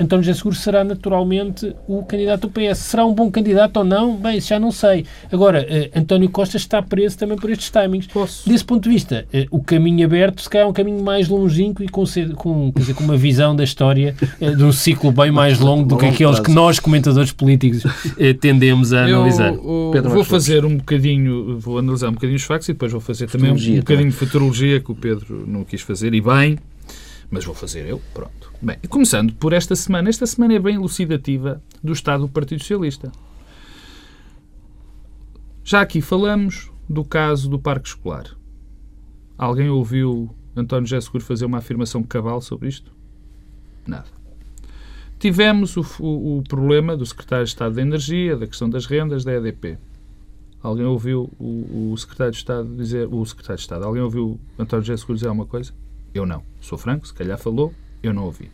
António 0.00 0.24
José 0.24 0.38
Seguro 0.38 0.54
será 0.54 0.84
naturalmente 0.84 1.74
o 1.88 2.04
candidato 2.04 2.42
do 2.42 2.50
PS. 2.50 2.78
Será 2.78 3.04
um 3.04 3.12
bom 3.12 3.30
candidato 3.30 3.78
ou 3.78 3.84
não? 3.84 4.16
Bem, 4.16 4.38
isso 4.38 4.48
já 4.48 4.60
não 4.60 4.70
sei. 4.70 5.04
Agora, 5.30 5.66
uh, 5.68 5.98
António 5.98 6.28
Costa 6.30 6.56
está 6.56 6.80
preso 6.80 7.18
também 7.18 7.36
por 7.36 7.50
estes 7.50 7.70
timings. 7.70 8.06
Posso? 8.06 8.48
Desse 8.48 8.64
ponto 8.64 8.84
de 8.84 8.90
vista, 8.90 9.26
uh, 9.34 9.46
o 9.50 9.62
caminho 9.62 10.06
aberto, 10.06 10.40
se 10.40 10.48
calhar 10.48 10.66
é 10.66 10.70
um 10.70 10.72
caminho 10.72 11.02
mais 11.02 11.28
longínquo 11.28 11.82
e 11.82 11.88
com, 11.88 12.04
com, 12.36 12.72
dizer, 12.76 12.94
com 12.94 13.02
uma 13.02 13.16
visão 13.16 13.56
da 13.56 13.64
história 13.64 14.14
uh, 14.40 14.56
de 14.56 14.62
um 14.62 14.72
ciclo 14.72 15.10
bem 15.10 15.32
mais 15.32 15.58
longo 15.58 15.88
do 15.88 15.96
que 15.96 16.06
aqueles 16.06 16.38
que 16.38 16.50
nós, 16.52 16.78
comentadores 16.78 17.32
políticos, 17.32 17.82
tendemos 18.40 18.92
a 18.92 19.04
analisar. 19.04 19.52
Eu, 19.52 19.92
eu 19.94 20.02
vou 20.10 20.24
fazer 20.24 20.64
um 20.64 20.76
bocadinho, 20.76 21.58
vou 21.58 21.78
analisar 21.78 22.08
um 22.08 22.12
bocadinho 22.12 22.36
os 22.36 22.44
factos 22.44 22.68
e 22.68 22.72
depois 22.72 22.92
vou 22.92 23.00
fazer 23.00 23.28
também 23.28 23.50
um, 23.50 23.54
um 23.54 23.76
bocadinho 23.78 24.10
de 24.10 24.16
futurologia 24.16 24.80
que 24.80 24.92
o 24.92 24.94
Pedro 24.94 25.44
não 25.46 25.64
quis 25.64 25.80
fazer, 25.80 26.14
e 26.14 26.20
bem, 26.20 26.58
mas 27.30 27.44
vou 27.44 27.54
fazer 27.54 27.86
eu, 27.86 28.00
pronto. 28.14 28.52
Bem, 28.60 28.78
começando 28.88 29.34
por 29.34 29.52
esta 29.52 29.76
semana. 29.76 30.08
Esta 30.08 30.26
semana 30.26 30.54
é 30.54 30.58
bem 30.58 30.76
elucidativa 30.76 31.62
do 31.82 31.92
estado 31.92 32.22
do 32.22 32.28
Partido 32.28 32.60
Socialista. 32.60 33.12
Já 35.62 35.82
aqui 35.82 36.00
falamos 36.00 36.70
do 36.88 37.04
caso 37.04 37.48
do 37.50 37.58
Parque 37.58 37.88
Escolar. 37.88 38.34
Alguém 39.36 39.68
ouviu 39.68 40.34
António 40.56 40.86
José 40.86 41.00
Seguro 41.00 41.22
fazer 41.22 41.44
uma 41.44 41.58
afirmação 41.58 42.02
cabal 42.02 42.40
sobre 42.40 42.68
isto? 42.68 42.90
Nada. 43.86 44.06
Tivemos 45.18 45.76
o, 45.76 45.84
o, 46.00 46.38
o, 46.38 46.42
problema 46.42 46.96
do 46.96 47.04
Secretário 47.04 47.44
de 47.44 47.50
Estado 47.50 47.74
da 47.74 47.82
Energia, 47.82 48.36
da 48.36 48.46
questão 48.46 48.70
das 48.70 48.86
rendas, 48.86 49.24
da 49.24 49.34
EDP. 49.34 49.76
Alguém 50.62 50.86
ouviu 50.86 51.30
o, 51.38 51.92
o 51.92 51.96
Secretário 51.96 52.32
de 52.32 52.38
Estado 52.38 52.76
dizer... 52.76 53.06
O 53.12 53.24
Secretário 53.26 53.56
de 53.56 53.62
Estado, 53.62 53.84
alguém 53.84 54.02
ouviu 54.02 54.40
António 54.58 54.84
José 54.84 54.96
Seguro 54.96 55.16
dizer 55.16 55.28
alguma 55.28 55.46
coisa? 55.46 55.72
Eu 56.14 56.26
não. 56.26 56.42
Sou 56.60 56.78
franco, 56.78 57.06
se 57.06 57.14
calhar 57.14 57.38
falou, 57.38 57.74
eu 58.02 58.12
não 58.12 58.24
ouvi. 58.24 58.50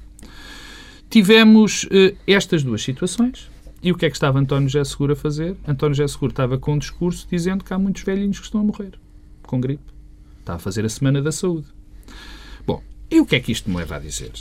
Tivemos 1.09 1.85
uh, 1.85 2.17
estas 2.27 2.63
duas 2.63 2.83
situações. 2.83 3.51
E 3.83 3.93
o 3.93 3.97
que 3.97 4.07
é 4.07 4.11
que 4.11 4.17
estava 4.17 4.39
António 4.39 4.69
José 4.69 4.83
Seguro 4.85 5.13
a 5.13 5.17
fazer? 5.17 5.57
António 5.69 5.95
José 5.95 6.09
Seguro 6.09 6.31
estava 6.31 6.59
com 6.59 6.73
um 6.73 6.79
discurso 6.79 7.27
dizendo 7.31 7.63
que 7.63 7.73
há 7.75 7.79
muitos 7.79 8.03
velhinhos 8.03 8.39
que 8.39 8.47
estão 8.47 8.63
a 8.63 8.65
morrer 8.65 8.99
com 9.47 9.61
gripe. 9.61 9.85
Está 10.41 10.55
a 10.55 10.59
fazer 10.59 10.85
a 10.85 10.89
Semana 10.89 11.23
da 11.23 11.33
Saúde. 11.33 11.67
Bom, 12.67 12.83
e 13.11 13.21
o 13.21 13.27
que 13.27 13.37
é 13.37 13.41
que 13.41 13.53
isto 13.53 13.71
me 13.71 13.77
leva 13.77 13.97
a 13.97 13.99
dizer? 13.99 14.33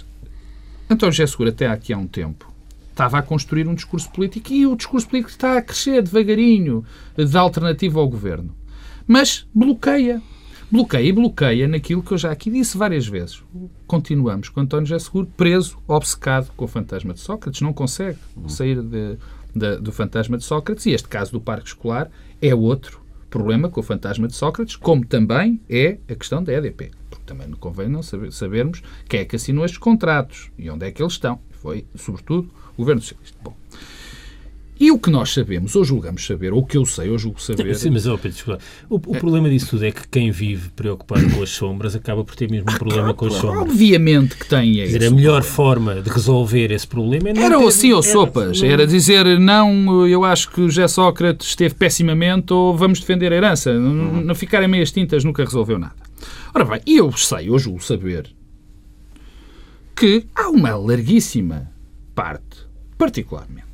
António 0.89 1.13
José 1.13 1.27
Seguro, 1.27 1.49
até 1.49 1.67
aqui 1.67 1.93
há 1.93 1.97
um 1.97 2.07
tempo, 2.07 2.51
estava 2.89 3.17
a 3.19 3.21
construir 3.21 3.67
um 3.67 3.75
discurso 3.75 4.09
político 4.11 4.51
e 4.51 4.65
o 4.65 4.75
discurso 4.75 5.07
político 5.07 5.31
está 5.31 5.57
a 5.57 5.61
crescer 5.61 6.01
devagarinho 6.01 6.85
de 7.15 7.37
alternativa 7.37 7.99
ao 7.99 8.07
governo. 8.07 8.55
Mas 9.07 9.45
bloqueia 9.53 10.21
bloqueia 10.73 11.07
e 11.07 11.11
bloqueia 11.11 11.67
naquilo 11.67 12.01
que 12.01 12.11
eu 12.11 12.17
já 12.17 12.31
aqui 12.31 12.49
disse 12.49 12.75
várias 12.75 13.05
vezes. 13.07 13.43
Continuamos 13.85 14.49
com 14.49 14.59
António 14.59 14.87
José 14.87 15.05
Seguro 15.05 15.27
preso, 15.37 15.77
obcecado 15.87 16.51
com 16.57 16.65
o 16.65 16.67
fantasma 16.67 17.13
de 17.13 17.19
Sócrates, 17.19 17.61
não 17.61 17.71
consegue 17.71 18.17
sair 18.47 18.81
de, 18.81 19.15
de, 19.55 19.77
do 19.77 19.91
fantasma 19.91 20.35
de 20.35 20.43
Sócrates 20.43 20.87
e 20.87 20.91
este 20.91 21.07
caso 21.07 21.31
do 21.31 21.39
parque 21.39 21.67
escolar 21.67 22.09
é 22.41 22.55
outro 22.55 22.99
problema 23.29 23.69
com 23.69 23.81
o 23.81 23.83
fantasma 23.83 24.27
de 24.27 24.35
Sócrates, 24.35 24.75
como 24.75 25.05
também 25.05 25.61
é 25.69 25.99
a 26.09 26.15
questão 26.15 26.43
da 26.43 26.51
EDP. 26.51 26.89
Porque 27.07 27.23
também 27.23 27.47
não 27.47 27.57
convém 27.57 27.87
não 27.87 28.01
saber, 28.01 28.31
sabermos 28.31 28.81
quem 29.07 29.19
é 29.19 29.25
que 29.25 29.35
assinou 29.35 29.65
estes 29.65 29.77
contratos 29.77 30.49
e 30.57 30.71
onde 30.71 30.87
é 30.87 30.91
que 30.91 31.03
eles 31.03 31.13
estão. 31.13 31.39
Foi, 31.51 31.85
sobretudo, 31.93 32.49
o 32.73 32.77
Governo 32.77 32.99
Socialista. 32.99 33.37
Bom, 33.43 33.55
e 34.83 34.91
o 34.91 34.99
que 34.99 35.09
nós 35.09 35.33
sabemos, 35.33 35.77
ou 35.77 35.85
julgamos 35.85 36.25
saber, 36.25 36.51
ou 36.51 36.59
o 36.59 36.65
que 36.65 36.75
eu 36.75 36.85
sei, 36.85 37.09
ou 37.09 37.17
julgo 37.17 37.41
saber. 37.41 37.73
Sim, 37.75 37.91
mas, 37.91 38.05
oh, 38.05 38.17
Pedro, 38.17 38.57
o, 38.89 38.95
o 38.95 39.15
é... 39.15 39.19
problema 39.19 39.49
disso 39.49 39.69
tudo 39.69 39.85
é 39.85 39.91
que 39.93 40.05
quem 40.09 40.29
vive 40.29 40.71
preocupado 40.71 41.25
com 41.29 41.41
as 41.41 41.51
sombras 41.51 41.95
acaba 41.95 42.21
por 42.21 42.35
ter 42.35 42.51
mesmo 42.51 42.69
um 42.69 42.77
problema 42.77 43.11
ah, 43.11 43.13
com 43.13 43.27
as 43.27 43.33
sombras. 43.33 43.61
Obviamente 43.61 44.35
que 44.35 44.45
tem. 44.45 44.81
É 44.81 44.85
dizer, 44.85 45.05
a 45.05 45.11
melhor 45.11 45.41
forma 45.41 46.01
de 46.01 46.09
resolver 46.09 46.69
esse 46.69 46.85
problema 46.85 47.29
é 47.29 47.33
não. 47.33 47.41
Era 47.43 47.57
ter, 47.59 47.67
assim 47.67 47.93
ou 47.93 48.03
sopas. 48.03 48.61
Não... 48.61 48.67
Era 48.67 48.85
dizer, 48.85 49.39
não, 49.39 50.05
eu 50.05 50.25
acho 50.25 50.51
que 50.51 50.59
o 50.59 50.69
José 50.69 50.89
Sócrates 50.89 51.47
esteve 51.47 51.75
pessimamente, 51.75 52.51
ou 52.51 52.75
vamos 52.75 52.99
defender 52.99 53.31
a 53.31 53.37
herança. 53.37 53.71
Uhum. 53.71 54.19
Não 54.19 54.35
ficar 54.35 54.61
em 54.63 54.67
meias 54.67 54.91
tintas 54.91 55.23
nunca 55.23 55.45
resolveu 55.45 55.79
nada. 55.79 55.95
Ora 56.53 56.65
bem, 56.65 56.81
eu 56.85 57.09
sei, 57.13 57.49
ou 57.49 57.57
julgo 57.57 57.81
saber, 57.81 58.29
que 59.95 60.25
há 60.35 60.49
uma 60.49 60.75
larguíssima 60.75 61.71
parte, 62.13 62.67
particularmente, 62.97 63.72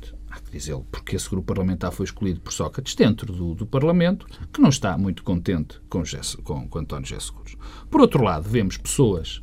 que 0.50 0.58
dizê-lo, 0.58 0.84
porque 0.90 1.16
esse 1.16 1.30
grupo 1.30 1.46
parlamentar 1.46 1.92
foi 1.92 2.04
escolhido 2.04 2.40
por 2.40 2.52
Sócrates 2.52 2.94
dentro 2.94 3.32
do, 3.32 3.54
do 3.54 3.64
Parlamento, 3.64 4.26
que 4.52 4.60
não 4.60 4.68
está 4.68 4.98
muito 4.98 5.22
contente 5.22 5.80
com, 5.88 6.04
Jesse, 6.04 6.36
com, 6.38 6.68
com 6.68 6.78
António 6.78 7.06
José. 7.06 7.32
Por 7.88 8.00
outro 8.00 8.22
lado, 8.22 8.48
vemos 8.48 8.76
pessoas 8.76 9.42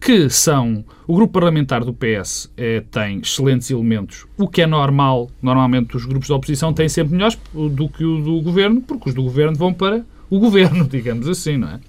que 0.00 0.28
são. 0.28 0.84
O 1.06 1.14
grupo 1.14 1.34
parlamentar 1.34 1.84
do 1.84 1.94
PS 1.94 2.50
é, 2.56 2.80
tem 2.80 3.20
excelentes 3.20 3.70
elementos, 3.70 4.26
o 4.36 4.48
que 4.48 4.62
é 4.62 4.66
normal. 4.66 5.30
Normalmente 5.40 5.96
os 5.96 6.04
grupos 6.04 6.28
da 6.28 6.34
oposição 6.34 6.72
têm 6.72 6.88
sempre 6.88 7.12
melhores 7.12 7.38
do 7.52 7.88
que 7.88 8.04
o 8.04 8.20
do 8.20 8.40
governo, 8.40 8.80
porque 8.82 9.10
os 9.10 9.14
do 9.14 9.22
governo 9.22 9.56
vão 9.56 9.72
para 9.72 10.04
o 10.28 10.38
governo, 10.40 10.86
digamos 10.88 11.28
assim, 11.28 11.56
não 11.56 11.68
é? 11.68 11.80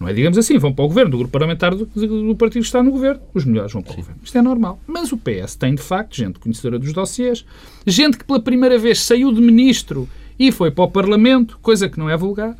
Não 0.00 0.08
é, 0.08 0.14
digamos 0.14 0.38
assim, 0.38 0.56
vão 0.56 0.72
para 0.72 0.86
o 0.86 0.88
governo, 0.88 1.10
do 1.10 1.18
grupo 1.18 1.30
parlamentar 1.30 1.74
do, 1.74 1.84
do 1.84 2.34
partido 2.34 2.62
que 2.62 2.66
está 2.66 2.82
no 2.82 2.90
governo, 2.90 3.20
os 3.34 3.44
melhores 3.44 3.70
vão 3.70 3.82
para 3.82 3.90
o 3.90 3.94
Sim. 3.96 4.00
governo. 4.00 4.20
Isto 4.24 4.38
é 4.38 4.42
normal. 4.42 4.80
Mas 4.86 5.12
o 5.12 5.18
PS 5.18 5.56
tem, 5.56 5.74
de 5.74 5.82
facto, 5.82 6.16
gente 6.16 6.38
conhecedora 6.38 6.78
dos 6.78 6.90
dossiês, 6.94 7.44
gente 7.86 8.16
que 8.16 8.24
pela 8.24 8.40
primeira 8.40 8.78
vez 8.78 9.02
saiu 9.02 9.30
de 9.30 9.42
ministro 9.42 10.08
e 10.38 10.50
foi 10.50 10.70
para 10.70 10.84
o 10.84 10.90
Parlamento, 10.90 11.58
coisa 11.60 11.86
que 11.86 11.98
não 11.98 12.08
é 12.08 12.16
vulgar, 12.16 12.56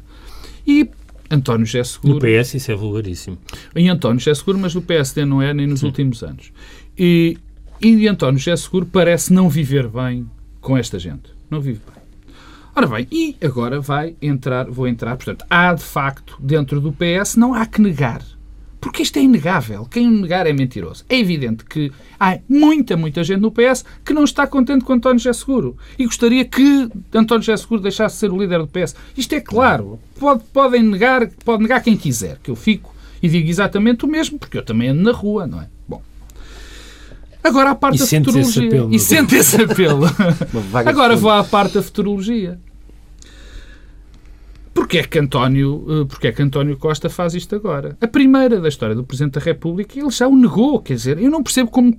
e 0.67 0.91
António 1.31 1.65
José 1.65 1.83
Seguro... 1.83 2.15
No 2.15 2.21
PS 2.21 2.55
isso 2.55 2.73
é 2.73 2.75
vulgaríssimo. 2.75 3.39
Em 3.75 3.89
António 3.89 4.19
José 4.19 4.35
Seguro, 4.35 4.59
mas 4.59 4.75
no 4.75 4.83
PSD 4.83 5.25
não 5.25 5.41
é 5.41 5.55
nem 5.55 5.67
nos 5.67 5.81
Sim. 5.81 5.87
últimos 5.87 6.23
anos. 6.23 6.53
E, 6.99 7.39
e 7.81 8.07
António 8.07 8.39
José 8.39 8.55
Seguro 8.55 8.85
parece 8.85 9.33
não 9.33 9.49
viver 9.49 9.89
bem 9.89 10.29
com 10.61 10.77
esta 10.77 10.99
gente. 10.99 11.31
Não 11.49 11.59
vive 11.59 11.81
bem. 11.87 11.90
Ora 12.81 12.87
bem, 12.87 13.07
e 13.13 13.37
agora 13.45 13.79
vai 13.79 14.17
entrar, 14.23 14.65
vou 14.71 14.89
entrar, 14.89 15.15
portanto, 15.15 15.45
há 15.51 15.75
de 15.75 15.85
facto 15.85 16.39
dentro 16.41 16.81
do 16.81 16.91
PS, 16.91 17.37
não 17.37 17.53
há 17.53 17.67
que 17.67 17.79
negar. 17.79 18.23
Porque 18.81 19.03
isto 19.03 19.19
é 19.19 19.23
inegável. 19.23 19.85
Quem 19.85 20.07
o 20.07 20.11
negar 20.23 20.47
é 20.47 20.53
mentiroso. 20.55 21.05
É 21.07 21.19
evidente 21.19 21.63
que 21.63 21.93
há 22.19 22.39
muita, 22.49 22.97
muita 22.97 23.23
gente 23.23 23.41
no 23.41 23.53
PS 23.53 23.85
que 24.03 24.15
não 24.15 24.25
está 24.25 24.47
contente 24.47 24.83
com 24.83 24.95
António 24.95 25.19
José 25.19 25.35
Seguro 25.35 25.77
e 25.99 26.07
gostaria 26.07 26.43
que 26.43 26.89
António 27.13 27.43
José 27.43 27.59
Seguro 27.59 27.83
deixasse 27.83 28.15
de 28.15 28.21
ser 28.21 28.33
o 28.33 28.39
líder 28.39 28.61
do 28.61 28.67
PS. 28.67 28.97
Isto 29.15 29.35
é 29.35 29.41
claro. 29.43 29.99
Pode, 30.19 30.43
podem 30.45 30.83
negar, 30.83 31.29
pode 31.45 31.63
negar 31.63 31.83
quem 31.83 31.99
quiser, 31.99 32.39
que 32.43 32.51
eu 32.51 32.57
fico 32.57 32.95
e 33.23 33.29
digo 33.29 33.47
exatamente 33.47 34.07
o 34.07 34.09
mesmo, 34.09 34.39
porque 34.39 34.57
eu 34.57 34.65
também 34.65 34.89
ando 34.89 35.03
na 35.03 35.13
rua, 35.13 35.47
não 35.47 35.61
é? 35.61 35.69
Bom. 35.87 36.01
Agora 37.45 37.73
a 37.73 37.75
parte 37.75 37.97
e 37.97 37.99
da 37.99 38.07
futurologia. 38.07 38.89
E 38.91 38.99
sente 38.99 39.37
esse 39.37 39.61
apelo. 39.61 40.07
Agora 40.87 41.15
vou 41.15 41.31
à 41.31 41.45
parte 41.45 41.75
da 41.75 41.83
futurologia. 41.83 42.59
Porquê 44.81 44.97
é, 44.97 45.03
que 45.03 45.19
António, 45.19 45.85
eh, 45.91 46.05
porque 46.07 46.29
é 46.29 46.33
que 46.33 46.41
António 46.41 46.75
Costa 46.79 47.11
faz 47.11 47.35
isto 47.35 47.55
agora? 47.55 47.99
A 48.01 48.09
primeira 48.09 48.59
da 48.59 48.67
história 48.67 48.95
do 48.95 49.05
Presidente 49.05 49.35
da 49.35 49.41
República, 49.41 50.01
ele 50.01 50.09
já 50.09 50.27
o 50.27 50.35
negou. 50.35 50.81
Quer 50.81 50.95
dizer, 50.95 51.19
eu 51.19 51.31
não 51.31 51.43
percebo 51.43 51.71
como 51.71 51.95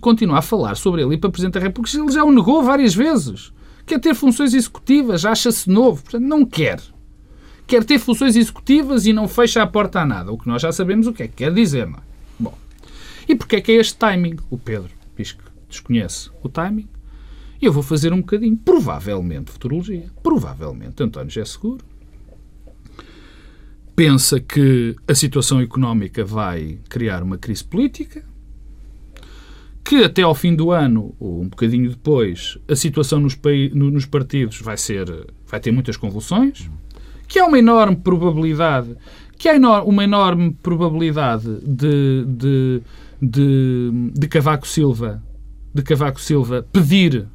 continua 0.00 0.38
a 0.38 0.42
falar 0.42 0.74
sobre 0.76 1.02
ele 1.02 1.18
para 1.18 1.28
Presidente 1.28 1.54
da 1.54 1.60
República, 1.60 1.94
ele 1.94 2.10
já 2.10 2.24
o 2.24 2.32
negou 2.32 2.62
várias 2.62 2.94
vezes. 2.94 3.52
Quer 3.84 4.00
ter 4.00 4.14
funções 4.14 4.54
executivas, 4.54 5.26
acha-se 5.26 5.68
novo. 5.68 6.02
Portanto, 6.02 6.24
não 6.24 6.42
quer. 6.42 6.80
Quer 7.66 7.84
ter 7.84 7.98
funções 7.98 8.34
executivas 8.34 9.04
e 9.04 9.12
não 9.12 9.28
fecha 9.28 9.62
a 9.62 9.66
porta 9.66 10.00
a 10.00 10.06
nada. 10.06 10.32
O 10.32 10.38
que 10.38 10.48
nós 10.48 10.62
já 10.62 10.72
sabemos 10.72 11.06
o 11.06 11.12
que 11.12 11.24
é 11.24 11.28
que 11.28 11.34
quer 11.34 11.52
dizer, 11.52 11.86
não 11.86 11.98
é? 11.98 12.02
Bom. 12.40 12.58
E 13.28 13.34
porquê 13.34 13.56
é 13.56 13.60
que 13.60 13.72
é 13.72 13.74
este 13.74 13.96
timing? 13.96 14.36
O 14.48 14.56
Pedro 14.56 14.90
que 15.14 15.22
desconhece 15.68 16.30
o 16.42 16.48
timing. 16.48 16.88
Eu 17.60 17.74
vou 17.74 17.82
fazer 17.82 18.10
um 18.10 18.22
bocadinho, 18.22 18.56
provavelmente, 18.56 19.50
futurologia. 19.50 20.06
Provavelmente, 20.22 21.02
António 21.02 21.30
já 21.30 21.42
é 21.42 21.44
seguro 21.44 21.91
pensa 24.02 24.40
que 24.40 24.96
a 25.06 25.14
situação 25.14 25.60
económica 25.60 26.24
vai 26.24 26.80
criar 26.88 27.22
uma 27.22 27.38
crise 27.38 27.62
política, 27.62 28.24
que 29.84 30.02
até 30.02 30.22
ao 30.22 30.34
fim 30.34 30.56
do 30.56 30.72
ano, 30.72 31.14
ou 31.20 31.40
um 31.40 31.48
bocadinho 31.48 31.88
depois, 31.88 32.58
a 32.68 32.74
situação 32.74 33.20
nos, 33.20 33.38
nos 33.72 34.04
partidos 34.04 34.60
vai 34.60 34.76
ser 34.76 35.06
vai 35.46 35.60
ter 35.60 35.70
muitas 35.70 35.96
convulsões, 35.96 36.68
que 37.28 37.38
há 37.38 37.46
uma 37.46 37.60
enorme 37.60 37.94
probabilidade 37.94 38.96
que 39.38 39.48
há 39.48 39.54
uma 39.84 40.02
enorme 40.02 40.50
probabilidade 40.60 41.60
de, 41.64 42.24
de, 42.26 42.82
de, 43.20 43.90
de 44.14 44.26
Cavaco 44.26 44.66
Silva 44.66 45.22
de 45.72 45.82
Cavaco 45.82 46.20
Silva 46.20 46.66
pedir 46.72 47.28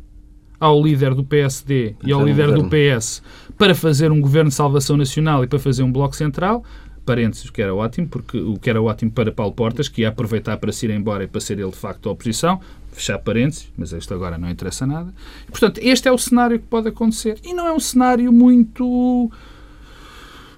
ao 0.60 0.82
líder 0.82 1.14
do 1.14 1.24
PSD 1.24 1.96
e 2.04 2.12
ao 2.12 2.26
líder 2.26 2.52
do 2.52 2.68
PS 2.70 3.22
para 3.58 3.76
fazer 3.76 4.12
um 4.12 4.20
governo 4.20 4.50
de 4.50 4.56
salvação 4.56 4.98
nacional 4.98 5.44
e 5.44 5.48
para 5.48 5.60
fazer 5.60 5.84
um 5.84 5.92
bloco 5.92 6.16
central, 6.16 6.64
parênteses, 7.06 7.46
o 7.46 7.54
que 7.54 7.62
era 7.62 7.74
ótimo, 7.74 8.08
porque 8.08 8.38
o 8.38 8.58
que 8.60 8.70
era 8.70 8.82
ótimo 8.82 9.12
para 9.12 9.32
Paulo 9.32 9.54
Portas, 9.54 9.88
que 9.88 10.02
ia 10.02 10.10
aproveitar 10.10 10.58
para 10.58 10.72
se 10.72 10.86
ir 10.86 10.92
embora 10.92 11.24
e 11.24 11.28
para 11.28 11.40
ser 11.40 11.58
ele 11.58 11.72
de 11.72 11.78
facto 11.78 12.10
a 12.10 12.12
oposição, 12.12 12.60
fechar 12.92 13.18
parênteses, 13.20 13.72
mas 13.78 13.94
isto 13.94 14.14
agora 14.14 14.38
não 14.38 14.50
interessa 14.50 14.86
nada. 14.86 15.14
Portanto, 15.48 15.80
este 15.82 16.08
é 16.08 16.12
o 16.12 16.18
cenário 16.18 16.60
que 16.60 16.66
pode 16.66 16.90
acontecer. 16.90 17.40
E 17.44 17.54
não 17.54 17.66
é 17.66 17.72
um 17.72 17.80
cenário 17.80 18.32
muito 18.34 19.32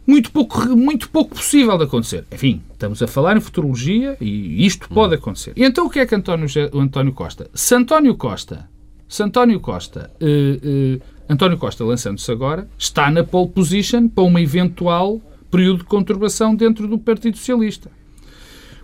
muito 0.07 0.31
pouco, 0.31 0.75
muito 0.75 1.07
pouco 1.09 1.35
possível 1.35 1.77
de 1.77 1.83
acontecer. 1.83 2.25
Enfim, 2.31 2.63
estamos 2.73 3.01
a 3.03 3.07
falar 3.07 3.37
em 3.37 3.39
futurologia 3.39 4.17
e 4.19 4.65
isto 4.65 4.89
pode 4.89 5.13
acontecer. 5.13 5.53
E 5.55 5.63
então 5.63 5.85
o 5.85 5.89
que 5.89 5.99
é 5.99 6.05
que 6.05 6.15
António, 6.15 6.47
António 6.73 7.13
Costa? 7.13 7.47
Se 7.53 7.75
António 7.75 8.15
Costa 8.15 8.67
se 9.09 9.23
António 9.23 9.59
Costa, 9.59 10.11
uh, 10.21 10.95
uh, 10.95 11.01
António 11.27 11.57
Costa 11.57 11.83
lançando-se 11.83 12.31
agora, 12.31 12.69
está 12.77 13.09
na 13.09 13.23
pole 13.23 13.49
position 13.49 14.07
para 14.07 14.23
um 14.23 14.37
eventual 14.37 15.19
período 15.49 15.79
de 15.79 15.85
conturbação 15.85 16.55
dentro 16.55 16.87
do 16.87 16.99
Partido 16.99 17.35
Socialista. 17.35 17.89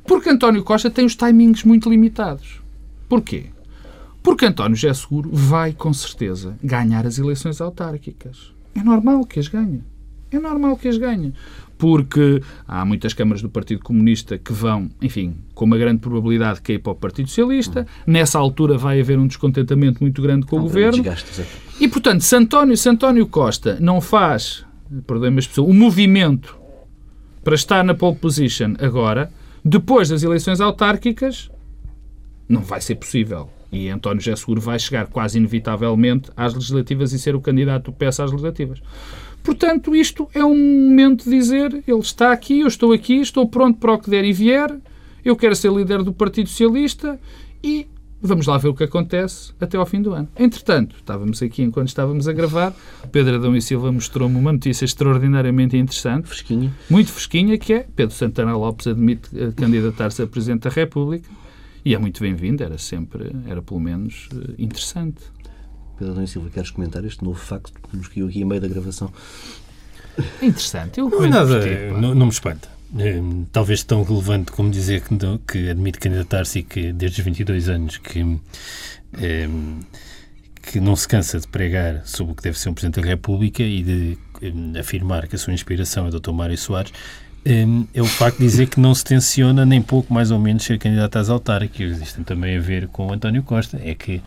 Porque 0.04 0.28
António 0.28 0.64
Costa 0.64 0.90
tem 0.90 1.06
os 1.06 1.16
timings 1.16 1.64
muito 1.64 1.88
limitados. 1.92 2.60
Porquê? 3.08 3.52
Porque 4.24 4.48
António 4.48 4.76
José 4.76 4.96
Seguro 4.96 5.30
vai, 5.32 5.74
com 5.74 5.94
certeza, 5.94 6.58
ganhar 6.64 7.06
as 7.06 7.20
eleições 7.20 7.62
autárquicas. 7.62 8.52
É 8.74 8.84
normal 8.84 9.26
que 9.26 9.40
as 9.40 9.48
ganhe. 9.48 9.84
É 10.32 10.40
normal 10.40 10.76
que 10.76 10.88
as 10.88 10.98
ganhe 10.98 11.36
porque 11.86 12.42
há 12.68 12.84
muitas 12.84 13.14
câmaras 13.14 13.44
do 13.44 13.50
Partido 13.50 13.84
Comunista 13.84 14.40
que 14.40 14.52
vão, 14.52 14.90
enfim, 15.00 15.36
com 15.54 15.66
uma 15.66 15.78
grande 15.78 16.00
probabilidade 16.00 16.60
cair 16.60 16.80
para 16.80 16.94
o 16.94 16.96
Partido 16.96 17.30
Socialista. 17.30 17.86
Nessa 18.08 18.40
altura 18.40 18.76
vai 18.76 19.00
haver 19.00 19.20
um 19.20 19.28
descontentamento 19.28 20.02
muito 20.02 20.20
grande 20.20 20.48
com 20.48 20.58
o 20.58 20.62
governo. 20.64 21.04
e, 21.80 21.88
portanto, 21.88 22.22
se 22.22 22.36
António, 22.36 22.76
se 22.76 22.90
António 22.90 23.28
Costa 23.28 23.78
não 23.80 24.02
faz, 24.02 24.66
perdoem-me 25.06 25.38
as 25.38 25.46
pessoas, 25.46 25.70
o 25.70 25.74
movimento 25.76 26.58
para 27.44 27.54
estar 27.54 27.84
na 27.84 27.94
pole 27.94 28.16
position 28.16 28.74
agora, 28.80 29.32
depois 29.64 30.10
das 30.10 30.24
eleições 30.24 30.60
autárquicas, 30.60 31.52
não 32.50 32.62
vai 32.62 32.82
ser 32.82 32.96
possível. 32.96 33.48
E 33.72 33.90
António 33.90 34.24
José 34.24 34.36
Seguro 34.36 34.60
vai 34.60 34.80
chegar 34.80 35.06
quase 35.06 35.38
inevitavelmente 35.38 36.32
às 36.36 36.56
legislativas 36.56 37.14
e 37.14 37.20
ser 37.20 37.36
o 37.36 37.42
candidato 37.42 37.92
do 37.92 37.94
PS 37.94 38.22
às 38.22 38.32
legislativas. 38.32 38.82
Portanto, 39.46 39.96
isto 39.96 40.28
é 40.34 40.44
um 40.44 40.58
momento 40.58 41.24
de 41.24 41.30
dizer: 41.30 41.84
ele 41.88 42.00
está 42.00 42.32
aqui, 42.32 42.62
eu 42.62 42.68
estou 42.68 42.92
aqui, 42.92 43.22
estou 43.22 43.48
pronto 43.48 43.78
para 43.80 43.94
o 43.94 44.00
que 44.00 44.10
der 44.10 44.26
e 44.26 44.34
vier, 44.34 44.76
eu 45.24 45.36
quero 45.36 45.56
ser 45.56 45.72
líder 45.72 46.02
do 46.02 46.12
Partido 46.12 46.50
Socialista 46.50 47.20
e 47.64 47.88
vamos 48.20 48.48
lá 48.48 48.58
ver 48.58 48.70
o 48.70 48.74
que 48.74 48.84
acontece 48.84 49.54
até 49.62 49.78
ao 49.78 49.86
fim 49.86 50.02
do 50.02 50.14
ano. 50.14 50.28
Entretanto, 50.36 50.96
estávamos 50.96 51.44
aqui 51.44 51.62
enquanto 51.62 51.90
estávamos 51.90 52.28
a 52.28 52.34
gravar, 52.34 52.74
Pedro 53.12 53.36
Adão 53.36 53.56
e 53.56 53.62
Silva 53.62 53.92
mostrou-me 53.92 54.36
uma 54.36 54.52
notícia 54.52 54.84
extraordinariamente 54.84 55.78
interessante. 55.78 56.28
Fresquinha. 56.28 56.74
Muito 56.90 57.12
fresquinha, 57.12 57.56
que 57.60 57.74
é 57.74 57.86
Pedro 57.96 58.16
Santana 58.16 58.58
Lopes 58.58 58.88
admite 58.88 59.30
eh, 59.36 59.52
candidatar-se 59.56 60.24
a 60.24 60.28
Presidente 60.28 60.64
da 60.64 60.72
República. 60.72 61.30
E 61.84 61.94
é 61.94 62.00
muito 62.00 62.20
bem-vindo, 62.20 62.64
era 62.64 62.80
sempre, 62.80 63.32
era 63.48 63.62
pelo 63.62 63.80
menos 63.80 64.28
eh, 64.34 64.56
interessante. 64.58 65.22
Pedro 65.98 66.14
Adão 66.14 66.28
Silva, 66.28 66.50
queres 66.50 66.70
comentar 66.70 67.04
este 67.06 67.24
novo 67.24 67.40
facto 67.40 67.74
que 67.90 67.98
nos 67.98 68.08
caiu 68.08 68.28
aqui 68.28 68.42
em 68.42 68.46
meio 68.46 68.62
da 68.62 68.68
gravação? 68.68 69.12
É 70.42 70.46
interessante. 70.46 71.00
Eu 71.00 71.10
não 71.10 71.24
é 71.24 71.30
nada, 71.30 71.66
não, 72.00 72.16
não, 72.16 72.26
me 72.26 72.32
espanta. 72.32 72.70
É, 72.98 73.22
talvez 73.52 73.84
tão 73.84 74.04
relevante 74.04 74.52
como 74.52 74.70
dizer 74.70 75.02
que, 75.02 75.16
que 75.48 75.70
admite 75.70 76.00
candidatar-se 76.00 76.60
e 76.60 76.64
que 76.64 76.94
desde 76.94 77.20
os 77.20 77.26
22 77.26 77.68
anos 77.70 77.98
que, 77.98 78.40
é, 79.20 79.50
que 80.62 80.80
não 80.80 80.96
se 80.96 81.08
cansa 81.08 81.40
de 81.40 81.48
pregar 81.48 82.06
sobre 82.06 82.34
o 82.34 82.36
que 82.36 82.44
deve 82.44 82.58
ser 82.58 82.70
um 82.70 82.74
Presidente 82.74 83.02
da 83.02 83.08
República 83.08 83.64
e 83.64 83.84
de 83.84 84.18
é, 84.42 84.80
afirmar 84.80 85.28
que 85.28 85.36
a 85.36 85.40
sua 85.40 85.54
inspiração 85.54 86.06
é 86.06 86.10
o 86.10 86.20
Dr. 86.20 86.32
Mário 86.32 86.58
Soares, 86.58 86.94
é 87.94 88.02
o 88.02 88.06
facto 88.06 88.40
de 88.40 88.44
dizer 88.44 88.68
que 88.68 88.80
não 88.80 88.96
se 88.96 89.04
tenciona 89.04 89.64
nem 89.68 89.80
pouco 89.80 90.12
mais 90.12 90.32
ou 90.32 90.40
menos 90.40 90.64
ser 90.64 90.80
candidato 90.80 91.18
às 91.18 91.30
autárquicas. 91.30 92.02
Isto 92.02 92.16
tem 92.16 92.24
também 92.24 92.58
a 92.58 92.60
ver 92.60 92.88
com 92.88 93.14
António 93.14 93.44
Costa. 93.44 93.80
É 93.84 93.94
que 93.94 94.20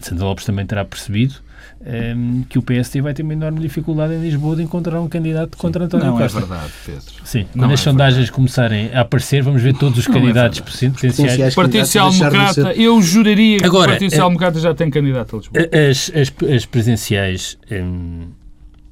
Sandra 0.00 0.24
Lopes 0.24 0.44
também 0.44 0.66
terá 0.66 0.84
percebido 0.84 1.36
um, 1.80 1.86
ehm, 1.86 2.42
que 2.48 2.58
o 2.58 2.62
PSD 2.62 3.00
vai 3.00 3.14
ter 3.14 3.22
uma 3.22 3.32
enorme 3.32 3.60
dificuldade 3.60 4.14
em 4.14 4.20
Lisboa 4.20 4.56
de 4.56 4.62
encontrar 4.62 5.00
um 5.00 5.08
candidato 5.08 5.56
contra 5.56 5.84
António 5.84 6.06
não 6.06 6.18
é 6.18 6.22
Costa. 6.22 6.40
Não 6.40 6.46
é 6.46 6.48
verdade, 6.48 6.72
Pedro. 6.84 7.14
Sim, 7.24 7.46
quando 7.52 7.72
as 7.72 7.80
é 7.80 7.82
sondagens 7.82 8.16
verdade. 8.16 8.32
começarem 8.32 8.94
a 8.94 9.00
aparecer, 9.00 9.42
vamos 9.42 9.62
ver 9.62 9.74
todos 9.74 9.98
os 9.98 10.08
não 10.08 10.16
é 10.16 10.20
candidatos 10.20 10.58
é 10.58 10.62
potenciais. 10.62 11.52
O 11.52 11.56
Partido 11.56 11.86
Social 11.86 12.10
Democrata, 12.10 12.72
eu 12.74 13.02
juraria 13.02 13.58
que 13.58 13.64
Agora, 13.64 13.88
o 13.88 13.92
Partido 13.92 14.10
Social 14.10 14.28
Democrata 14.28 14.60
já 14.60 14.74
tem 14.74 14.90
candidato 14.90 15.36
a 15.36 15.38
Lisboa. 15.38 15.64
As, 15.90 16.10
as, 16.14 16.52
as 16.54 16.66
presidenciais... 16.66 17.58
Um, 17.70 18.28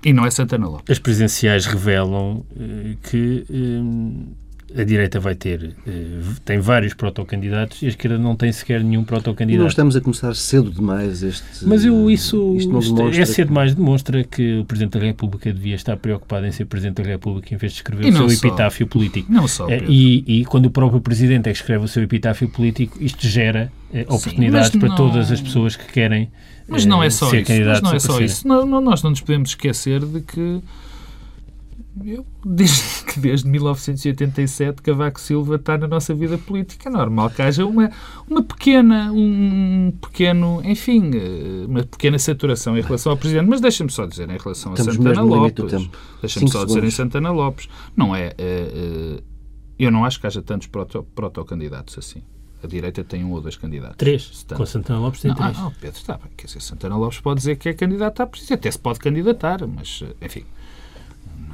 e 0.05 0.12
não 0.12 0.26
é 0.26 0.30
Santana 0.30 0.66
Lopes. 0.66 0.90
As 0.90 0.98
presidenciais 0.98 1.66
revelam 1.66 2.44
uh, 2.57 2.96
que... 3.03 3.44
Um, 3.50 4.32
a 4.77 4.85
direita 4.85 5.20
vai 5.20 5.35
ter, 5.35 5.75
eh, 5.87 6.20
tem 6.45 6.59
vários 6.59 6.95
protocandidatos 6.95 7.83
e 7.83 7.87
a 7.87 7.89
esquerda 7.89 8.18
não 8.18 8.35
tem 8.35 8.51
sequer 8.53 8.83
nenhum 8.83 9.05
protocandidato. 9.05 9.62
Não 9.62 9.68
estamos 9.68 9.97
a 9.97 10.01
começar 10.01 10.35
cedo 10.35 10.70
demais 10.70 11.23
este. 11.23 11.64
Mas 11.64 11.85
eu, 11.85 12.11
isso, 12.11 12.55
isto 12.57 12.79
isto 12.79 13.20
é 13.20 13.25
cedo 13.25 13.49
demais, 13.49 13.75
demonstra 13.75 14.25
que 14.25 14.59
o 14.59 14.64
Presidente 14.64 14.99
da 14.99 15.05
República 15.05 15.53
devia 15.53 15.75
estar 15.75 15.97
preocupado 15.97 16.47
em 16.47 16.53
ser 16.53 16.64
Presidente 16.64 17.03
da 17.03 17.09
República 17.09 17.55
em 17.55 17.57
vez 17.57 17.73
de 17.73 17.79
escrever 17.79 18.07
e 18.07 18.11
o 18.11 18.16
seu 18.16 18.31
só, 18.31 18.47
epitáfio 18.47 18.87
político. 18.87 19.33
Não 19.33 19.47
só. 19.47 19.68
Eh, 19.68 19.85
e, 19.89 20.41
e, 20.41 20.45
quando 20.45 20.66
o 20.66 20.70
próprio 20.70 21.01
Presidente 21.01 21.49
é 21.49 21.53
que 21.53 21.59
escreve 21.59 21.85
o 21.85 21.89
seu 21.89 22.03
epitáfio 22.03 22.49
político, 22.49 22.97
isto 23.03 23.27
gera 23.27 23.70
eh, 23.93 24.07
oportunidades 24.09 24.70
Sim, 24.70 24.79
para 24.79 24.89
não... 24.89 24.97
todas 24.97 25.31
as 25.31 25.41
pessoas 25.41 25.77
que 25.77 25.93
querem. 25.93 26.31
Mas 26.66 26.87
não 26.87 27.03
é 27.03 27.11
só 27.11 27.27
isso. 27.35 27.53
Mas 27.66 27.83
não 27.83 27.93
é 27.93 27.99
só 27.99 28.20
isso. 28.20 28.49
Não, 28.49 28.81
nós 28.81 29.03
não 29.03 29.11
nos 29.11 29.20
podemos 29.20 29.51
esquecer 29.51 30.01
de 30.01 30.20
que 30.20 30.62
eu, 32.05 32.24
desde 32.45 33.05
que 33.05 33.20
desde 33.20 33.49
1987 33.49 34.80
Cavaco 34.80 35.20
Silva 35.20 35.57
está 35.57 35.76
na 35.76 35.86
nossa 35.86 36.14
vida 36.14 36.38
política. 36.38 36.88
É 36.88 36.93
normal 36.93 37.30
que 37.30 37.43
haja 37.43 37.66
uma, 37.66 37.90
uma 38.28 38.43
pequena, 38.43 39.12
um 39.12 39.93
pequeno, 40.01 40.62
enfim, 40.64 41.11
eh, 41.14 41.66
uma 41.66 41.82
pequena 41.82 42.18
saturação 42.18 42.76
em 42.78 42.80
relação 42.80 43.12
ao 43.12 43.18
Presidente. 43.18 43.47
Mas 43.49 43.61
deixa-me 43.61 43.90
só 43.90 44.07
dizer 44.07 44.30
em 44.30 44.38
relação 44.38 44.72
a 44.72 44.74
Estamos 44.74 44.97
Santana 44.97 45.22
Lopes. 45.22 45.90
Deixa-me 46.20 46.51
só 46.51 46.64
dizer 46.64 46.84
em 46.84 46.90
Santana 46.90 47.30
Lopes. 47.30 47.68
Não 47.95 48.16
é. 48.16 48.34
Uh, 48.38 49.18
uh, 49.18 49.22
eu 49.78 49.90
não 49.90 50.05
acho 50.05 50.20
que 50.20 50.26
haja 50.26 50.40
tantos 50.40 50.68
proto-candidatos 50.68 51.99
assim. 51.99 52.22
A 52.62 52.66
direita 52.66 53.03
tem 53.03 53.24
um 53.24 53.32
ou 53.32 53.40
dois 53.40 53.57
candidatos. 53.57 53.97
Três. 53.97 54.47
Com 54.55 54.64
Santana 54.64 55.01
Lopes 55.01 55.20
tem 55.20 55.30
não, 55.30 55.36
três. 55.36 55.59
Ah, 55.59 55.62
não, 55.62 55.70
Pedro, 55.72 55.99
está 55.99 56.16
bem. 56.16 56.30
Quer 56.36 56.47
dizer, 56.47 56.62
Santana 56.62 56.97
Lopes 56.97 57.20
pode 57.20 57.38
dizer 57.38 57.57
que 57.57 57.68
é 57.68 57.74
candidato 57.74 58.22
à 58.22 58.26
presidência. 58.26 58.55
Até 58.55 58.70
se 58.70 58.78
pode 58.78 59.01
candidatar, 59.01 59.66
mas, 59.66 60.05
enfim 60.22 60.45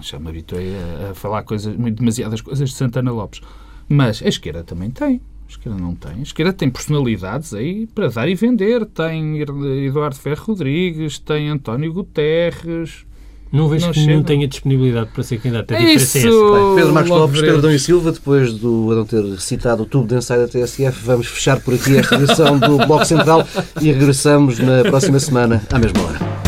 já 0.02 0.18
me 0.18 0.28
habituei 0.28 0.74
a, 0.76 1.10
a 1.10 1.14
falar 1.14 1.42
coisas, 1.42 1.74
demasiadas 1.76 2.40
coisas 2.40 2.70
de 2.70 2.74
Santana 2.74 3.10
Lopes. 3.10 3.40
Mas 3.88 4.22
a 4.22 4.28
esquerda 4.28 4.62
também 4.62 4.90
tem. 4.90 5.20
A 5.46 5.50
esquerda 5.50 5.78
não 5.78 5.94
tem. 5.94 6.12
A 6.12 6.22
esquerda 6.22 6.52
tem 6.52 6.68
personalidades 6.68 7.54
aí 7.54 7.86
para 7.94 8.08
dar 8.08 8.28
e 8.28 8.34
vender. 8.34 8.84
Tem 8.84 9.40
Eduardo 9.40 10.16
Ferro 10.16 10.44
Rodrigues, 10.44 11.18
tem 11.18 11.48
António 11.48 11.92
Guterres. 11.92 13.06
Não 13.50 13.66
vejo 13.66 13.86
não 13.86 13.92
que 13.92 14.00
chega. 14.00 14.12
nenhum 14.12 14.22
tenha 14.22 14.46
disponibilidade 14.46 15.10
para 15.10 15.22
ser 15.22 15.40
candidato. 15.40 15.72
A 15.72 15.78
diferença 15.78 16.18
é 16.18 16.20
essa. 16.20 16.74
Pedro 16.76 16.92
Marcos 16.92 17.10
Lopes, 17.10 17.40
Pedro 17.40 17.70
e 17.70 17.78
Silva, 17.78 18.12
depois 18.12 18.52
do 18.52 18.92
Adão 18.92 19.06
ter 19.06 19.40
citado 19.40 19.84
o 19.84 19.86
tubo 19.86 20.06
de 20.06 20.16
ensaio 20.16 20.42
da 20.42 20.48
TSF, 20.48 21.02
vamos 21.02 21.26
fechar 21.26 21.58
por 21.60 21.72
aqui 21.72 21.96
esta 21.96 22.16
edição 22.16 22.58
do 22.58 22.76
Bloco 22.86 23.06
Central 23.06 23.46
e 23.80 23.90
regressamos 23.90 24.58
na 24.58 24.82
próxima 24.82 25.18
semana, 25.18 25.62
à 25.72 25.78
mesma 25.78 26.02
hora. 26.02 26.47